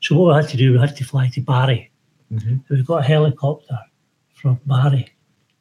So 0.00 0.16
what 0.16 0.28
we 0.34 0.40
had 0.42 0.50
to 0.50 0.56
do, 0.56 0.72
we 0.72 0.78
had 0.78 0.96
to 0.96 1.04
fly 1.04 1.28
to 1.34 1.40
Bari. 1.40 1.90
Mhm. 2.32 2.62
We 2.68 2.82
got 2.82 3.04
a 3.04 3.08
helicopter 3.14 3.78
from 4.34 4.58
Bari 4.66 5.04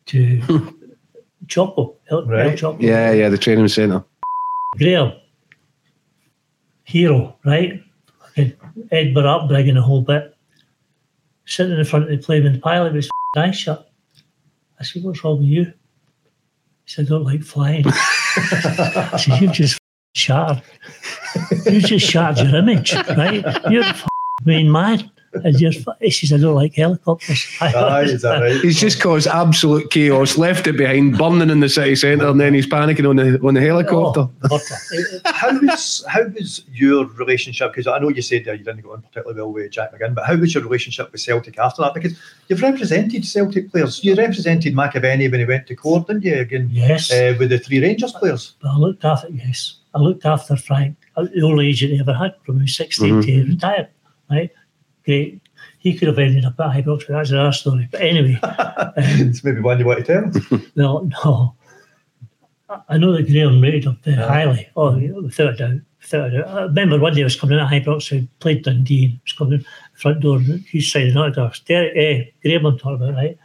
to 0.08 0.20
Ciocco, 1.48 1.96
El, 2.10 2.20
El 2.34 2.52
Ciocco. 2.58 2.82
yeah, 2.82 3.12
yeah, 3.12 3.30
the 3.30 3.38
training 3.38 3.68
centre. 3.68 4.04
Graham, 4.78 5.14
hero, 6.84 7.36
right? 7.46 7.82
Fucking 8.20 8.54
Edinburgh 8.92 9.30
upbringing 9.36 9.78
a 9.78 9.82
whole 9.82 10.02
bit. 10.02 10.36
Sitting 11.46 11.78
in 11.78 11.86
front 11.86 12.06
of 12.06 12.12
the 12.12 12.18
plane 12.18 12.46
and 12.46 12.56
the 12.56 12.60
pilot 12.60 12.94
was 12.94 13.08
f***ing 13.08 13.11
eyes 13.38 13.58
shut. 13.58 13.90
I 14.80 14.84
said, 14.84 15.04
what's 15.04 15.24
wrong 15.24 15.40
with 15.40 15.48
you? 15.48 15.66
He 15.66 16.92
said, 16.92 17.06
I 17.06 17.10
don't 17.10 17.24
like 17.24 17.44
flying. 17.44 17.86
I 17.88 19.18
said, 19.18 19.42
you've 19.42 19.54
just 19.54 19.78
shattered. 20.16 20.62
You 21.66 21.82
just 21.82 22.06
shattered 22.06 22.48
your 22.48 22.58
image, 22.58 22.94
right? 22.94 23.46
You're 23.70 23.86
being 24.44 24.72
mad. 24.72 25.10
And 25.34 25.60
you're, 25.62 25.72
f-" 25.72 25.88
I 26.02 26.38
don't 26.38 26.56
like 26.56 26.76
helicopters. 26.76 27.48
Aye, 27.62 28.02
is 28.04 28.22
that 28.24 28.42
right? 28.42 28.60
He's 28.62 28.80
just 28.80 29.00
caused 29.02 29.28
absolute 29.28 29.90
chaos, 29.90 30.38
left 30.38 30.68
it 30.68 30.76
behind, 30.78 31.18
burning 31.18 31.50
in 31.50 31.62
the 31.62 31.70
city 31.70 31.96
centre, 31.96 32.28
and 32.28 32.40
then 32.40 32.54
he's 32.54 32.68
panicking 32.68 33.10
on 33.10 33.16
the 33.16 33.40
on 33.42 33.54
the 33.54 33.62
helicopter. 33.62 34.28
Oh, 34.50 34.60
how 35.26 35.58
was 35.60 36.04
how 36.08 36.24
was 36.24 36.64
your 36.74 37.06
relationship? 37.06 37.72
Because 37.72 37.88
I 37.88 38.00
know 38.00 38.10
you 38.10 38.22
said 38.22 38.44
that 38.46 38.58
you 38.60 38.66
didn't 38.66 38.82
go 38.82 38.92
on 38.94 39.02
particularly 39.02 39.40
well 39.42 39.52
with 39.54 39.72
Jack 39.72 39.94
McGinn, 39.94 40.16
but 40.16 40.26
how 40.26 40.36
was 40.36 40.54
your 40.54 40.64
relationship 40.64 41.12
with 41.12 41.22
Celtic 41.22 41.58
after 41.58 41.82
that? 41.84 41.94
Because 41.94 42.18
you've 42.50 42.62
represented 42.62 43.26
Celtic 43.26 43.72
players. 43.72 44.04
You 44.04 44.16
represented 44.16 44.74
McAvennie 44.76 45.32
when 45.32 45.40
he 45.40 45.46
went 45.46 45.68
to 45.68 45.76
court, 45.76 46.08
didn't 46.08 46.24
you? 46.24 46.40
Again, 46.40 46.70
Yes. 46.72 47.12
uh, 47.12 47.36
with 47.40 47.50
the 47.50 47.60
three 47.60 47.80
Rangers 47.82 48.12
players. 48.14 48.56
But 48.62 48.72
I 48.72 48.78
looked 48.78 49.06
after 49.06 49.30
yes, 49.30 49.76
I 49.96 50.00
looked 50.00 50.26
after 50.26 50.56
Frank, 50.58 50.98
uh, 51.16 51.26
the 51.34 51.42
only 51.44 51.68
agent 51.70 51.94
he 51.94 52.00
ever 52.00 52.14
had 52.14 52.36
from 52.46 52.58
he 52.58 52.64
was 52.64 52.76
16 52.76 53.14
Mhm. 53.16 53.22
to 53.26 53.32
he 53.32 53.42
retired. 53.44 53.88
Right, 54.30 54.50
great. 55.06 55.42
He 55.80 55.98
could 55.98 56.08
have 56.08 56.20
ended 56.20 56.46
up 56.46 56.60
at 56.60 56.84
Ibrox, 56.84 57.08
but 57.08 57.14
that's 57.14 57.32
another 57.32 57.52
story. 57.52 57.88
But 57.92 58.02
anyway, 58.02 58.40
um, 58.44 58.92
It's 58.98 59.44
maybe 59.44 59.60
one 59.62 59.80
you 59.80 59.86
want 59.86 60.06
to 60.06 60.32
tell. 60.32 60.60
no, 60.76 61.00
no. 61.24 61.56
I- 62.70 62.82
I 62.90 62.98
know 62.98 63.12
that 63.12 63.28
Graham 63.28 63.60
rated 63.62 63.88
up 63.88 63.98
very 64.04 64.16
highly. 64.16 64.70
Oh, 64.78 64.96
yeah, 64.96 65.12
without 65.12 65.54
a 65.54 65.58
doubt. 65.58 65.80
Without 66.02 66.28
a 66.28 66.38
doubt. 66.38 66.48
I 66.48 66.62
remember 66.64 67.00
one 67.00 67.14
day 67.14 67.22
I 67.22 67.26
was 67.26 67.36
coming 67.36 67.60
out 67.60 67.72
of 67.74 67.84
Ibrox, 67.84 68.04
so 68.04 68.16
he 68.16 68.28
played 68.40 68.64
Dundee, 68.64 69.06
and 69.06 69.20
was 69.24 69.34
coming 69.34 69.54
in 69.56 69.60
the 69.60 70.00
front 70.00 70.22
door, 70.22 70.38
and 70.38 70.62
he's 70.62 70.92
signing 70.92 71.18
autographs. 71.18 71.60
Derek, 71.60 71.92
eh, 71.98 72.32
Graham 72.42 72.66
I'm 72.66 72.78
talking 72.78 73.04
about, 73.10 73.16
right? 73.16 73.38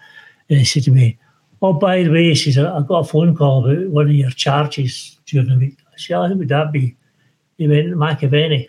And 0.48 0.58
he 0.60 0.64
said 0.64 0.84
to 0.84 0.90
me, 0.92 1.18
Oh, 1.62 1.72
by 1.72 2.02
the 2.02 2.10
way, 2.10 2.24
he 2.28 2.34
says, 2.36 2.58
I 2.58 2.76
I 2.78 2.82
got 2.82 2.98
a 3.00 3.04
phone 3.04 3.34
call 3.34 3.64
about 3.68 3.88
one 3.88 4.06
of 4.06 4.12
your 4.14 4.30
charges 4.30 5.18
during 5.26 5.48
the 5.48 5.56
week. 5.56 5.78
I 5.88 5.96
said, 5.96 6.14
oh, 6.18 6.28
who 6.28 6.36
would 6.36 6.48
that 6.50 6.70
be? 6.70 6.94
He 7.58 7.66
went, 7.66 7.88
McAvennie. 7.94 8.68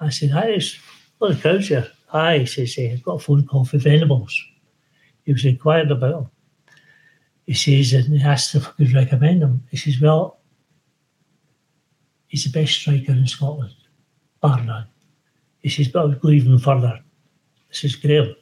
I 0.00 0.08
said, 0.08 0.30
Hi, 0.30 0.46
it's 0.46 0.78
well, 1.20 1.32
the 1.32 1.40
crowd's 1.40 1.68
here. 1.68 1.86
Hi, 2.08 2.38
he 2.38 2.46
says, 2.46 2.74
eh, 2.78 2.92
I've 2.92 3.02
got 3.02 3.16
a 3.16 3.18
phone 3.20 3.46
call 3.46 3.64
for 3.64 3.78
Venables. 3.78 4.42
He 5.24 5.32
was 5.32 5.44
inquired 5.44 5.90
about 5.90 6.22
him. 6.22 6.30
He 7.46 7.54
says, 7.54 7.92
and 7.92 8.16
he 8.18 8.24
asked 8.24 8.54
if 8.54 8.66
I 8.66 8.70
could 8.72 8.92
recommend 8.92 9.42
him. 9.42 9.62
He 9.70 9.76
says, 9.76 10.00
Well, 10.00 10.40
he's 12.26 12.44
the 12.44 12.58
best 12.58 12.74
striker 12.74 13.12
in 13.12 13.26
Scotland, 13.26 13.74
bar 14.40 14.62
none. 14.64 14.86
He 15.60 15.68
says, 15.68 15.88
But 15.88 16.00
I 16.00 16.04
would 16.06 16.20
go 16.20 16.30
even 16.30 16.58
further. 16.58 17.00
This 17.68 17.84
is 17.84 17.96
Graham. 17.96 18.34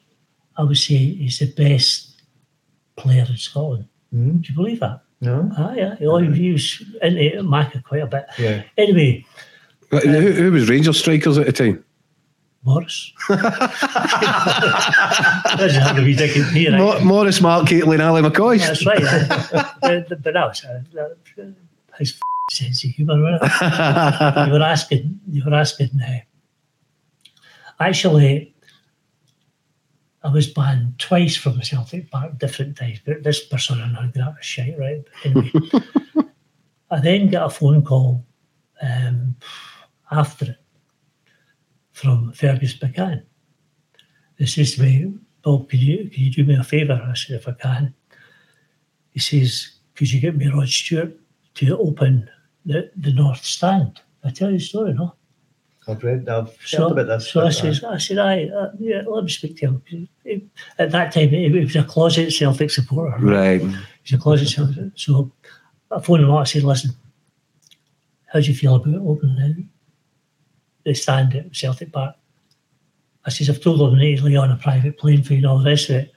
I 0.56 0.62
would 0.62 0.76
say 0.76 0.96
he's 0.96 1.38
the 1.38 1.52
best 1.52 2.22
player 2.96 3.26
in 3.28 3.36
Scotland. 3.36 3.86
Mhm. 4.14 4.42
Do 4.42 4.48
you 4.48 4.54
believe 4.54 4.80
that? 4.80 5.02
No. 5.20 5.50
Ah, 5.56 5.72
yeah. 5.74 5.96
He 5.96 6.06
always 6.06 6.36
he 6.36 6.52
was 6.52 6.82
into 7.02 7.42
Macca 7.42 7.82
quite 7.82 8.02
a 8.02 8.06
bit. 8.06 8.26
Yeah. 8.38 8.62
Anyway, 8.76 9.24
who, 9.90 9.98
who 9.98 10.52
was 10.52 10.68
Rangers 10.68 10.98
strikers 10.98 11.38
at 11.38 11.46
the 11.46 11.52
time? 11.52 11.84
Maurice. 12.68 13.12
Have 15.78 15.96
be 15.96 16.14
Dick 16.14 16.36
and 16.36 16.52
Peter. 16.52 16.76
Mo- 16.78 17.00
Maurice, 17.00 17.40
Mark, 17.40 17.66
Caitlin, 17.66 18.00
Ali 18.06 18.22
McCoist. 18.22 18.66
That's 18.66 18.84
right. 18.86 19.02
but 19.80 20.08
but 20.22 20.32
that 20.34 20.46
was 20.46 20.64
uh, 20.64 20.82
that- 20.92 21.16
his 21.98 22.12
f- 22.12 22.20
sense 22.56 22.84
of 22.84 22.90
humour. 22.90 23.20
Wasn't 23.20 23.42
it? 23.42 24.46
You 24.46 24.52
were 24.52 24.62
asking. 24.62 25.20
You 25.30 25.42
were 25.44 25.54
asking. 25.54 25.90
Uh, 26.00 26.18
actually, 27.80 28.54
I 30.22 30.28
was 30.30 30.46
banned 30.46 30.98
twice 30.98 31.36
from 31.36 31.60
Celtic 31.62 32.10
Park, 32.10 32.38
different 32.38 32.76
times. 32.76 33.00
But 33.04 33.22
this 33.22 33.44
persona 33.44 33.86
non 33.86 34.10
grata 34.10 34.36
shite, 34.42 34.78
right? 34.78 35.02
But 35.24 35.30
anyway, 35.36 35.50
I 36.90 37.00
then 37.00 37.28
got 37.30 37.46
a 37.46 37.50
phone 37.50 37.82
call 37.82 38.24
um, 38.82 39.36
after 40.10 40.44
it 40.52 40.56
from 41.98 42.32
Fergus 42.32 42.74
McCann. 42.78 43.22
He 44.38 44.46
says 44.46 44.74
to 44.76 44.82
me, 44.82 45.12
Bob, 45.42 45.68
can 45.68 45.80
you, 45.80 46.08
can 46.10 46.22
you 46.24 46.30
do 46.32 46.44
me 46.44 46.54
a 46.54 46.62
favour? 46.64 47.00
I 47.04 47.14
said, 47.14 47.36
if 47.36 47.48
I 47.48 47.52
can. 47.52 47.94
He 49.10 49.18
says, 49.20 49.72
could 49.96 50.12
you 50.12 50.20
get 50.20 50.36
me 50.36 50.46
Rod 50.48 50.68
Stewart 50.68 51.12
to 51.54 51.76
open 51.78 52.28
the, 52.64 52.90
the 52.96 53.12
North 53.12 53.44
Stand? 53.44 54.00
I 54.24 54.30
tell 54.30 54.50
you 54.50 54.58
the 54.58 54.64
story, 54.64 54.94
no? 54.94 55.14
I've 55.88 56.04
read. 56.04 56.28
I've 56.28 56.48
heard 56.48 56.56
So, 56.66 56.88
about 56.88 57.06
this. 57.06 57.30
so 57.30 57.40
I 57.46 57.50
says, 57.50 57.82
I 57.82 57.98
said, 57.98 58.18
I, 58.18 58.44
uh, 58.44 58.70
yeah, 58.78 59.02
let 59.06 59.24
me 59.24 59.30
speak 59.30 59.56
to 59.58 59.66
him. 59.66 59.82
He- 59.86 60.10
he- 60.24 60.46
At 60.78 60.90
that 60.92 61.12
time, 61.12 61.30
he 61.30 61.48
he 61.48 61.60
was 61.64 61.74
a 61.76 61.82
closet 61.82 62.30
Celtic 62.32 62.70
supporter. 62.70 63.16
Right. 63.24 63.62
He's 64.04 64.12
a 64.12 64.22
closet 64.22 64.48
Celtic. 64.48 64.92
So 64.96 65.32
I 65.90 65.98
phoned 66.00 66.22
him 66.24 66.30
up. 66.30 66.40
I 66.40 66.44
said, 66.44 66.62
listen, 66.62 66.90
how 68.26 68.38
do 68.40 68.46
you 68.46 68.54
feel 68.54 68.74
about 68.76 68.94
opening 69.12 69.70
the, 70.88 70.94
stand 70.94 71.34
at 71.34 71.54
Celtic 71.54 71.92
Park? 71.92 72.16
I 73.24 73.30
says, 73.30 73.50
I've 73.50 73.60
told 73.60 73.80
them 73.80 73.98
they 73.98 74.04
need 74.06 74.18
to 74.18 74.24
lay 74.24 74.36
on 74.36 74.50
a 74.50 74.56
private 74.56 74.98
plane 74.98 75.22
for 75.22 75.32
you 75.34 75.38
and 75.38 75.46
all 75.46 75.58
the 75.58 75.70
rest 75.70 75.90
of 75.90 75.96
it. 75.96 76.12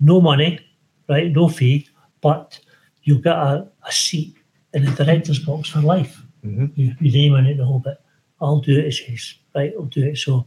No 0.00 0.20
money, 0.20 0.60
right? 1.08 1.30
No 1.32 1.48
fee, 1.48 1.88
but 2.20 2.58
you'll 3.02 3.20
get 3.20 3.36
a, 3.36 3.68
a 3.86 3.92
seat 3.92 4.36
in 4.74 4.84
the 4.84 4.90
director's 4.92 5.38
box 5.40 5.70
for 5.70 5.80
life. 5.80 6.22
Mhm. 6.44 6.72
You, 6.76 6.94
you 7.00 7.12
name 7.12 7.34
on 7.34 7.46
it 7.46 7.56
the 7.56 7.64
whole 7.64 7.80
bit. 7.80 7.98
I'll 8.40 8.60
do 8.60 8.78
it, 8.78 8.84
he 8.94 9.16
says. 9.16 9.34
Right, 9.54 9.72
I'll 9.78 9.84
do 9.86 10.04
it. 10.04 10.16
So 10.18 10.46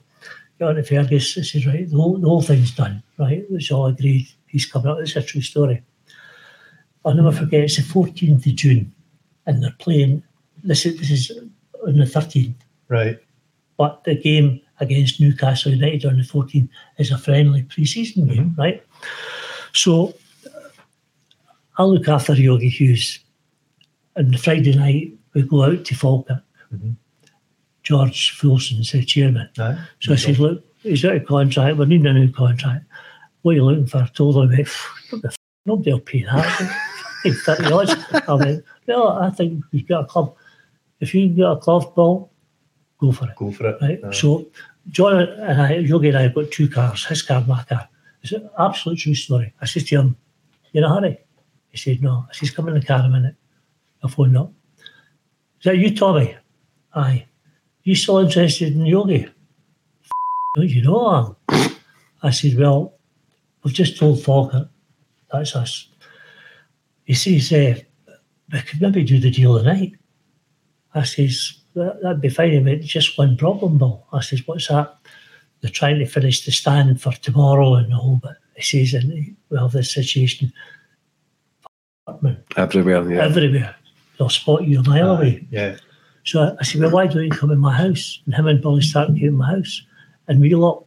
got 0.60 0.70
on 0.70 0.76
to 0.76 0.84
Fergus, 0.84 1.34
he 1.34 1.44
says, 1.44 1.66
right, 1.66 1.90
the 1.90 1.96
whole, 1.98 2.18
the 2.18 2.28
whole 2.28 2.42
thing's 2.42 2.72
done, 2.72 3.04
right? 3.18 3.44
It's 3.52 3.72
all 3.72 3.88
agreed. 3.88 4.28
He's 4.48 4.66
coming 4.66 4.88
up. 4.92 5.00
It's 5.00 5.16
a 5.16 5.22
true 5.22 5.42
story. 5.42 5.84
I'll 7.04 7.14
never 7.14 7.32
forget, 7.32 7.62
it's 7.66 7.76
the 7.76 7.84
14th 7.84 8.46
of 8.48 8.56
June, 8.56 8.94
and 9.46 9.62
they're 9.62 9.76
playing, 9.80 10.24
this 10.64 10.86
is, 10.86 10.98
this 11.00 11.12
is 11.12 11.32
on 11.86 11.98
the 11.98 12.06
13th, 12.06 12.56
Right. 12.88 13.20
But 13.78 14.04
the 14.04 14.16
game 14.16 14.62
against 14.80 15.20
Newcastle 15.20 15.72
United 15.74 16.06
on 16.06 16.18
the 16.18 16.24
14th 16.24 16.70
is 16.98 17.12
a 17.12 17.18
friendly 17.18 17.64
pre-season 17.64 18.28
game, 18.28 18.56
right? 18.58 18.84
So 19.74 20.14
I 21.78 21.84
look 21.84 22.08
after 22.08 22.34
Yogi 22.34 22.70
Hughes. 22.70 23.20
And 24.16 24.34
the 24.34 24.38
Friday 24.38 24.74
night, 24.76 25.12
we 25.34 25.42
go 25.42 25.64
out 25.64 25.84
to 25.86 25.96
Falkirk. 25.96 26.42
Mhm. 26.74 26.96
George 27.84 28.32
Fulston's 28.32 28.92
the 28.92 29.04
chairman. 29.04 29.50
Aye. 29.60 29.78
So 30.00 30.14
I 30.14 30.16
said, 30.16 30.40
look, 30.40 30.64
he's 30.82 31.04
out 31.06 31.18
of 31.18 31.26
contract. 31.26 31.78
We 31.78 31.86
need 31.86 32.06
a 32.06 32.14
new 32.14 32.32
contract. 32.32 32.86
What 33.42 33.52
are 33.52 33.56
you 33.56 33.64
looking 33.66 33.86
for? 33.88 33.98
I 34.00 34.08
told 34.08 34.38
him, 34.38 34.50
"Pff, 34.58 35.12
what 35.12 35.22
the 35.22 35.28
f- 35.28 35.36
nobody 35.66 35.92
will 35.92 36.00
pay 36.00 36.24
that. 36.24 36.82
30 37.46 37.72
odds. 37.72 37.96
I 38.28 38.34
went, 38.34 38.64
no, 38.88 39.10
I 39.10 39.30
think 39.32 39.64
you've 39.72 39.88
got 39.88 40.04
a 40.04 40.08
club. 40.08 40.36
If 41.00 41.14
you've 41.14 41.36
got 41.38 41.58
a 41.58 41.60
club 41.60 41.94
ball, 41.96 42.32
go 43.00 43.12
for 43.12 43.26
it. 43.30 43.36
Go 43.36 43.52
for 43.52 43.70
it. 43.70 43.78
Right. 43.82 44.00
Aye. 44.04 44.12
So 44.12 44.48
John 44.90 45.20
and 45.20 45.62
I, 45.62 45.76
Yogi 45.76 46.10
and 46.10 46.18
I 46.18 46.24
have 46.24 46.36
got 46.36 46.52
two 46.52 46.70
cars, 46.70 47.06
his 47.06 47.22
car, 47.22 47.44
my 47.48 47.64
car. 47.64 47.88
It's 48.22 48.32
an 48.32 48.50
absolute 48.58 49.00
true 49.00 49.16
story. 49.16 49.54
I 49.62 49.66
said 49.66 49.86
to 49.88 49.96
him, 49.96 50.18
You 50.72 50.80
in 50.80 50.84
a 50.84 50.94
hurry? 50.94 51.20
He 51.70 51.78
said, 51.78 52.02
No. 52.02 52.26
I 52.30 52.34
says, 52.34 52.52
Come 52.52 52.68
in 52.70 52.76
the 52.76 52.86
car 52.86 53.02
a 53.02 53.10
minute. 53.10 53.36
I 54.04 54.08
phoned 54.08 54.38
up. 54.38 54.52
Is 55.60 55.66
that 55.66 55.78
you, 55.78 55.96
Tommy? 55.96 56.36
Aye. 56.94 57.26
You 57.84 57.96
still 57.96 58.20
interested 58.20 58.74
in 58.74 58.86
yogi? 58.86 59.28
Don't 60.56 60.70
you 60.70 60.84
know? 60.84 61.38
I 61.50 61.76
I 62.24 62.32
said, 62.32 62.58
Well, 62.58 62.94
we've 63.64 63.74
just 63.74 63.98
told 63.98 64.24
Falkirk, 64.24 64.70
that's 65.32 65.56
us. 65.56 65.90
He 67.04 67.14
says, 67.14 67.52
uh, 67.52 67.76
We 68.52 68.62
could 68.62 68.82
maybe 68.82 69.04
do 69.04 69.20
the 69.20 69.30
deal 69.32 69.58
tonight. 69.58 69.94
I 70.94 71.04
says, 71.04 71.60
that, 71.76 72.00
That'd 72.02 72.22
be 72.22 72.30
fine. 72.30 72.64
Mean, 72.64 72.82
just 72.82 73.18
one 73.18 73.38
problem, 73.38 73.78
Bill. 73.78 74.06
I 74.12 74.22
says, 74.22 74.46
What's 74.46 74.68
that? 74.68 74.98
They're 75.62 75.72
trying 75.72 76.00
to 76.00 76.06
finish 76.06 76.46
the 76.46 76.52
stand 76.52 77.02
for 77.02 77.12
tomorrow 77.14 77.76
and 77.76 77.94
all, 77.94 78.20
but. 78.22 78.38
He 78.56 78.86
says, 78.86 79.04
And 79.04 79.36
we 79.50 79.58
have 79.58 79.72
this 79.72 79.94
situation 79.94 80.52
Everywhere, 82.56 83.12
yeah. 83.12 83.26
everywhere. 83.26 83.76
They'll 84.18 84.30
spot 84.30 84.64
you 84.64 84.80
a 84.80 84.84
mile 84.84 85.18
away. 85.18 85.46
Yeah. 85.52 85.78
So 86.24 86.42
I, 86.42 86.56
I 86.60 86.64
said, 86.64 86.82
Well, 86.82 86.92
why 86.92 87.08
don't 87.08 87.24
you 87.24 87.30
come 87.30 87.52
in 87.52 87.60
my 87.60 87.76
house? 87.76 88.22
And 88.26 88.34
him 88.34 88.48
and 88.48 88.62
Billy 88.62 88.82
started 88.82 89.18
to 89.18 89.26
in 89.26 89.36
my 89.36 89.50
house. 89.50 89.82
And 90.28 90.40
we 90.40 90.54
lot 90.56 90.86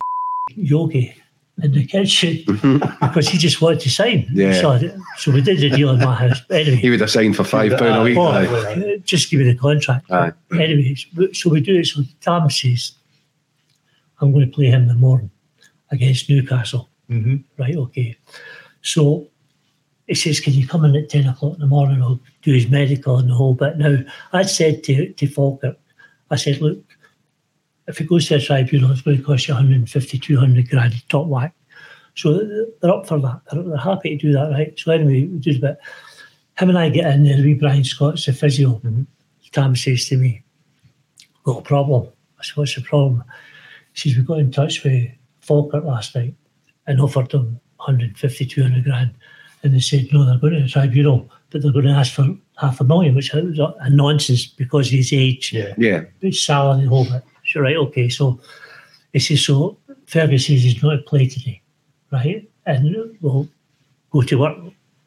yogi 0.54 1.14
in 1.62 1.72
the 1.72 1.84
kitchen 1.84 2.38
because 3.00 3.28
he 3.28 3.38
just 3.38 3.60
wanted 3.60 3.80
to 3.80 3.90
sign. 3.90 4.26
Yeah. 4.32 4.60
So, 4.60 4.78
so 5.16 5.32
we 5.32 5.40
did 5.40 5.58
the 5.58 5.70
deal 5.70 5.90
in 5.90 5.98
my 5.98 6.14
house. 6.14 6.40
But 6.48 6.60
anyway, 6.62 6.76
He 6.76 6.90
would 6.90 7.00
have 7.00 7.10
signed 7.10 7.36
for 7.36 7.44
five 7.44 7.76
pound 7.78 8.00
a 8.00 8.02
week. 8.02 8.16
oh, 8.16 8.26
aye. 8.26 8.46
uh, 8.46 8.96
just 9.04 9.30
give 9.30 9.40
me 9.40 9.46
the 9.46 9.56
contract. 9.58 10.10
Aye. 10.10 10.32
Anyways, 10.52 11.06
so 11.32 11.50
we 11.50 11.60
do 11.60 11.78
it. 11.80 11.86
So 11.86 12.02
Tam 12.20 12.48
says, 12.50 12.92
I'm 14.20 14.32
going 14.32 14.46
to 14.48 14.54
play 14.54 14.66
him 14.66 14.82
in 14.82 14.88
the 14.88 14.94
morning 14.94 15.30
against 15.90 16.28
Newcastle. 16.28 16.88
Mm-hmm. 17.10 17.36
Right, 17.60 17.76
okay. 17.76 18.16
So 18.82 19.28
he 20.06 20.14
says, 20.14 20.40
Can 20.40 20.52
you 20.54 20.66
come 20.66 20.84
in 20.84 20.94
at 20.96 21.08
10 21.08 21.26
o'clock 21.26 21.54
in 21.54 21.60
the 21.60 21.66
morning? 21.66 22.02
I'll 22.02 22.20
do 22.42 22.52
his 22.52 22.68
medical 22.68 23.18
and 23.18 23.28
the 23.30 23.34
whole 23.34 23.54
bit. 23.54 23.78
Now, 23.78 23.98
I 24.32 24.42
said 24.42 24.84
to, 24.84 25.12
to 25.12 25.26
Falkirk, 25.26 25.76
I 26.30 26.36
said, 26.36 26.60
Look, 26.60 26.78
if 27.88 28.00
it 28.00 28.08
goes 28.08 28.28
to 28.28 28.36
a 28.36 28.40
tribunal, 28.40 28.92
it's 28.92 29.02
going 29.02 29.16
to 29.16 29.22
cost 29.22 29.48
you 29.48 29.54
150, 29.54 30.18
200 30.18 30.68
grand 30.70 31.08
top 31.08 31.26
whack. 31.26 31.54
So 32.14 32.38
they're 32.80 32.90
up 32.90 33.06
for 33.06 33.18
that. 33.20 33.40
They're, 33.50 33.62
they're 33.62 33.76
happy 33.76 34.16
to 34.16 34.26
do 34.26 34.32
that, 34.32 34.50
right? 34.50 34.78
So 34.78 34.92
anyway, 34.92 35.24
we 35.24 35.38
do 35.38 35.54
the 35.54 35.60
bit. 35.60 35.78
Him 36.58 36.68
and 36.70 36.78
I 36.78 36.88
get 36.88 37.12
in 37.14 37.24
there, 37.24 37.36
the 37.36 37.44
wee 37.44 37.54
Brian 37.54 37.84
Scott's 37.84 38.26
the 38.26 38.32
physio. 38.32 38.70
Mm-hmm. 38.70 39.02
Tam 39.52 39.76
says 39.76 40.06
to 40.08 40.16
me, 40.16 40.42
Got 41.44 41.60
a 41.60 41.62
problem. 41.62 42.08
I 42.38 42.42
said, 42.42 42.56
What's 42.56 42.74
the 42.74 42.82
problem? 42.82 43.24
He 43.94 44.10
says, 44.10 44.18
We 44.18 44.24
got 44.24 44.40
in 44.40 44.50
touch 44.50 44.84
with 44.84 45.08
Falkirk 45.40 45.84
last 45.84 46.14
night 46.14 46.34
and 46.86 47.00
offered 47.00 47.30
them 47.30 47.60
150, 47.76 48.46
200 48.46 48.84
grand. 48.84 49.14
And 49.62 49.74
they 49.74 49.80
said, 49.80 50.08
no, 50.12 50.24
they're 50.24 50.38
going 50.38 50.54
to 50.54 50.62
the 50.62 50.68
tribunal, 50.68 51.28
but 51.50 51.62
they're 51.62 51.72
going 51.72 51.86
to 51.86 51.90
ask 51.92 52.12
for 52.14 52.36
half 52.58 52.80
a 52.80 52.84
million, 52.84 53.14
which 53.14 53.34
is 53.34 53.58
a 53.58 53.74
a 53.80 53.90
nonsense 53.90 54.46
because 54.46 54.86
of 54.88 54.92
his 54.92 55.12
age, 55.12 55.52
Yeah. 55.52 55.74
Yeah. 55.76 56.04
his 56.20 56.42
salary, 56.42 56.82
the 56.84 56.88
whole 56.88 57.04
bit. 57.04 57.22
So, 57.48 57.60
right, 57.60 57.76
okay. 57.76 58.08
So 58.08 58.38
he 59.12 59.18
says, 59.18 59.44
so 59.44 59.78
Fergus 60.06 60.46
says 60.46 60.62
he's 60.62 60.82
not 60.82 60.96
to 60.96 61.02
play 61.02 61.26
today, 61.26 61.62
right? 62.12 62.48
And 62.66 62.94
we'll 63.20 63.48
go 64.10 64.22
to 64.22 64.38
work 64.38 64.58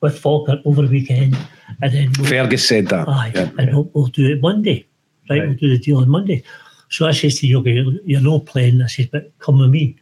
with 0.01 0.17
Falkirk 0.17 0.59
over 0.65 0.81
the 0.81 0.87
weekend. 0.87 1.37
And 1.81 1.93
then 1.93 2.11
we'll, 2.17 2.27
Fergus 2.27 2.67
said 2.67 2.87
that. 2.87 3.07
Aye, 3.07 3.31
Yeah. 3.35 3.51
and 3.59 3.73
we'll, 3.73 3.89
we'll 3.93 4.07
do 4.07 4.27
it 4.31 4.41
Monday, 4.41 4.85
right? 5.29 5.39
Right. 5.39 5.47
We'll 5.49 5.57
do 5.57 5.69
the 5.69 5.77
deal 5.77 5.97
on 5.97 6.09
Monday. 6.09 6.43
So 6.89 7.07
I 7.07 7.11
says 7.11 7.39
to 7.39 7.47
Yogi, 7.47 7.85
you're, 8.03 8.21
not 8.21 8.45
playing. 8.47 8.81
I 8.81 8.87
says, 8.87 9.05
but 9.05 9.31
come 9.39 9.59
with 9.59 9.69
me. 9.69 9.95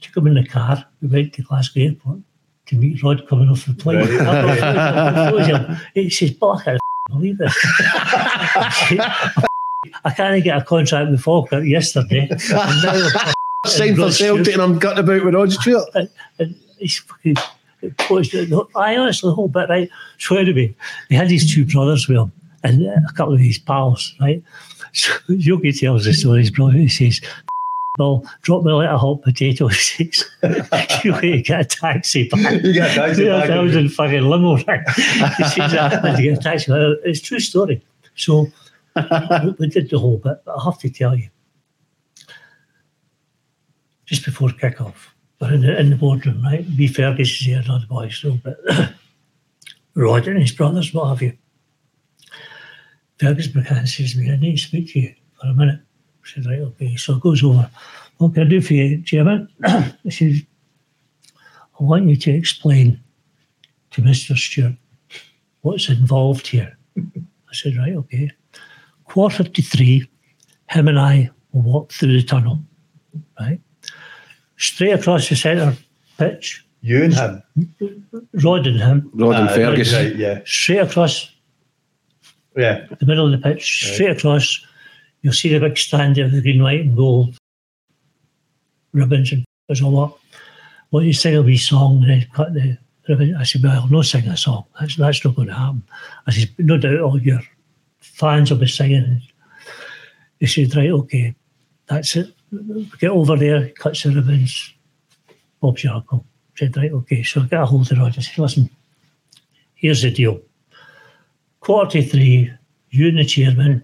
Took 0.00 0.16
him 0.16 0.26
in 0.26 0.34
the 0.34 0.44
car. 0.46 0.84
We 1.00 1.08
went 1.08 1.32
to 1.34 1.42
Glasgow 1.42 1.80
Airport 1.80 2.18
to 2.66 2.74
meet 2.76 3.02
Rod 3.02 3.26
coming 3.28 3.48
off 3.48 3.64
the 3.66 3.74
plane. 3.74 4.00
Right. 4.18 5.78
he 5.94 6.10
says, 6.10 6.32
but 6.32 6.50
I 6.50 6.64
can't 6.64 6.80
believe 7.08 7.38
this. 7.38 7.56
I 10.04 10.10
can't 10.10 10.42
get 10.44 10.56
a 10.56 10.64
contract 10.64 11.10
with 11.10 11.20
Falkirk 11.20 11.64
yesterday. 11.64 12.28
Signed 13.66 13.96
for 13.96 14.10
Celtic 14.10 14.54
and 14.54 14.62
I'm 14.62 14.78
gutting 14.78 15.04
about 15.04 15.24
with 15.24 15.34
Rod 15.34 15.52
Stewart. 15.52 15.88
and, 15.94 16.08
and 16.38 16.54
he's 16.78 16.98
fucking 16.98 17.36
it. 17.82 18.66
I 18.76 18.96
honestly 18.96 19.28
the 19.28 19.34
whole 19.34 19.48
bit 19.48 19.68
right. 19.68 19.90
So 20.18 20.36
anyway, 20.36 20.72
he 21.08 21.16
had 21.16 21.30
his 21.30 21.52
two 21.52 21.66
brothers 21.66 22.06
with 22.06 22.18
him 22.18 22.32
and 22.62 22.86
a 22.86 23.12
couple 23.16 23.34
of 23.34 23.40
his 23.40 23.58
pals, 23.58 24.14
right? 24.20 24.40
So 24.92 25.12
Yogi 25.28 25.72
tells 25.72 26.04
the 26.04 26.12
story. 26.12 26.40
His 26.40 26.52
brother 26.52 26.74
he 26.74 26.88
says, 26.88 27.20
"Well, 27.98 28.24
drop 28.42 28.62
me 28.62 28.70
a 28.84 28.96
hot 28.96 29.22
potato." 29.22 29.66
He 29.66 29.74
says, 29.74 30.24
"You 31.02 31.42
get 31.42 31.60
a 31.60 31.64
taxi 31.64 32.28
back." 32.28 32.62
You 32.62 32.72
get 32.72 32.92
a 32.92 32.94
taxi 32.94 33.24
back. 33.24 33.50
I 33.50 33.58
was 33.58 33.74
in 33.74 33.88
fucking 33.88 34.22
limo. 34.22 34.58
Right? 34.58 34.88
He 34.90 35.44
says, 35.44 35.74
"I 35.74 35.88
had 35.88 36.16
to 36.16 36.22
get 36.22 36.38
a 36.38 36.40
taxi." 36.40 36.72
It's 37.04 37.18
a 37.18 37.22
true 37.22 37.40
story. 37.40 37.82
So 38.14 38.46
we, 39.58 39.68
did 39.68 39.90
the 39.90 39.98
whole 39.98 40.18
bit, 40.18 40.42
but 40.44 40.58
I 40.58 40.64
have 40.64 40.78
to 40.80 40.90
tell 40.90 41.16
you, 41.16 41.28
just 44.04 44.24
before 44.24 44.50
kick-off, 44.50 45.14
we're 45.40 45.54
in 45.54 45.62
the, 45.62 45.80
in 45.80 45.90
the 45.90 45.96
boardroom, 45.96 46.42
right? 46.42 46.64
B. 46.76 46.86
Fergus 46.86 47.28
is 47.28 47.38
here, 47.38 47.62
not 47.66 47.80
the 47.82 47.86
boys, 47.86 48.16
so, 48.16 48.38
but 48.44 48.58
Rod 49.94 50.28
and 50.28 50.40
his 50.40 50.52
brothers, 50.52 50.92
what 50.92 51.08
have 51.08 51.22
you. 51.22 51.36
Fergus 53.18 53.48
McCann 53.48 53.88
says 53.88 54.12
to 54.12 54.18
me, 54.18 54.30
I 54.30 54.36
need 54.36 54.56
to 54.56 54.62
speak 54.62 54.92
to 54.92 55.00
you 55.00 55.14
for 55.40 55.48
a 55.48 55.54
minute. 55.54 55.80
I 56.24 56.28
said, 56.28 56.46
right, 56.46 56.60
okay. 56.60 56.96
So 56.96 57.14
it 57.14 57.22
goes 57.22 57.42
over. 57.42 57.70
What 58.18 58.34
can 58.34 58.46
I 58.46 58.48
do 58.48 58.60
for 58.60 58.74
you, 58.74 59.02
Chairman? 59.02 59.48
he 60.02 60.10
says, 60.10 60.42
I 61.80 61.84
want 61.84 62.08
you 62.08 62.16
to 62.16 62.30
explain 62.30 63.00
to 63.92 64.02
Mr. 64.02 64.36
Stewart 64.36 64.74
what's 65.62 65.88
involved 65.88 66.46
here. 66.46 66.76
I 66.96 67.52
said, 67.52 67.76
right, 67.76 67.94
okay. 67.94 68.30
Quarter 69.12 69.44
to 69.44 69.62
three, 69.62 70.08
him 70.70 70.88
and 70.88 70.98
I 70.98 71.28
will 71.52 71.60
walk 71.60 71.92
through 71.92 72.14
the 72.14 72.22
tunnel, 72.22 72.58
right? 73.38 73.60
Straight 74.56 74.92
across 74.92 75.28
the 75.28 75.36
centre 75.36 75.76
pitch, 76.16 76.64
You 76.80 77.04
and 77.04 77.12
him. 77.14 77.42
Rod 78.42 78.66
and 78.66 78.80
him, 78.80 79.10
Rod 79.12 79.36
and 79.36 79.48
Ah, 79.50 79.54
Fergus. 79.54 79.92
Right, 79.92 80.16
yeah. 80.16 80.40
straight 80.46 80.78
across 80.78 81.30
Yeah. 82.56 82.86
the 83.00 83.04
middle 83.04 83.26
of 83.26 83.32
the 83.32 83.46
pitch, 83.46 83.92
straight 83.92 84.16
across. 84.16 84.64
You'll 85.20 85.34
see 85.34 85.50
the 85.52 85.60
big 85.60 85.76
stand 85.76 86.16
there, 86.16 86.30
the 86.30 86.40
green, 86.40 86.62
white, 86.62 86.80
and 86.80 86.96
gold 86.96 87.36
ribbons 88.94 89.30
and 89.30 89.44
there's 89.68 89.82
all 89.82 90.06
that. 90.06 90.14
Well, 90.90 91.02
you 91.02 91.12
sing 91.12 91.36
a 91.36 91.42
wee 91.42 91.58
song 91.58 92.00
and 92.02 92.10
then 92.10 92.26
cut 92.32 92.54
the 92.54 92.78
ribbon. 93.10 93.36
I 93.36 93.42
said, 93.42 93.62
Well, 93.62 93.78
I'll 93.82 93.88
not 93.88 94.06
sing 94.06 94.26
a 94.26 94.36
song. 94.38 94.64
That's, 94.80 94.96
that's 94.96 95.22
not 95.22 95.36
going 95.36 95.48
to 95.48 95.54
happen. 95.54 95.82
I 96.26 96.30
said, 96.30 96.48
No 96.58 96.78
doubt 96.78 97.00
all 97.00 97.20
your 97.20 97.40
fans 98.02 98.50
will 98.50 98.58
be 98.58 98.66
singing. 98.66 99.22
He 100.38 100.46
said, 100.46 100.74
Right, 100.76 100.90
okay, 100.90 101.34
that's 101.86 102.16
it. 102.16 102.34
Get 102.98 103.10
over 103.10 103.36
there, 103.36 103.70
cuts 103.70 104.02
the 104.02 104.10
ribbons. 104.10 104.74
Bob's 105.60 105.84
your 105.84 105.94
uncle. 105.94 106.26
Said, 106.56 106.76
Right, 106.76 106.92
okay. 106.92 107.22
So 107.22 107.42
I 107.42 107.46
got 107.46 107.62
a 107.62 107.66
hold 107.66 107.90
of 107.90 107.98
Roger. 107.98 108.20
I 108.20 108.22
said, 108.22 108.38
Listen, 108.38 108.70
here's 109.74 110.02
the 110.02 110.10
deal 110.10 110.40
quarter 111.62 112.02
to 112.02 112.08
three, 112.08 112.52
you 112.90 113.08
and 113.08 113.18
the 113.18 113.24
chairman, 113.24 113.82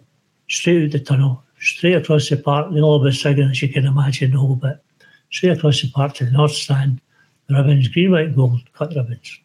straight 0.48 0.84
out 0.84 0.92
the 0.92 0.98
tunnel, 0.98 1.42
straight 1.60 1.94
across 1.94 2.28
the 2.28 2.36
park, 2.36 2.72
they 2.72 2.80
all 2.80 3.02
be 3.02 3.12
singing, 3.12 3.50
as 3.50 3.62
you 3.62 3.68
can 3.68 3.86
imagine, 3.86 4.32
the 4.32 4.38
whole 4.38 4.56
bit. 4.56 4.82
Straight 5.30 5.56
across 5.56 5.80
the 5.80 5.90
park 5.90 6.14
to 6.14 6.24
the 6.24 6.30
north 6.32 6.52
stand, 6.52 7.00
the 7.46 7.54
ribbons, 7.54 7.88
green, 7.88 8.10
white, 8.10 8.26
and 8.26 8.36
gold, 8.36 8.60
cut 8.72 8.94
ribbons. 8.94 9.38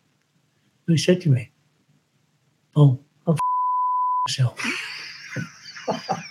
He 0.88 0.98
said 0.98 1.22
to 1.22 1.30
me, 1.30 1.52
I'm 2.76 3.00
myself. 4.28 4.60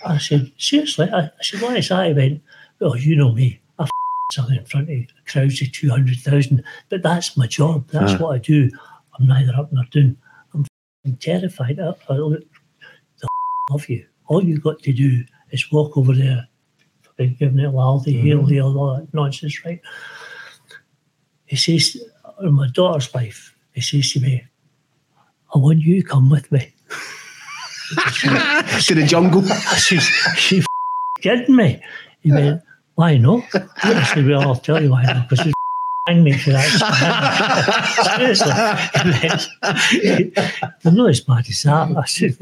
I 0.05 0.17
said, 0.17 0.51
seriously? 0.57 1.09
I, 1.11 1.25
I 1.25 1.29
said, 1.41 1.61
why 1.61 1.77
is 1.77 1.89
that? 1.89 2.07
He 2.07 2.13
went, 2.13 2.41
well, 2.79 2.97
you 2.97 3.15
know 3.15 3.31
me. 3.31 3.59
I 3.79 3.87
something 4.31 4.57
in 4.57 4.65
front 4.65 4.89
of 4.89 4.95
a 4.95 5.07
crowds 5.27 5.61
of 5.61 5.71
200,000, 5.71 6.63
but 6.89 7.03
that's 7.03 7.37
my 7.37 7.45
job. 7.47 7.87
That's 7.89 8.13
Ah. 8.13 8.17
what 8.17 8.35
I 8.35 8.39
do. 8.39 8.69
I'm 9.19 9.27
neither 9.27 9.53
up 9.55 9.71
nor 9.71 9.83
down. 9.91 10.17
I'm 10.53 10.61
f***ing 10.61 11.17
terrified. 11.17 11.79
I, 11.79 11.93
I 12.09 12.13
look 12.15 12.43
the 13.19 13.27
of 13.71 13.87
you. 13.87 14.05
All 14.25 14.43
you've 14.43 14.63
got 14.63 14.79
to 14.83 14.93
do 14.93 15.23
is 15.51 15.71
walk 15.71 15.95
over 15.97 16.13
there, 16.13 16.47
fucking 17.03 17.35
giving 17.39 17.59
it 17.59 17.71
laldy, 17.71 18.19
hail, 18.19 18.43
hail, 18.45 18.75
all 18.77 18.95
that 18.95 19.13
nonsense, 19.13 19.63
right? 19.65 19.79
He 21.45 21.55
says, 21.57 21.97
or 22.39 22.49
my 22.49 22.67
daughter's 22.69 23.13
wife, 23.13 23.55
he 23.73 23.81
says 23.81 24.11
to 24.13 24.19
me, 24.19 24.43
I 25.53 25.59
want 25.59 25.81
you 25.81 26.01
to 26.01 26.07
come 26.07 26.31
with 26.31 26.51
me. 26.51 26.73
to 27.95 28.95
the 28.95 29.05
jungle. 29.07 29.43
I 29.45 29.77
says, 29.77 30.09
you 30.51 30.59
f- 30.59 30.65
kidding 31.21 31.55
me? 31.55 31.81
He 32.21 32.31
went, 32.31 32.61
why 32.95 33.17
not? 33.17 33.43
I 33.83 34.03
said, 34.13 34.25
well, 34.27 34.41
I'll 34.41 34.55
tell 34.55 34.81
you 34.81 34.91
why 34.91 35.03
not, 35.03 35.29
because 35.29 35.45
you 35.45 35.53
hang 36.07 36.23
me 36.23 36.37
for 36.37 36.51
that. 36.51 36.69
Seriously. 38.17 38.51
They're 40.81 40.91
not 40.93 41.09
as 41.09 41.21
bad 41.21 41.45
as 41.49 41.61
that. 41.63 41.97
I 41.97 42.05
said, 42.05 42.37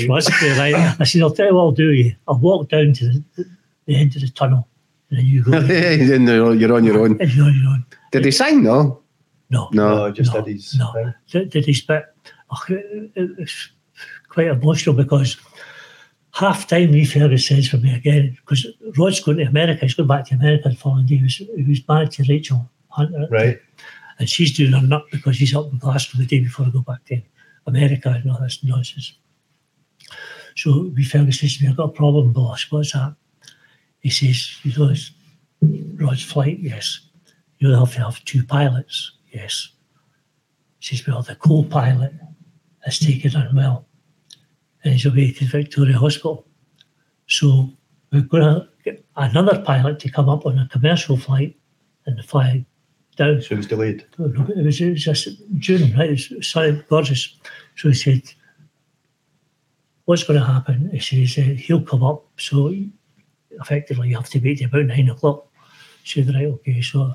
trust 0.00 0.30
me, 0.42 0.50
right? 0.58 1.00
I 1.00 1.04
said, 1.04 1.22
I'll 1.22 1.30
tell 1.30 1.46
you 1.46 1.54
what 1.54 1.62
I'll 1.62 1.72
do. 1.72 1.92
You. 1.92 2.14
I'll 2.28 2.38
walk 2.38 2.68
down 2.68 2.92
to 2.94 3.22
the, 3.36 3.46
the 3.86 3.96
end 3.96 4.14
of 4.16 4.22
the 4.22 4.28
tunnel, 4.28 4.66
and 5.10 5.18
then 5.18 5.26
you 5.26 5.42
go. 5.42 5.52
and 5.58 5.68
Then 5.68 6.26
you're 6.26 6.46
on 6.46 6.58
your 6.58 6.72
own. 6.72 6.84
you're 6.84 7.46
on 7.46 7.54
your 7.56 7.68
own. 7.70 7.86
Did 8.12 8.24
he 8.24 8.30
sing? 8.30 8.62
No. 8.62 9.00
No, 9.50 9.68
No. 9.72 9.96
No, 9.96 10.10
just 10.12 10.34
no, 10.34 10.42
did 10.42 10.54
his 10.56 10.74
no. 10.76 10.92
thing. 10.92 11.14
Did, 11.30 11.50
did 11.50 11.66
his 11.66 11.80
bit. 11.82 12.04
Oh, 12.50 12.62
it, 12.68 13.10
it 13.14 13.38
was 13.38 13.70
quite 14.36 14.48
emotional 14.48 14.94
because 14.94 15.38
half 16.34 16.68
time, 16.68 16.92
Fergus 17.06 17.46
says 17.46 17.68
for 17.68 17.78
me 17.78 17.94
again, 17.94 18.36
because 18.38 18.66
Rod's 18.98 19.20
going 19.20 19.38
to 19.38 19.44
America, 19.44 19.86
he's 19.86 19.94
going 19.94 20.08
back 20.08 20.26
to 20.26 20.34
America 20.34 20.68
the 20.68 20.76
following 20.76 21.06
day. 21.06 21.16
He 21.16 21.22
was, 21.22 21.36
he 21.36 21.62
was 21.62 21.88
married 21.88 22.10
to 22.10 22.24
Rachel 22.28 22.68
Hunter. 22.90 23.28
Right. 23.30 23.58
And 24.18 24.28
she's 24.28 24.54
doing 24.54 24.72
her 24.72 24.86
nut 24.86 25.04
because 25.10 25.38
he's 25.38 25.56
up 25.56 25.72
in 25.72 25.78
Glasgow 25.78 26.18
the 26.18 26.26
day 26.26 26.40
before 26.40 26.66
I 26.66 26.68
go 26.68 26.82
back 26.82 27.02
to 27.06 27.22
America 27.66 28.10
and 28.10 28.30
all 28.30 28.38
this 28.38 28.62
nonsense. 28.62 29.14
So 30.54 30.70
Lee 30.70 31.04
Fergus 31.04 31.40
says 31.40 31.56
to 31.56 31.64
me, 31.64 31.70
I've 31.70 31.78
got 31.78 31.84
a 31.84 31.92
problem, 31.92 32.34
boss. 32.34 32.70
What's 32.70 32.92
that? 32.92 33.14
He 34.00 34.10
says, 34.10 34.58
he 34.62 34.70
goes, 34.70 35.12
Rod's 35.62 36.22
flight, 36.22 36.58
yes. 36.60 37.00
You'll 37.56 37.78
have 37.78 37.94
to 37.94 38.04
have 38.04 38.22
two 38.26 38.44
pilots, 38.44 39.12
yes. 39.32 39.70
He 40.80 40.94
says, 40.94 41.06
well, 41.06 41.22
the 41.22 41.36
co-pilot 41.36 42.12
has 42.84 42.98
taken 42.98 43.34
unwell 43.34 43.86
and 44.86 44.94
he's 44.94 45.04
away 45.04 45.32
to 45.32 45.44
Victoria 45.44 45.98
Hospital. 45.98 46.46
So 47.26 47.70
we're 48.12 48.22
going 48.22 48.42
to 48.44 48.68
get 48.84 49.04
another 49.16 49.60
pilot 49.62 49.98
to 50.00 50.10
come 50.10 50.28
up 50.28 50.46
on 50.46 50.58
a 50.58 50.68
commercial 50.68 51.16
flight 51.16 51.56
and 52.06 52.24
fly 52.24 52.64
down. 53.16 53.42
So 53.42 53.54
it 53.54 53.58
was 53.58 53.66
delayed. 53.66 54.06
It 54.18 54.64
was, 54.64 54.80
it 54.80 54.90
was 54.90 55.04
just 55.04 55.28
June, 55.58 55.92
right? 55.96 56.10
It 56.10 56.30
was 56.30 56.48
sunny, 56.48 56.82
gorgeous. 56.88 57.36
So 57.76 57.88
he 57.88 57.94
said, 57.94 58.22
What's 60.04 60.22
going 60.22 60.38
to 60.38 60.46
happen? 60.46 60.88
He 60.92 61.00
says, 61.00 61.36
uh, 61.36 61.54
He'll 61.54 61.82
come 61.82 62.04
up. 62.04 62.24
So 62.38 62.72
effectively, 63.60 64.10
you 64.10 64.16
have 64.16 64.30
to 64.30 64.38
wait 64.38 64.58
till 64.58 64.68
about 64.68 64.86
nine 64.86 65.08
o'clock. 65.08 65.48
He 66.04 66.22
said, 66.22 66.32
Right, 66.32 66.46
okay. 66.46 66.80
So, 66.80 67.12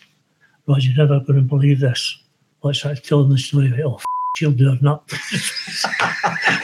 Roger, 0.66 0.90
you're 0.90 1.06
never 1.06 1.24
going 1.24 1.38
to 1.38 1.42
believe 1.42 1.80
this. 1.80 2.22
What's 2.60 2.82
that? 2.82 3.02
Telling 3.04 3.30
the 3.30 3.38
story 3.38 3.68
about, 3.68 3.80
oh, 3.80 3.94
f- 3.94 4.04
she'll 4.36 4.52
do 4.52 4.70
her 4.70 4.78
nut. 4.82 5.02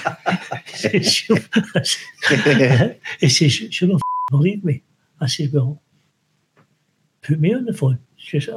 he 0.98 1.04
says, 1.04 1.12
she'll, 1.12 1.36
he 3.20 3.28
says, 3.28 3.52
she'll 3.52 3.88
not 3.88 4.00
believe 4.30 4.64
me. 4.64 4.82
I 5.20 5.26
said, 5.26 5.52
Well, 5.52 5.80
put 7.22 7.40
me 7.40 7.54
on 7.54 7.64
the 7.64 7.72
phone. 7.72 7.98
She 8.16 8.40
said, 8.40 8.54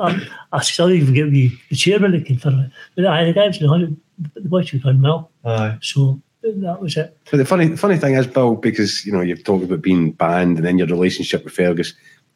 I 0.52 0.62
still 0.62 0.92
even 0.92 1.14
get 1.14 1.32
me 1.32 1.52
the 1.70 1.76
chairman 1.76 2.12
to 2.14 2.22
confirm 2.22 2.60
it. 2.60 2.72
But 2.96 3.06
I 3.06 3.26
the 3.26 3.34
guys 3.34 3.62
know 3.62 3.78
the 4.18 4.50
boys 4.50 4.70
have 4.72 4.84
done 4.84 5.02
well. 5.02 5.32
Aye. 5.46 5.78
So 5.82 6.22
that 6.42 6.82
was 6.82 6.98
it. 6.98 7.18
But 7.30 7.38
the 7.38 7.46
funny 7.46 7.76
funny 7.76 7.98
thing 7.98 8.16
is, 8.16 8.28
Bill, 8.28 8.56
because 8.56 9.06
you 9.06 9.12
know 9.12 9.22
you've 9.22 9.44
talked 9.44 9.64
about 9.64 9.82
being 9.82 10.12
banned 10.12 10.58
and 10.58 10.66
then 10.66 10.78
your 10.78 10.88
relationship 10.88 11.44
with 11.44 11.54
Fergus. 11.54 11.94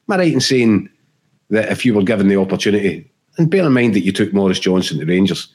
Am 0.08 0.14
I 0.14 0.18
right 0.18 0.34
in 0.34 0.42
saying 0.42 0.90
that 1.50 1.72
if 1.72 1.86
you 1.86 1.94
were 1.94 2.04
given 2.04 2.28
the 2.28 2.38
opportunity, 2.38 3.10
and 3.38 3.50
bear 3.50 3.66
in 3.66 3.74
mind 3.74 3.96
that 3.96 4.02
you 4.02 4.12
took 4.12 4.34
Maurice 4.34 4.60
Johnston 4.60 5.00
to 5.00 5.06
Rangers, 5.06 5.48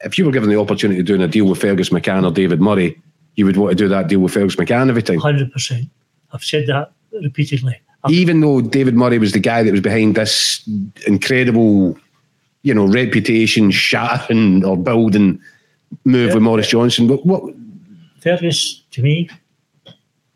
if 0.00 0.18
you 0.18 0.24
were 0.24 0.32
given 0.32 0.50
the 0.50 0.58
opportunity 0.58 1.00
of 1.00 1.06
doing 1.06 1.22
a 1.22 1.28
deal 1.28 1.46
with 1.46 1.60
Fergus 1.60 1.90
McCann 1.90 2.26
or 2.26 2.32
David 2.32 2.60
Murray, 2.60 3.00
you 3.36 3.44
would 3.46 3.56
want 3.56 3.70
to 3.70 3.76
do 3.76 3.88
that 3.88 4.08
deal 4.08 4.20
with 4.20 4.32
Fergus 4.34 4.56
McCann 4.56 4.88
every 4.88 5.02
time. 5.02 5.18
100%. 5.18 5.88
I've 6.32 6.44
said 6.44 6.66
that 6.66 6.92
repeatedly. 7.12 7.80
I've, 8.04 8.10
Even 8.12 8.40
though 8.40 8.60
David 8.60 8.94
Murray 8.94 9.18
was 9.18 9.32
the 9.32 9.38
guy 9.40 9.62
that 9.62 9.70
was 9.70 9.80
behind 9.80 10.14
this 10.16 10.68
incredible, 11.06 11.96
you 12.62 12.74
know, 12.74 12.86
reputation 12.86 13.70
shattering 13.70 14.64
or 14.64 14.76
building 14.76 15.40
move 16.04 16.28
Yeah. 16.28 16.34
with 16.34 16.42
Maurice 16.42 16.68
Johnston, 16.68 17.06
but 17.06 17.24
what 17.26 17.42
Fergus, 18.20 18.82
to 18.92 19.02
me, 19.02 19.28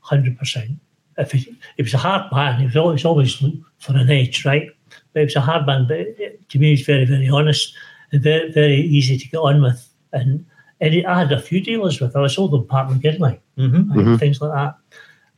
100%. 0.05 0.77
If 1.19 1.33
he, 1.33 1.57
he 1.77 1.83
was 1.83 1.95
a 1.95 1.99
hard 1.99 2.31
man, 2.33 2.59
he 2.61 2.67
was 2.67 2.77
always, 2.77 3.05
always 3.05 3.35
for 3.79 3.97
an 3.97 4.11
edge, 4.11 4.45
right? 4.45 4.69
But 5.13 5.21
he 5.21 5.25
was 5.25 5.37
a 5.37 5.41
hard 5.41 5.67
man, 5.67 5.87
but 5.89 5.99
eh, 6.01 6.31
to 6.49 6.59
me, 6.59 6.75
he's 6.77 6.85
very, 6.87 7.05
very 7.07 7.29
honest 7.29 7.73
and 8.13 8.23
very, 8.23 8.53
very 8.53 8.77
easy 8.77 9.17
to 9.19 9.29
get 9.29 9.39
on 9.39 9.63
with. 9.63 9.89
And, 10.13 10.45
and 10.81 10.95
he, 10.95 11.05
I 11.05 11.19
had 11.19 11.33
a 11.33 11.41
few 11.41 11.61
dealers 11.61 12.01
with 12.01 12.15
him. 12.15 12.23
I 12.23 12.27
sold 12.29 12.55
him 12.55 12.67
Pat 12.67 12.89
McGinlay, 12.89 13.39
Mm-hmm. 13.59 13.93
right, 13.99 14.19
things 14.21 14.41
like 14.41 14.53
that. 14.53 14.75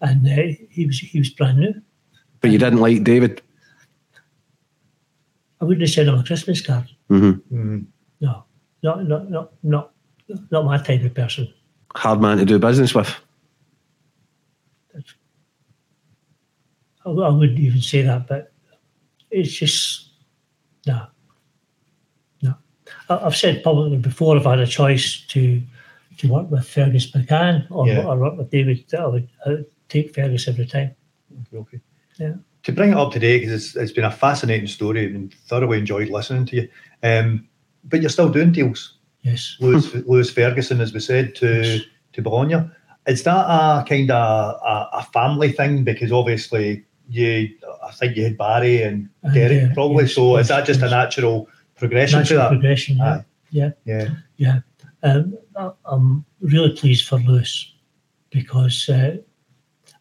And 0.01 0.27
uh, 0.27 0.55
he 0.71 0.87
was 0.87 0.99
he 0.99 1.19
was 1.19 1.31
brand 1.31 1.59
new. 1.59 1.75
but 2.41 2.51
you 2.51 2.59
didn't 2.59 2.81
like 2.81 3.03
David. 3.05 3.43
I 5.61 5.65
wouldn't 5.65 5.83
have 5.83 5.91
sent 5.91 6.09
him 6.09 6.15
a 6.19 6.23
Christmas 6.25 6.61
card. 6.65 6.89
hmm 7.09 7.33
Mm. 7.53 7.87
No, 8.21 8.45
not 8.83 9.07
not 9.07 9.31
not 9.31 9.53
not 9.63 9.93
not 10.51 10.65
my 10.65 10.79
type 10.79 11.03
of 11.03 11.15
person. 11.15 11.53
Hard 11.97 12.21
man 12.21 12.39
to 12.39 12.45
do 12.45 12.59
business 12.59 12.95
with. 12.95 13.13
I, 17.05 17.11
I 17.11 17.29
wouldn't 17.31 17.59
even 17.59 17.81
say 17.81 18.03
that, 18.03 18.27
but 18.29 18.53
it's 19.31 19.53
just 19.53 20.11
no, 20.87 20.95
no. 20.95 21.07
I've 23.09 23.37
said 23.37 23.63
publicly 23.63 23.97
before 23.99 24.37
if 24.37 24.47
I 24.47 24.51
had 24.51 24.61
a 24.61 24.67
choice 24.67 25.25
to 25.29 25.63
to 26.19 26.29
work 26.29 26.51
with 26.51 26.67
Fergus 26.69 27.13
McCann 27.13 27.65
or, 27.71 27.87
Yeah. 27.87 28.05
or 28.05 28.17
work 28.19 28.37
with 28.37 28.51
David, 28.51 28.85
I 28.99 29.07
would, 29.07 29.29
I 29.47 29.51
would 29.51 29.67
take 29.89 30.13
Fergus 30.15 30.49
every 30.49 30.67
time. 30.67 30.91
Okay. 31.55 31.81
Yeah. 32.19 32.35
To 32.65 32.73
bring 32.73 32.91
it 32.91 32.97
up 32.97 33.13
today, 33.13 33.39
because 33.39 33.53
it's, 33.53 33.77
it's 33.77 33.93
been 33.93 34.05
a 34.05 34.11
fascinating 34.11 34.67
story 34.67 35.07
and 35.15 35.33
thoroughly 35.47 35.79
enjoyed 35.79 36.09
listening 36.09 36.45
to 36.47 36.57
you. 36.57 36.69
Um, 37.05 37.47
but 37.85 38.01
you're 38.01 38.11
still 38.11 38.29
doing 38.29 38.51
deals. 38.51 38.95
Yes, 39.23 39.57
Lewis, 39.61 39.95
Lewis 40.09 40.29
Ferguson, 40.31 40.81
as 40.81 40.93
we 40.93 40.99
said, 41.01 41.37
to 41.37 41.81
to 42.15 42.23
Bologna. 42.23 42.69
Is 43.07 43.23
that 43.23 43.47
a 43.47 43.85
kind 43.89 44.11
of 44.11 44.61
a, 44.67 44.89
a 44.99 45.03
family 45.13 45.53
thing? 45.53 45.85
Because 45.85 46.11
obviously, 46.11 46.85
you, 47.09 47.49
I 47.85 47.93
think 47.93 48.17
you 48.17 48.25
had 48.25 48.37
Barry 48.37 48.83
and 48.83 49.09
And, 49.23 49.35
Derek 49.35 49.71
uh, 49.71 49.75
probably. 49.75 50.05
yes, 50.05 50.15
so 50.15 50.37
yes, 50.37 50.43
is 50.47 50.49
that 50.49 50.67
just 50.67 50.83
a 50.83 50.91
natural 50.91 51.49
progression 51.79 52.19
natural 52.21 52.39
to 52.39 52.43
that? 52.43 52.49
progression. 52.51 52.97
Yeah. 52.99 53.05
Aye. 53.15 53.25
yeah. 53.51 53.71
Yeah. 53.85 54.09
Yeah, 54.37 54.61
um, 55.03 55.37
I'm 55.85 56.25
really 56.41 56.75
pleased 56.77 57.07
for 57.09 57.19
Lewis 57.19 57.73
because 58.31 58.89
uh, 58.89 59.17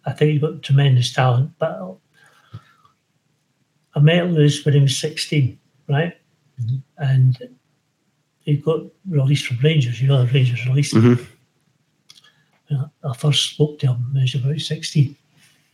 I 0.05 0.11
think 0.11 0.32
he's 0.32 0.41
got 0.41 0.61
tremendous 0.61 1.13
talent. 1.13 1.51
But 1.59 1.80
I 3.95 3.99
met 3.99 4.30
Lewis 4.30 4.63
when 4.65 4.73
he 4.75 4.80
was 4.82 4.97
16, 4.97 5.57
right? 5.89 6.13
Mhm. 6.61 6.84
And 6.97 7.38
he 8.41 8.57
got 8.57 8.82
released 9.09 9.47
from 9.47 9.57
Rangers. 9.59 10.01
You 10.01 10.07
know, 10.09 10.23
the 10.25 10.32
Rangers 10.32 10.65
released 10.67 10.93
him. 10.93 11.17
Mhm. 11.17 11.28
I 13.03 13.15
first 13.15 13.51
spoke 13.53 13.80
to 13.80 13.88
him 13.88 14.13
when 14.13 14.25
he 14.25 14.36
was 14.38 14.43
about 14.43 14.59
16 14.59 15.15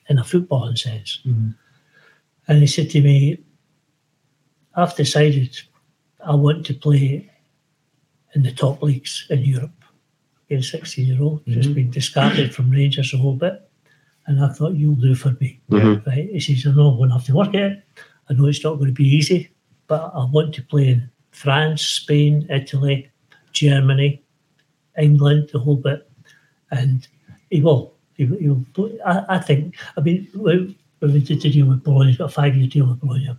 in 0.10 0.20
a 0.20 0.24
footballing 0.24 0.78
sense. 0.78 1.22
Mhm. 1.26 1.56
And 2.47 2.60
he 2.60 2.68
said 2.68 2.89
to 2.91 3.01
me, 3.01 3.39
I've 4.76 4.95
decided 4.95 5.60
I 6.26 6.36
want 6.36 6.65
to 6.67 6.74
play 6.74 7.30
in 8.36 8.43
the 8.43 8.51
top 8.51 8.82
leagues 8.82 9.26
in 9.30 9.39
Europe. 9.43 9.71
Being 10.47 10.61
16 10.61 11.07
year 11.07 11.21
old, 11.21 11.45
just 11.47 11.69
Mhm. 11.69 11.76
been 11.76 11.89
discarded 11.91 12.53
from 12.53 12.69
Rangers 12.69 13.13
a 13.13 13.17
whole 13.17 13.36
bit. 13.36 13.69
And 14.26 14.43
I 14.43 14.49
thought, 14.49 14.76
you'll 14.76 14.95
do 14.95 15.15
for 15.15 15.32
me. 15.39 15.59
Mhm. 15.69 16.05
Right? 16.05 16.30
He 16.32 16.39
says, 16.39 16.65
I 16.65 16.76
know 16.76 16.91
I'm 16.91 16.97
going 16.97 17.09
to 17.09 17.15
have 17.15 17.26
to 17.26 17.34
work 17.36 17.49
at 17.55 17.71
it. 17.71 17.84
I 18.30 18.34
know 18.34 18.45
it's 18.47 18.63
not 18.63 18.76
going 18.76 18.88
to 18.88 18.93
be 18.93 19.07
easy, 19.07 19.49
but 19.88 20.11
I 20.15 20.26
want 20.26 20.53
to 20.55 20.63
play 20.63 20.89
in 20.89 21.09
France, 21.32 21.82
Spain, 21.82 22.45
Italy, 22.49 23.09
Germany, 23.51 24.21
England, 24.97 25.49
the 25.51 25.59
whole 25.59 25.76
bit. 25.78 26.09
And 26.71 27.07
he 27.49 27.61
will. 27.61 27.93
He, 28.15 28.26
will-. 28.26 28.65
I, 29.05 29.26
I 29.30 29.39
think, 29.39 29.76
I 29.97 30.01
mean, 30.01 30.28
when 30.34 30.76
we 31.01 31.19
did 31.19 31.41
the 31.41 31.49
deal 31.51 31.65
with 31.67 31.84
Bologna, 31.84 32.09
he's 32.09 32.17
got 32.17 32.26
a 32.26 32.30
five 32.30 32.55
year 32.55 32.67
deal 32.67 32.88
with 32.88 32.99
Bologna. 33.01 33.36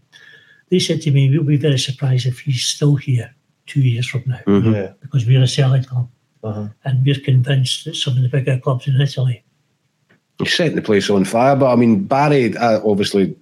They 0.70 0.78
said 0.78 1.02
to 1.02 1.10
me, 1.10 1.30
we'll 1.30 1.44
be 1.44 1.56
very 1.56 1.78
surprised 1.78 2.26
if 2.26 2.40
he's 2.40 2.62
still 2.62 2.96
here 2.96 3.34
two 3.66 3.80
years 3.80 4.06
from 4.06 4.22
now 4.26 4.40
Mhm. 4.46 4.72
Yeah. 4.74 4.92
because 5.00 5.26
we're 5.26 5.42
a 5.42 5.48
selling 5.48 5.84
club 5.84 6.08
Uh-huh. 6.42 6.68
and 6.84 7.04
we're 7.04 7.14
convinced 7.20 7.84
that 7.84 7.96
some 7.96 8.16
of 8.16 8.22
the 8.22 8.28
bigger 8.28 8.58
clubs 8.58 8.86
in 8.88 9.00
Italy. 9.00 9.42
He's 10.38 10.54
setting 10.54 10.76
the 10.76 10.82
place 10.82 11.08
on 11.10 11.24
fire. 11.24 11.54
But 11.56 11.72
I 11.72 11.76
mean, 11.76 12.04
Barry, 12.04 12.56
uh, 12.56 12.80
obviously, 12.84 13.34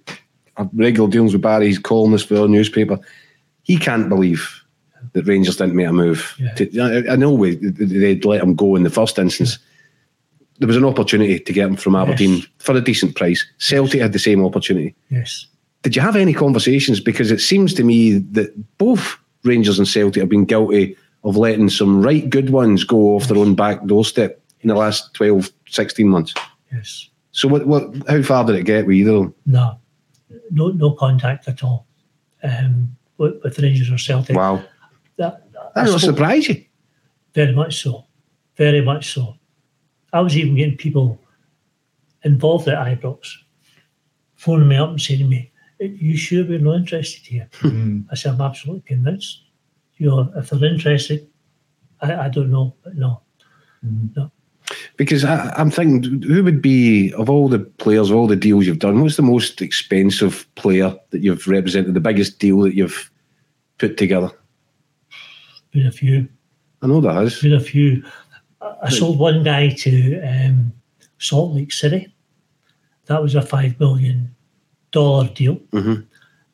I've 0.57 0.69
regular 0.73 1.09
dealings 1.09 1.33
with 1.33 1.41
Barry. 1.41 1.67
He's 1.67 1.79
columnist 1.79 2.27
for 2.27 2.37
our 2.37 2.47
newspaper. 2.47 2.99
He 3.63 3.77
can't 3.77 4.09
believe 4.09 4.47
that 5.13 5.25
Rangers 5.25 5.57
didn't 5.57 5.75
make 5.75 5.87
a 5.87 5.93
move. 5.93 6.35
Yeah. 6.39 6.53
To, 6.53 6.79
I, 7.09 7.13
I 7.13 7.15
know 7.15 7.33
we, 7.33 7.55
they'd 7.55 8.23
let 8.25 8.41
him 8.43 8.55
go 8.55 8.75
in 8.75 8.83
the 8.83 8.89
first 8.89 9.17
instance. 9.19 9.57
There 10.59 10.67
was 10.67 10.77
an 10.77 10.85
opportunity 10.85 11.39
to 11.39 11.53
get 11.53 11.67
him 11.67 11.75
from 11.75 11.95
Aberdeen 11.95 12.35
Yes. 12.37 12.47
for 12.59 12.75
a 12.77 12.81
decent 12.81 13.15
price. 13.15 13.43
Celtic 13.57 13.99
had 14.01 14.13
the 14.13 14.19
same 14.19 14.45
opportunity. 14.45 14.93
Yes. 15.09 15.47
Did 15.83 15.95
you 15.95 16.01
have 16.01 16.15
any 16.15 16.33
conversations? 16.33 16.99
Because 16.99 17.29
it 17.31 17.39
seems 17.39 17.73
to 17.75 17.83
me 17.83 18.13
that 18.17 18.53
both 18.77 19.17
Rangers 19.43 19.77
and 19.77 19.87
Celtic 19.87 20.21
have 20.21 20.29
been 20.29 20.45
guilty 20.45 20.95
of 21.23 21.37
letting 21.37 21.69
some 21.69 22.01
right 22.01 22.29
good 22.29 22.49
ones 22.49 22.83
go 22.83 23.15
off 23.15 23.27
their 23.27 23.37
own 23.37 23.55
back 23.55 23.85
doorstep 23.85 24.41
in 24.61 24.69
the 24.69 24.75
last 24.75 25.13
12, 25.13 25.51
16 25.67 26.07
months. 26.07 26.33
Yes. 26.71 27.09
So 27.31 27.47
what, 27.47 27.65
what 27.67 27.93
how 28.07 28.21
far 28.21 28.45
did 28.45 28.55
it 28.55 28.63
get 28.63 28.85
with 28.85 28.95
either 28.95 29.11
of 29.11 29.21
them? 29.23 29.35
No, 29.45 29.79
no, 30.51 30.67
no 30.69 30.91
contact 30.91 31.47
at 31.47 31.63
all 31.63 31.85
um, 32.43 32.95
with, 33.17 33.35
with 33.43 33.59
Rangers 33.59 33.91
or 33.91 33.97
Celtic. 33.97 34.35
Wow. 34.35 34.63
That, 35.17 35.43
That 35.75 35.87
spoke- 35.87 35.99
surprise 36.01 36.47
you. 36.47 36.63
Very 37.33 37.53
much 37.53 37.81
so. 37.81 38.05
Very 38.55 38.81
much 38.81 39.13
so. 39.13 39.35
I 40.13 40.21
was 40.21 40.37
even 40.37 40.55
getting 40.55 40.77
people 40.77 41.19
involved 42.23 42.67
at 42.67 42.77
Ibrox 42.77 43.27
phoning 44.35 44.67
me 44.67 44.75
up 44.75 44.89
and 44.89 45.01
saying 45.01 45.19
to 45.21 45.25
me, 45.25 45.51
"Are 45.52 45.52
you 45.79 46.17
sure 46.17 46.45
we're 46.45 46.59
not 46.59 46.75
interested 46.75 47.25
here? 47.25 47.49
Mm. 47.59 48.05
I 48.11 48.15
said, 48.15 48.33
I'm 48.33 48.41
absolutely 48.41 48.83
convinced. 48.87 49.43
You 49.97 50.09
know, 50.09 50.33
if 50.35 50.49
they're 50.49 50.65
interested, 50.65 51.27
I, 52.01 52.15
I 52.15 52.29
don't 52.29 52.51
know, 52.51 52.75
but 52.83 52.95
no. 52.95 53.21
Mhm. 53.85 54.15
No. 54.15 54.31
Because 54.97 55.25
I, 55.25 55.53
am 55.59 55.71
thinking, 55.71 56.21
who 56.21 56.43
would 56.43 56.61
be 56.61 57.13
of 57.13 57.29
all 57.29 57.49
the 57.49 57.59
players, 57.59 58.09
of 58.09 58.15
all 58.15 58.27
the 58.27 58.35
deals 58.35 58.65
you've 58.65 58.79
done, 58.79 59.01
what's 59.01 59.17
the 59.17 59.21
most 59.21 59.61
expensive 59.61 60.47
player 60.55 60.95
that 61.09 61.21
you've 61.21 61.47
represented? 61.47 61.93
The 61.93 61.99
biggest 61.99 62.39
deal 62.39 62.61
that 62.61 62.75
you've 62.75 63.11
put 63.77 63.97
together? 63.97 64.31
Been 65.71 65.87
a 65.87 65.91
few. 65.91 66.29
I 66.81 66.87
know 66.87 67.01
there 67.01 67.13
has. 67.13 67.41
Been 67.41 67.53
a 67.53 67.59
few. 67.59 68.03
I 68.61 68.89
sold 68.89 69.19
one 69.19 69.43
guy 69.43 69.69
to 69.69 70.21
um, 70.21 70.71
Salt 71.17 71.53
Lake 71.53 71.73
City. 71.73 72.13
That 73.05 73.21
was 73.21 73.35
a 73.35 73.41
five 73.41 73.79
million 73.79 74.32
dollar 74.93 75.27
deal. 75.27 75.57
Mm-hmm. 75.73 76.03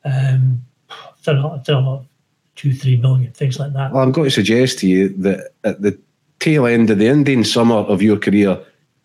Um, 0.04 0.62
I 0.90 1.32
don't 1.32 1.36
know, 1.36 1.52
I 1.52 1.58
don't 1.58 2.06
two, 2.56 2.74
three 2.74 2.96
million, 2.96 3.32
things 3.32 3.58
like 3.58 3.72
that. 3.72 3.92
Well, 3.92 4.02
I'm 4.02 4.12
going 4.12 4.26
to 4.26 4.34
suggest 4.34 4.80
to 4.80 4.88
you 4.88 5.08
that 5.18 5.50
at 5.64 5.80
the 5.80 5.98
tail 6.40 6.66
end 6.66 6.90
of 6.90 6.98
the 6.98 7.06
Indian 7.06 7.44
summer 7.44 7.76
of 7.76 8.02
your 8.02 8.18
career, 8.18 8.60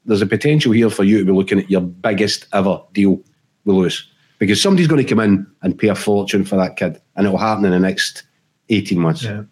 there's 0.05 0.21
a 0.21 0.25
potential 0.25 0.71
here 0.71 0.89
for 0.89 1.03
you 1.03 1.19
to 1.19 1.25
be 1.25 1.31
looking 1.31 1.59
at 1.59 1.69
your 1.69 1.81
biggest 1.81 2.47
ever 2.53 2.81
deal 2.93 3.21
with 3.63 3.75
Lewis. 3.75 4.03
Because 4.39 4.61
somebody's 4.61 4.87
going 4.87 5.01
to 5.01 5.09
come 5.09 5.21
in 5.21 5.47
and 5.61 5.77
pay 5.77 5.87
a 5.87 5.95
fortune 5.95 6.43
for 6.43 6.57
that 6.57 6.75
kid, 6.75 7.01
and 7.15 7.25
it 7.25 7.29
will 7.29 7.37
happen 7.37 7.63
in 7.63 7.71
the 7.71 7.79
next 7.79 8.23
18 8.69 8.99
months. 8.99 9.23
Yeah. 9.23 9.43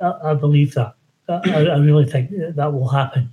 I, 0.00 0.12
I, 0.24 0.34
believe 0.34 0.74
that. 0.74 0.94
I, 1.28 1.66
I, 1.66 1.78
really 1.78 2.06
think 2.06 2.30
that 2.32 2.72
will 2.72 2.88
happen. 2.88 3.30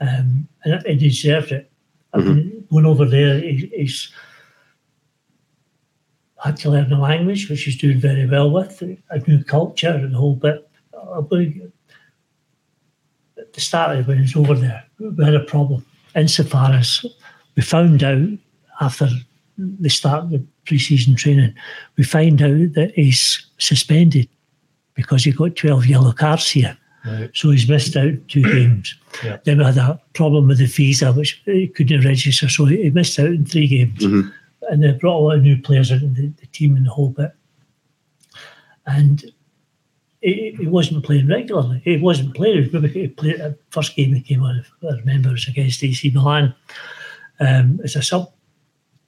Um, 0.00 0.48
and 0.64 0.82
he 0.86 1.08
deserved 1.08 1.52
it. 1.52 1.70
I 2.14 2.18
mean, 2.18 2.36
mm-hmm. 2.36 2.74
going 2.74 2.86
over 2.86 3.04
there, 3.04 3.40
he, 3.40 3.70
he's 3.74 4.10
had 6.46 6.56
to 6.58 6.70
learn 6.70 6.88
the 6.88 6.96
language, 6.96 7.48
which 7.48 7.62
he's 7.62 7.76
doing 7.76 7.98
very 7.98 8.26
well 8.26 8.50
with, 8.50 8.82
a 9.10 9.18
new 9.26 9.42
culture 9.44 9.90
and 9.90 10.14
the 10.14 10.18
whole 10.18 10.36
bit. 10.36 10.68
I 11.14 11.20
believe 11.20 11.72
at 13.38 13.52
the 13.52 13.60
start 13.60 13.96
of 13.96 14.08
when 14.08 14.18
he's 14.18 14.36
over 14.36 14.54
there, 14.54 14.84
we 14.98 15.24
had 15.24 15.34
a 15.34 15.40
problem 15.40 15.84
insofar 16.16 16.72
as 16.72 17.04
we 17.54 17.62
found 17.62 18.02
out 18.02 18.28
after 18.80 19.08
the 19.58 19.88
start 19.88 20.24
of 20.24 20.30
the 20.30 20.44
pre-season 20.66 21.14
training, 21.14 21.54
we 21.96 22.04
find 22.04 22.42
out 22.42 22.72
that 22.74 22.92
he's 22.94 23.46
suspended 23.58 24.28
because 24.94 25.24
he 25.24 25.32
got 25.32 25.56
12 25.56 25.86
yellow 25.86 26.12
cards 26.12 26.50
here. 26.50 26.76
Right. 27.06 27.30
So 27.34 27.50
he's 27.50 27.68
missed 27.68 27.96
out 27.96 28.14
two 28.28 28.42
games. 28.52 28.94
Yeah. 29.22 29.38
Then 29.44 29.58
we 29.58 29.64
had 29.64 29.78
a 29.78 30.00
problem 30.14 30.48
with 30.48 30.58
the 30.58 30.66
visa, 30.66 31.12
which 31.12 31.40
he 31.44 31.68
couldn't 31.68 32.04
register, 32.04 32.48
so 32.48 32.64
he 32.64 32.90
missed 32.90 33.18
out 33.18 33.26
in 33.26 33.46
three 33.46 33.68
games. 33.68 34.00
Mm-hmm. 34.00 34.28
And 34.68 34.82
they 34.82 34.92
brought 34.92 35.18
a 35.18 35.22
lot 35.22 35.36
of 35.36 35.42
new 35.42 35.60
players 35.60 35.90
into 35.90 36.08
the, 36.08 36.28
the 36.28 36.46
team 36.46 36.76
and 36.76 36.86
the 36.86 36.90
whole 36.90 37.10
bit. 37.10 37.32
And 38.86 39.24
he, 40.20 40.66
wasn't 40.66 41.04
playing 41.04 41.28
regularly. 41.28 41.80
He 41.84 41.98
wasn't 41.98 42.34
playing. 42.34 42.64
He 42.64 43.08
played 43.08 43.38
the 43.38 43.58
first 43.70 43.94
game 43.94 44.12
he 44.12 44.20
came 44.20 44.42
on, 44.42 44.64
I 44.82 44.94
remember, 44.96 45.30
was 45.30 45.46
against 45.46 45.84
AC 45.84 46.10
Milan 46.10 46.54
um, 47.40 47.80
as 47.84 47.96
a 47.96 48.02
sub. 48.02 48.32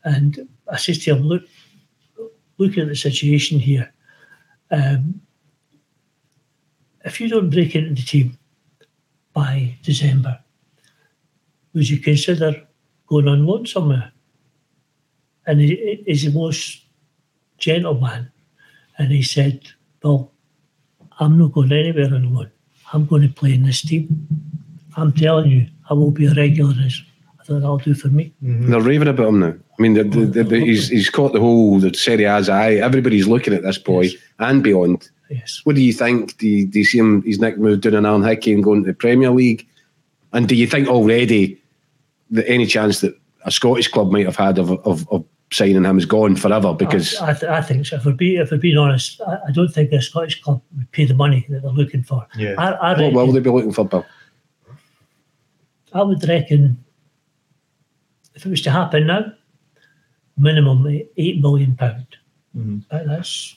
And 0.04 0.48
I 0.70 0.76
said 0.76 0.96
to 0.96 1.16
him, 1.16 1.22
look, 1.22 1.42
looking 2.58 2.82
at 2.82 2.88
the 2.88 2.96
situation 2.96 3.58
here, 3.58 3.92
um, 4.70 5.20
if 7.04 7.20
you 7.20 7.28
don't 7.28 7.50
break 7.50 7.74
into 7.74 7.94
the 7.94 8.06
team 8.06 8.38
by 9.32 9.76
December, 9.82 10.38
would 11.74 11.88
you 11.88 11.98
consider 11.98 12.66
going 13.06 13.28
on 13.28 13.46
loan 13.46 13.66
somewhere? 13.66 14.12
And 15.48 15.60
he, 15.60 16.04
he's 16.06 16.24
the 16.24 16.38
most 16.38 16.84
gentle 17.56 17.98
man. 17.98 18.30
And 18.98 19.10
he 19.10 19.22
said, 19.22 19.62
Well, 20.02 20.30
I'm 21.18 21.38
not 21.38 21.52
going 21.52 21.72
anywhere 21.72 22.14
on 22.14 22.32
loan. 22.32 22.50
I'm 22.92 23.06
going 23.06 23.22
to 23.22 23.34
play 23.34 23.54
in 23.54 23.64
this 23.64 23.82
team. 23.82 24.28
I'm 24.96 25.12
telling 25.12 25.50
you, 25.50 25.66
I 25.88 25.94
will 25.94 26.10
be 26.10 26.26
a 26.26 26.34
regular. 26.34 26.74
I 26.74 27.44
thought 27.44 27.60
that'll 27.60 27.78
do 27.78 27.94
for 27.94 28.08
me. 28.08 28.32
Mm-hmm. 28.42 28.70
They're 28.70 28.80
raving 28.80 29.08
about 29.08 29.28
him 29.28 29.40
now. 29.40 29.54
I 29.78 29.82
mean, 29.82 29.94
the, 29.94 30.04
the, 30.04 30.42
the, 30.42 30.60
he's, 30.60 30.88
he's 30.88 31.08
caught 31.08 31.32
the 31.32 31.40
whole 31.40 31.78
the 31.78 31.94
Serie 31.94 32.24
A's 32.24 32.48
eye. 32.48 32.74
Everybody's 32.74 33.26
looking 33.26 33.54
at 33.54 33.62
this 33.62 33.78
boy 33.78 34.02
yes. 34.02 34.16
and 34.38 34.62
beyond. 34.62 35.08
Yes. 35.30 35.60
What 35.64 35.76
do 35.76 35.82
you 35.82 35.92
think? 35.92 36.36
Do 36.38 36.46
you, 36.46 36.66
do 36.66 36.80
you 36.80 36.84
see 36.84 36.98
him? 36.98 37.22
He's 37.22 37.38
next 37.38 37.58
moved 37.58 37.82
down 37.82 37.94
an 37.94 38.06
Aaron 38.06 38.22
Hickey 38.22 38.52
and 38.52 38.62
going 38.62 38.82
to 38.82 38.86
the 38.86 38.94
Premier 38.94 39.30
League. 39.30 39.66
And 40.32 40.48
do 40.48 40.54
you 40.54 40.66
think 40.66 40.88
already 40.88 41.62
that 42.30 42.48
any 42.48 42.66
chance 42.66 43.00
that 43.00 43.14
a 43.44 43.50
Scottish 43.50 43.88
club 43.88 44.10
might 44.10 44.26
have 44.26 44.36
had 44.36 44.58
of, 44.58 44.70
of, 44.86 45.08
of 45.10 45.24
signing 45.50 45.84
him 45.84 45.98
is 45.98 46.06
gone 46.06 46.36
forever? 46.36 46.74
Because 46.74 47.16
I, 47.16 47.30
I, 47.30 47.34
th- 47.34 47.50
I 47.50 47.62
think 47.62 47.86
so. 47.86 47.96
If 47.96 48.04
we're, 48.04 48.12
be, 48.12 48.36
if 48.36 48.50
we're 48.50 48.58
being 48.58 48.78
honest, 48.78 49.20
I, 49.20 49.38
I, 49.48 49.50
don't 49.52 49.68
think 49.68 49.92
a 49.92 50.02
Scottish 50.02 50.42
club 50.42 50.62
would 50.76 50.90
pay 50.92 51.04
the 51.04 51.14
money 51.14 51.46
that 51.48 51.62
they're 51.62 51.70
looking 51.70 52.02
for. 52.02 52.26
Yeah. 52.36 52.54
I, 52.58 52.70
I 52.72 52.90
reckon, 52.92 53.14
what 53.14 53.26
will 53.26 53.32
they 53.32 53.40
be 53.40 53.50
looking 53.50 53.72
for, 53.72 53.84
Bill? 53.84 54.04
I 55.92 56.02
would 56.02 56.26
reckon 56.28 56.84
if 58.38 58.46
it 58.46 58.50
was 58.50 58.62
to 58.62 58.70
happen 58.70 59.08
now, 59.08 59.32
minimum 60.36 60.86
eight 61.16 61.40
million 61.40 61.74
pound. 61.74 62.06
Mm-hmm. 62.56 63.08
That's 63.08 63.56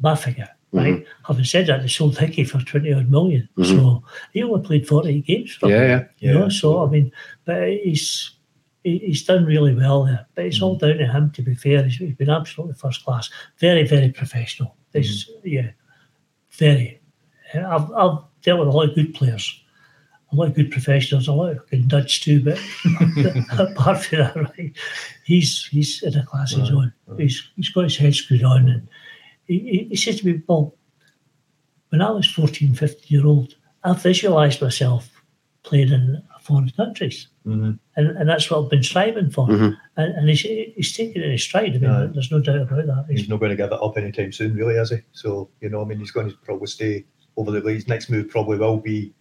my 0.00 0.16
figure. 0.16 0.48
Right. 0.72 0.94
Mm-hmm. 0.94 1.26
Having 1.26 1.44
said 1.44 1.66
that, 1.66 1.82
they 1.82 1.88
sold 1.88 2.16
Hickey 2.18 2.44
for 2.44 2.58
twenty 2.60 2.94
odd 2.94 3.10
million. 3.10 3.48
mm-hmm. 3.56 3.76
so 3.76 4.02
he 4.32 4.42
only 4.42 4.66
played 4.66 4.88
forty 4.88 5.20
games. 5.20 5.54
For 5.54 5.68
yeah, 5.68 5.82
yeah, 5.82 6.04
you 6.18 6.32
yeah. 6.32 6.38
know. 6.38 6.48
So 6.48 6.86
I 6.86 6.90
mean, 6.90 7.12
but 7.44 7.68
he's 7.68 8.30
he's 8.90 9.24
done 9.24 9.44
really 9.44 9.74
well 9.74 10.04
there. 10.04 10.26
But 10.34 10.46
it's 10.46 10.56
mm-hmm. 10.56 10.64
all 10.64 10.76
down 10.76 10.98
to 10.98 11.06
him. 11.06 11.30
To 11.32 11.42
be 11.42 11.54
fair, 11.54 11.84
he's, 11.84 11.96
he's 11.96 12.14
been 12.14 12.30
absolutely 12.30 12.74
first 12.74 13.04
class. 13.04 13.30
Very, 13.58 13.86
very 13.86 14.10
professional. 14.10 14.76
This, 14.92 15.28
mm-hmm. 15.28 15.48
yeah, 15.48 15.70
very. 16.52 17.00
I've 17.54 17.90
I've 17.92 18.18
dealt 18.42 18.60
with 18.60 18.68
a 18.68 18.72
lot 18.72 18.88
of 18.88 18.94
good 18.94 19.14
players 19.14 19.62
a 20.32 20.34
lot 20.34 20.48
of 20.48 20.54
good 20.54 20.70
professionals, 20.70 21.28
a 21.28 21.32
lot 21.32 21.52
of 21.52 21.70
good 21.70 21.88
duds 21.88 22.18
too, 22.18 22.42
but 22.42 22.58
apart 23.58 24.02
from 24.02 24.18
that, 24.18 24.36
right, 24.36 24.76
he's 25.24 25.66
he's 25.66 26.02
in 26.02 26.16
a 26.16 26.26
class 26.26 26.52
of 26.52 26.62
his 26.62 26.70
own. 26.70 26.92
He's 27.16 27.48
he's 27.54 27.68
got 27.68 27.84
his 27.84 27.96
head 27.96 28.14
screwed 28.14 28.42
on 28.42 28.68
and 28.68 28.88
he, 29.46 29.86
he 29.88 29.96
says 29.96 30.20
to 30.20 30.26
me, 30.26 30.42
Well, 30.46 30.74
when 31.90 32.02
I 32.02 32.10
was 32.10 32.28
14, 32.28 32.74
15 32.74 33.00
year 33.08 33.26
old, 33.26 33.54
I 33.84 33.92
visualised 33.94 34.60
myself 34.60 35.08
playing 35.62 35.92
in 35.92 36.22
foreign 36.46 36.70
countries. 36.70 37.28
Mm-hmm. 37.46 37.72
And, 37.96 38.16
and 38.16 38.28
that's 38.28 38.50
what 38.50 38.62
I've 38.62 38.70
been 38.70 38.82
striving 38.82 39.30
for. 39.30 39.48
Mm-hmm. 39.48 39.70
And, 39.96 40.14
and 40.14 40.28
he's, 40.28 40.40
he's 40.40 40.96
taking 40.96 41.22
it 41.22 41.30
in 41.30 41.38
stride. 41.38 41.70
I 41.70 41.78
mean, 41.78 41.82
yeah. 41.82 42.06
there's 42.12 42.30
no 42.30 42.40
doubt 42.40 42.62
about 42.62 42.86
that. 42.86 43.06
He's, 43.08 43.20
he's, 43.20 43.28
not 43.28 43.40
going 43.40 43.50
to 43.50 43.56
give 43.56 43.72
it 43.72 43.82
up 43.82 43.96
anytime 43.96 44.32
soon, 44.32 44.54
really, 44.54 44.74
is 44.74 44.90
he? 44.90 44.98
So, 45.12 45.50
you 45.60 45.68
know, 45.68 45.82
I 45.82 45.84
mean, 45.84 45.98
he's 45.98 46.10
going 46.10 46.30
to 46.30 46.36
probably 46.38 46.68
stay 46.68 47.04
over 47.36 47.50
the 47.50 47.60
His 47.68 47.88
next 47.88 48.08
move 48.08 48.28
probably 48.28 48.58
will 48.58 48.78
be 48.78 49.12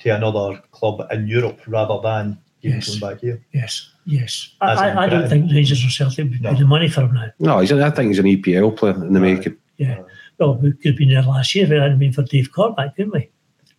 to 0.00 0.10
another 0.10 0.62
club 0.70 1.06
in 1.10 1.26
Europe 1.26 1.60
rather 1.66 2.00
than 2.02 2.38
yes. 2.60 2.96
back 2.96 3.20
here. 3.20 3.44
Yes, 3.52 3.90
yes. 4.04 4.54
I, 4.60 4.90
I, 4.90 5.02
I, 5.04 5.08
don't 5.08 5.28
think 5.28 5.50
Rangers 5.50 5.84
or 5.84 5.90
Celtic 5.90 6.30
would 6.30 6.42
no. 6.42 6.52
pay 6.52 6.58
the 6.60 6.66
money 6.66 6.88
for 6.88 7.02
him 7.02 7.14
now. 7.14 7.30
No, 7.38 7.58
he's, 7.60 7.72
I 7.72 7.90
think 7.90 8.08
he's 8.08 8.18
an 8.18 8.26
EPL 8.26 8.76
player 8.76 8.94
in 8.94 9.12
the 9.12 9.20
right. 9.20 9.36
making. 9.36 9.56
Yeah. 9.76 10.02
Well, 10.38 10.56
we 10.56 10.72
could 10.72 10.92
have 10.92 10.96
been 10.96 11.10
there 11.10 11.22
last 11.22 11.54
year 11.54 11.64
if 11.64 11.70
it 11.70 11.80
hadn't 11.80 11.98
been 11.98 12.12
for 12.12 12.22
Dave 12.22 12.52
Cormack, 12.52 12.96
couldn't 12.96 13.12
we? 13.12 13.30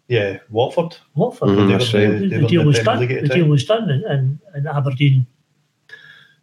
Yeah, 0.07 0.37
Watford. 0.49 0.97
Watford. 1.15 1.49
Mm-hmm, 1.49 2.29
the, 2.29 2.37
the, 2.37 2.47
deal 2.47 2.65
was 2.65 2.79
done. 2.79 2.99
The 2.99 3.27
deal 3.27 3.47
was 3.47 3.65
done, 3.65 3.89
and, 3.89 4.03
and, 4.03 4.39
and, 4.53 4.67
Aberdeen 4.67 5.25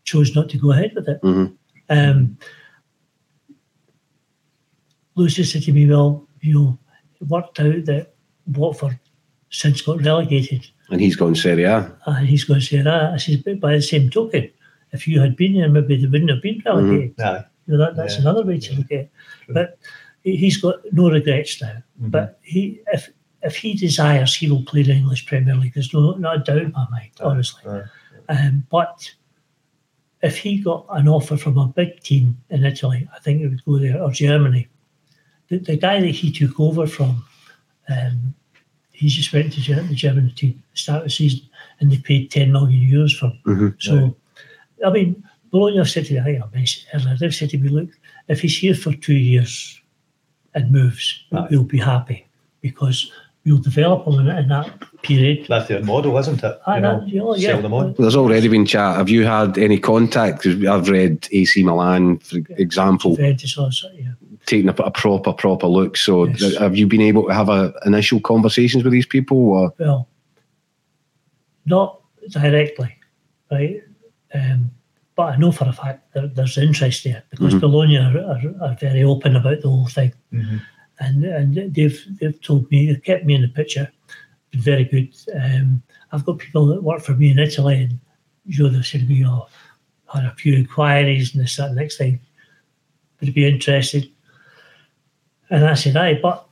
chose 0.02 0.34
not 0.34 0.48
to 0.48 0.58
go 0.58 0.72
ahead 0.72 0.92
with 0.96 1.08
it. 1.08 1.22
Mm-hmm. 1.22 1.54
Um, 1.88 2.38
Lucy 5.14 5.44
said 5.44 5.62
to 5.62 5.72
me, 5.72 5.88
"Well, 5.88 6.26
you 6.40 6.54
know, 6.54 6.78
it 7.20 7.28
worked 7.28 7.60
out 7.60 7.84
that 7.84 8.14
Watford 8.48 8.98
since 9.50 9.80
got 9.80 10.02
relegated, 10.02 10.66
and 10.92 11.00
he's 11.00 11.16
gone 11.16 11.34
Serie 11.34 11.64
A. 11.64 11.96
And 12.06 12.28
he's 12.28 12.44
gone 12.44 12.60
Serie 12.60 12.86
A. 12.86 13.12
I 13.14 13.16
said, 13.16 13.42
but 13.44 13.60
by 13.60 13.72
the 13.72 13.82
same 13.82 14.10
token, 14.10 14.50
if 14.92 15.08
you 15.08 15.20
had 15.20 15.36
been 15.36 15.54
there, 15.54 15.68
maybe 15.68 15.96
they 15.96 16.06
wouldn't 16.06 16.30
have 16.30 16.42
been 16.42 16.62
relegated. 16.66 17.16
Mm-hmm. 17.16 17.70
You 17.70 17.78
know, 17.78 17.84
that, 17.84 17.96
that's 17.96 18.16
yeah. 18.16 18.20
another 18.22 18.44
way 18.44 18.58
to 18.58 18.74
look 18.74 18.92
at 18.92 18.98
it. 18.98 19.10
But 19.48 19.78
he's 20.22 20.58
got 20.58 20.80
no 20.92 21.10
regrets 21.10 21.62
now. 21.62 21.68
Mm-hmm. 21.68 22.08
But 22.08 22.38
he, 22.42 22.80
if 22.92 23.08
if 23.42 23.56
he 23.56 23.74
desires, 23.74 24.34
he 24.34 24.50
will 24.50 24.64
play 24.64 24.82
the 24.82 24.92
English 24.92 25.26
Premier 25.26 25.54
League. 25.54 25.74
There's 25.74 25.92
no 25.92 26.12
not 26.12 26.36
a 26.36 26.38
doubt 26.40 26.62
in 26.62 26.72
my 26.72 26.86
mind, 26.90 27.10
honestly. 27.20 27.62
Um, 28.28 28.66
but 28.70 29.10
if 30.22 30.38
he 30.38 30.58
got 30.58 30.86
an 30.90 31.08
offer 31.08 31.36
from 31.36 31.58
a 31.58 31.66
big 31.66 32.00
team 32.00 32.38
in 32.50 32.64
Italy, 32.64 33.08
I 33.14 33.18
think 33.18 33.40
he 33.40 33.48
would 33.48 33.64
go 33.64 33.78
there, 33.78 34.00
or 34.00 34.12
Germany. 34.12 34.68
The, 35.48 35.58
the 35.58 35.76
guy 35.76 36.00
that 36.00 36.06
he 36.06 36.30
took 36.30 36.58
over 36.60 36.86
from, 36.86 37.24
um, 37.88 38.34
he 38.92 39.08
just 39.08 39.32
went 39.32 39.52
to 39.52 39.60
the 39.60 39.94
German 39.94 40.30
team 40.34 40.62
to 40.74 40.80
start 40.80 41.04
the 41.04 41.10
season, 41.10 41.40
and 41.80 41.90
they 41.90 41.98
paid 41.98 42.30
10 42.30 42.52
million 42.52 42.88
euros 42.88 43.18
for 43.18 43.26
him. 43.26 43.40
Mm-hmm. 43.46 43.68
So, 43.80 44.16
I 44.86 44.90
mean, 44.90 45.22
Bologna 45.50 45.78
have 45.78 45.90
said 45.90 46.06
to 46.06 46.14
me, 46.14 46.20
I 46.20 46.24
think 46.24 46.42
I 46.42 46.56
mentioned 46.56 46.86
earlier, 46.94 47.16
they've 47.18 47.34
said 47.34 47.50
to 47.50 47.58
me, 47.58 47.68
look, 47.68 47.88
if 48.28 48.40
he's 48.40 48.56
here 48.56 48.74
for 48.74 48.94
two 48.94 49.14
years 49.14 49.80
and 50.54 50.70
moves, 50.70 51.24
right. 51.32 51.50
we'll 51.50 51.64
be 51.64 51.78
happy 51.78 52.26
because 52.60 53.10
we'll 53.44 53.58
develop 53.58 54.06
him 54.06 54.20
in, 54.20 54.28
in 54.28 54.48
that 54.48 55.02
period. 55.02 55.46
That's 55.48 55.68
their 55.68 55.82
model, 55.82 56.16
isn't 56.18 56.42
it? 56.42 56.60
You 56.66 56.80
know, 56.80 57.00
know, 57.00 57.34
yeah. 57.34 57.50
Sell 57.50 57.62
them 57.62 57.74
on. 57.74 57.94
There's 57.98 58.16
already 58.16 58.48
been 58.48 58.66
chat. 58.66 58.96
Have 58.96 59.08
you 59.08 59.24
had 59.24 59.58
any 59.58 59.78
contact? 59.78 60.42
Because 60.42 60.64
I've 60.66 60.88
read 60.88 61.28
AC 61.32 61.62
Milan, 61.62 62.18
for 62.18 62.38
example. 62.50 63.16
Juventus 63.16 63.84
yeah. 63.94 64.12
Taking 64.46 64.68
a, 64.68 64.72
a, 64.72 64.90
proper, 64.90 65.32
proper 65.32 65.66
look. 65.66 65.96
So, 65.96 66.24
yes. 66.26 66.56
have 66.56 66.76
you 66.76 66.86
been 66.86 67.00
able 67.00 67.28
to 67.28 67.34
have 67.34 67.48
a, 67.48 67.72
initial 67.86 68.20
conversations 68.20 68.84
with 68.84 68.92
these 68.92 69.06
people? 69.06 69.38
Or? 69.38 69.72
Well, 69.78 70.08
not 71.64 72.00
directly, 72.28 72.96
right? 73.50 73.82
Um, 74.34 74.70
but 75.14 75.34
I 75.34 75.36
know 75.36 75.52
for 75.52 75.68
a 75.68 75.72
fact 75.72 76.12
that 76.14 76.34
there's 76.34 76.56
interest 76.56 77.04
there 77.04 77.22
because 77.30 77.54
Bologna 77.54 77.98
are, 77.98 78.18
are, 78.18 78.40
are 78.62 78.76
very 78.80 79.02
open 79.04 79.36
about 79.36 79.60
the 79.60 79.68
whole 79.68 79.86
thing, 79.86 80.12
and 81.02 81.24
and 81.24 81.74
they've 81.74 82.00
they've 82.20 82.40
told 82.40 82.70
me 82.70 82.86
they've 82.86 83.02
kept 83.02 83.24
me 83.24 83.34
in 83.34 83.42
the 83.42 83.48
picture, 83.48 83.90
been 84.50 84.60
very 84.60 84.84
good. 84.84 85.14
Um, 85.34 85.82
I've 86.12 86.24
got 86.24 86.38
people 86.38 86.66
that 86.66 86.82
work 86.82 87.02
for 87.02 87.14
me 87.14 87.30
in 87.30 87.38
Italy, 87.38 87.82
and 87.82 87.98
you 88.46 88.62
know 88.62 88.70
they 88.70 88.82
said 88.82 89.02
to 89.02 89.06
me, 89.06 89.24
"Oh, 89.26 89.48
had 90.12 90.24
a 90.24 90.34
few 90.34 90.54
inquiries 90.54 91.34
and 91.34 91.42
this 91.42 91.56
that 91.56 91.74
next 91.74 91.96
thing, 91.98 92.20
would 93.18 93.28
you 93.28 93.34
be 93.34 93.48
interested?" 93.48 94.08
And 95.50 95.64
I 95.64 95.74
said, 95.74 95.96
"Aye," 95.96 96.20
but 96.22 96.46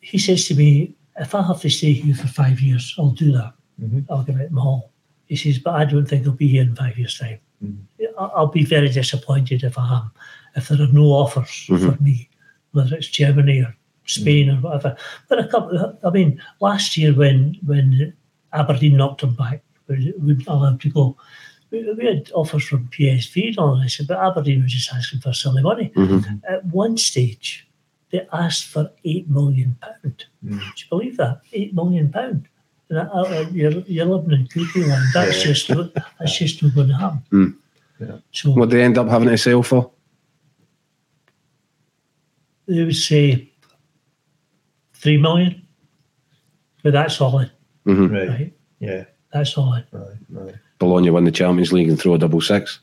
he 0.00 0.18
says 0.18 0.46
to 0.48 0.54
me, 0.54 0.94
"If 1.16 1.34
I 1.34 1.42
have 1.42 1.60
to 1.62 1.70
stay 1.70 1.92
here 1.92 2.14
for 2.14 2.28
five 2.28 2.60
years, 2.60 2.94
I'll 2.98 3.10
do 3.10 3.32
that. 3.32 3.52
Mm-hmm. 3.80 4.12
I'll 4.12 4.24
give 4.24 4.40
it 4.40 4.52
my 4.52 4.62
all." 4.62 4.92
He 5.26 5.36
says, 5.36 5.58
"But 5.58 5.74
I 5.74 5.84
don't 5.84 6.06
think 6.06 6.26
I'll 6.26 6.32
be 6.32 6.48
here 6.48 6.62
in 6.62 6.76
five 6.76 6.98
years' 6.98 7.18
time." 7.18 7.40
Mm-hmm. 7.64 8.04
I- 8.18 8.32
I'll 8.36 8.48
be 8.48 8.64
very 8.64 8.88
disappointed 8.88 9.64
if 9.64 9.78
I 9.78 9.96
am, 9.98 10.10
if 10.56 10.68
there 10.68 10.82
are 10.82 10.92
no 10.92 11.06
offers 11.12 11.66
mm-hmm. 11.68 11.90
for 11.90 12.02
me, 12.02 12.29
whether 12.72 12.96
it's 12.96 13.08
Germany 13.08 13.60
or 13.60 13.74
Spain 14.06 14.50
or 14.50 14.56
whatever. 14.56 14.96
But 15.28 15.38
a 15.38 15.48
couple, 15.48 15.98
I 16.04 16.10
mean, 16.10 16.42
last 16.60 16.96
year 16.96 17.14
when 17.14 17.56
when 17.66 18.12
Aberdeen 18.52 18.96
knocked 18.96 19.20
them 19.20 19.34
back, 19.34 19.62
we 19.88 20.12
weren't 20.18 20.46
allowed 20.46 20.80
to 20.82 20.90
go. 20.90 21.16
We, 21.70 21.92
we 21.92 22.04
had 22.06 22.30
offers 22.34 22.64
from 22.64 22.88
PSV 22.88 23.48
and 23.48 23.58
all 23.58 23.76
this, 23.80 24.00
but 24.02 24.18
Aberdeen 24.18 24.62
was 24.62 24.72
just 24.72 24.92
asking 24.92 25.20
for 25.20 25.32
silly 25.32 25.62
money. 25.62 25.92
At 26.48 26.64
one 26.66 26.96
stage, 26.96 27.66
they 28.10 28.26
asked 28.32 28.64
for 28.66 28.90
eight 29.04 29.28
million 29.30 29.76
pound. 29.80 30.24
Do 30.44 30.54
you 30.54 30.86
believe 30.88 31.16
that? 31.18 31.40
Eight 31.52 31.74
million 31.74 32.10
pound. 32.10 32.48
And 32.88 32.98
I, 32.98 33.04
I, 33.04 33.40
you're, 33.52 33.70
you're 33.86 34.04
living 34.04 34.32
in 34.32 34.48
cuckoo 34.48 34.84
land. 34.84 35.06
That's 35.14 35.42
just 35.44 35.68
that's 36.18 36.36
just 36.36 36.60
not 36.60 36.74
going 36.74 36.88
to 36.88 36.96
happen. 36.96 37.22
Mm. 37.32 37.54
Yeah. 38.00 38.16
So 38.32 38.50
What 38.50 38.70
they 38.70 38.82
end 38.82 38.98
up 38.98 39.08
having 39.08 39.28
to 39.28 39.38
sell 39.38 39.62
for? 39.62 39.92
They 42.66 42.84
would 42.84 42.96
say 42.96 43.50
three 44.94 45.16
million, 45.16 45.66
but 46.82 46.92
that's 46.92 47.16
solid, 47.16 47.50
Right. 47.84 48.28
right? 48.28 48.52
Yeah. 48.78 49.04
That's 49.32 49.52
solid. 49.52 49.86
Right. 49.92 50.16
Right. 50.28 50.54
Bologna 50.78 51.10
win 51.10 51.24
the 51.24 51.30
Champions 51.30 51.72
League 51.72 51.88
and 51.88 52.00
throw 52.00 52.14
a 52.14 52.18
double 52.18 52.40
six. 52.40 52.80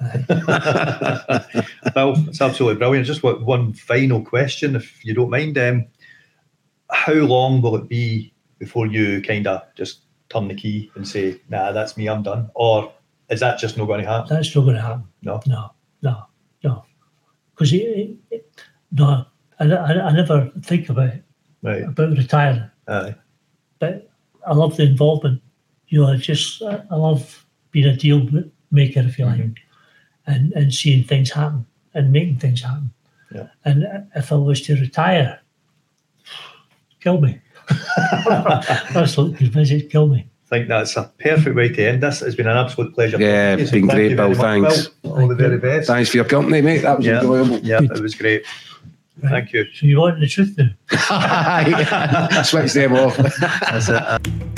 well, 0.00 2.14
it's 2.28 2.40
absolutely 2.40 2.78
brilliant. 2.78 3.06
Just 3.06 3.22
one 3.22 3.72
final 3.72 4.24
question, 4.24 4.76
if 4.76 5.04
you 5.04 5.14
don't 5.14 5.30
mind. 5.30 5.58
Um, 5.58 5.86
how 6.90 7.12
long 7.14 7.60
will 7.60 7.76
it 7.76 7.88
be 7.88 8.32
before 8.58 8.86
you 8.86 9.20
kind 9.22 9.46
of 9.46 9.62
just 9.74 10.00
turn 10.30 10.48
the 10.48 10.54
key 10.54 10.90
and 10.94 11.06
say, 11.06 11.40
"Nah, 11.48 11.72
that's 11.72 11.96
me, 11.96 12.08
I'm 12.08 12.22
done," 12.22 12.50
or 12.54 12.92
is 13.28 13.40
that 13.40 13.58
just 13.58 13.76
not 13.76 13.86
going 13.86 14.02
to 14.02 14.08
happen? 14.08 14.28
That's 14.34 14.54
not 14.54 14.62
going 14.62 14.76
to 14.76 14.82
happen. 14.82 15.04
No. 15.22 15.40
No, 15.46 15.72
no, 16.02 16.24
no. 16.64 16.84
Because 17.54 17.72
no, 18.92 19.24
I, 19.60 19.64
I, 19.64 20.06
I 20.08 20.12
never 20.12 20.50
think 20.62 20.88
about 20.88 21.08
it, 21.08 21.22
Right. 21.62 21.82
about 21.82 22.16
retiring. 22.16 22.70
Aye. 22.86 23.14
But 23.78 24.10
I 24.46 24.54
love 24.54 24.76
the 24.76 24.84
involvement. 24.84 25.42
You 25.88 26.02
know, 26.02 26.08
I 26.08 26.16
just 26.16 26.62
I 26.62 26.82
I 26.90 26.96
love 26.96 27.46
being 27.70 27.86
a 27.86 27.96
deal 27.96 28.26
maker, 28.70 29.00
if 29.00 29.18
you 29.18 29.24
mm-hmm. 29.24 29.40
like, 29.40 29.58
and 30.26 30.52
and 30.52 30.72
seeing 30.72 31.04
things 31.04 31.30
happen 31.30 31.66
and 31.94 32.12
making 32.12 32.38
things 32.38 32.62
happen. 32.62 32.92
Yeah. 33.34 33.48
And 33.64 33.86
if 34.14 34.32
I 34.32 34.36
was 34.36 34.62
to 34.62 34.74
retire, 34.76 35.40
kill 37.00 37.20
me. 37.20 37.40
Absolutely, 38.94 39.48
visit, 39.48 39.90
kill 39.90 40.08
me. 40.08 40.26
I 40.46 40.48
think 40.48 40.68
that's 40.68 40.96
a 40.96 41.12
perfect 41.18 41.54
way 41.54 41.68
to 41.68 41.86
end 41.86 42.02
this. 42.02 42.22
It's 42.22 42.34
been 42.34 42.46
an 42.46 42.56
absolute 42.56 42.94
pleasure. 42.94 43.18
Yeah, 43.20 43.56
talking 43.56 43.66
to 43.66 43.76
you, 43.76 43.80
been 43.82 43.88
thank 43.88 43.92
great, 43.92 44.16
Bill. 44.16 44.34
Thanks. 44.34 44.88
Bill. 45.02 45.20
All 45.20 45.28
the 45.28 45.34
very 45.34 45.58
best. 45.58 45.88
Thanks 45.88 46.08
for 46.08 46.16
your 46.16 46.24
company, 46.24 46.62
mate. 46.62 46.78
That 46.78 46.96
was 46.96 47.06
Yeah, 47.06 47.20
enjoyable. 47.20 47.58
yeah, 47.58 47.82
it 47.82 48.00
was 48.00 48.14
great. 48.14 48.46
Right. 49.22 49.30
Thank 49.30 49.52
you. 49.52 49.64
So 49.74 49.86
you 49.86 49.98
want 49.98 50.20
the 50.20 50.28
truth 50.28 50.56
now? 50.56 52.42
Switch 52.42 52.72
them 52.72 52.94
off. 52.94 53.16
That's 53.16 53.88
it. 53.88 54.48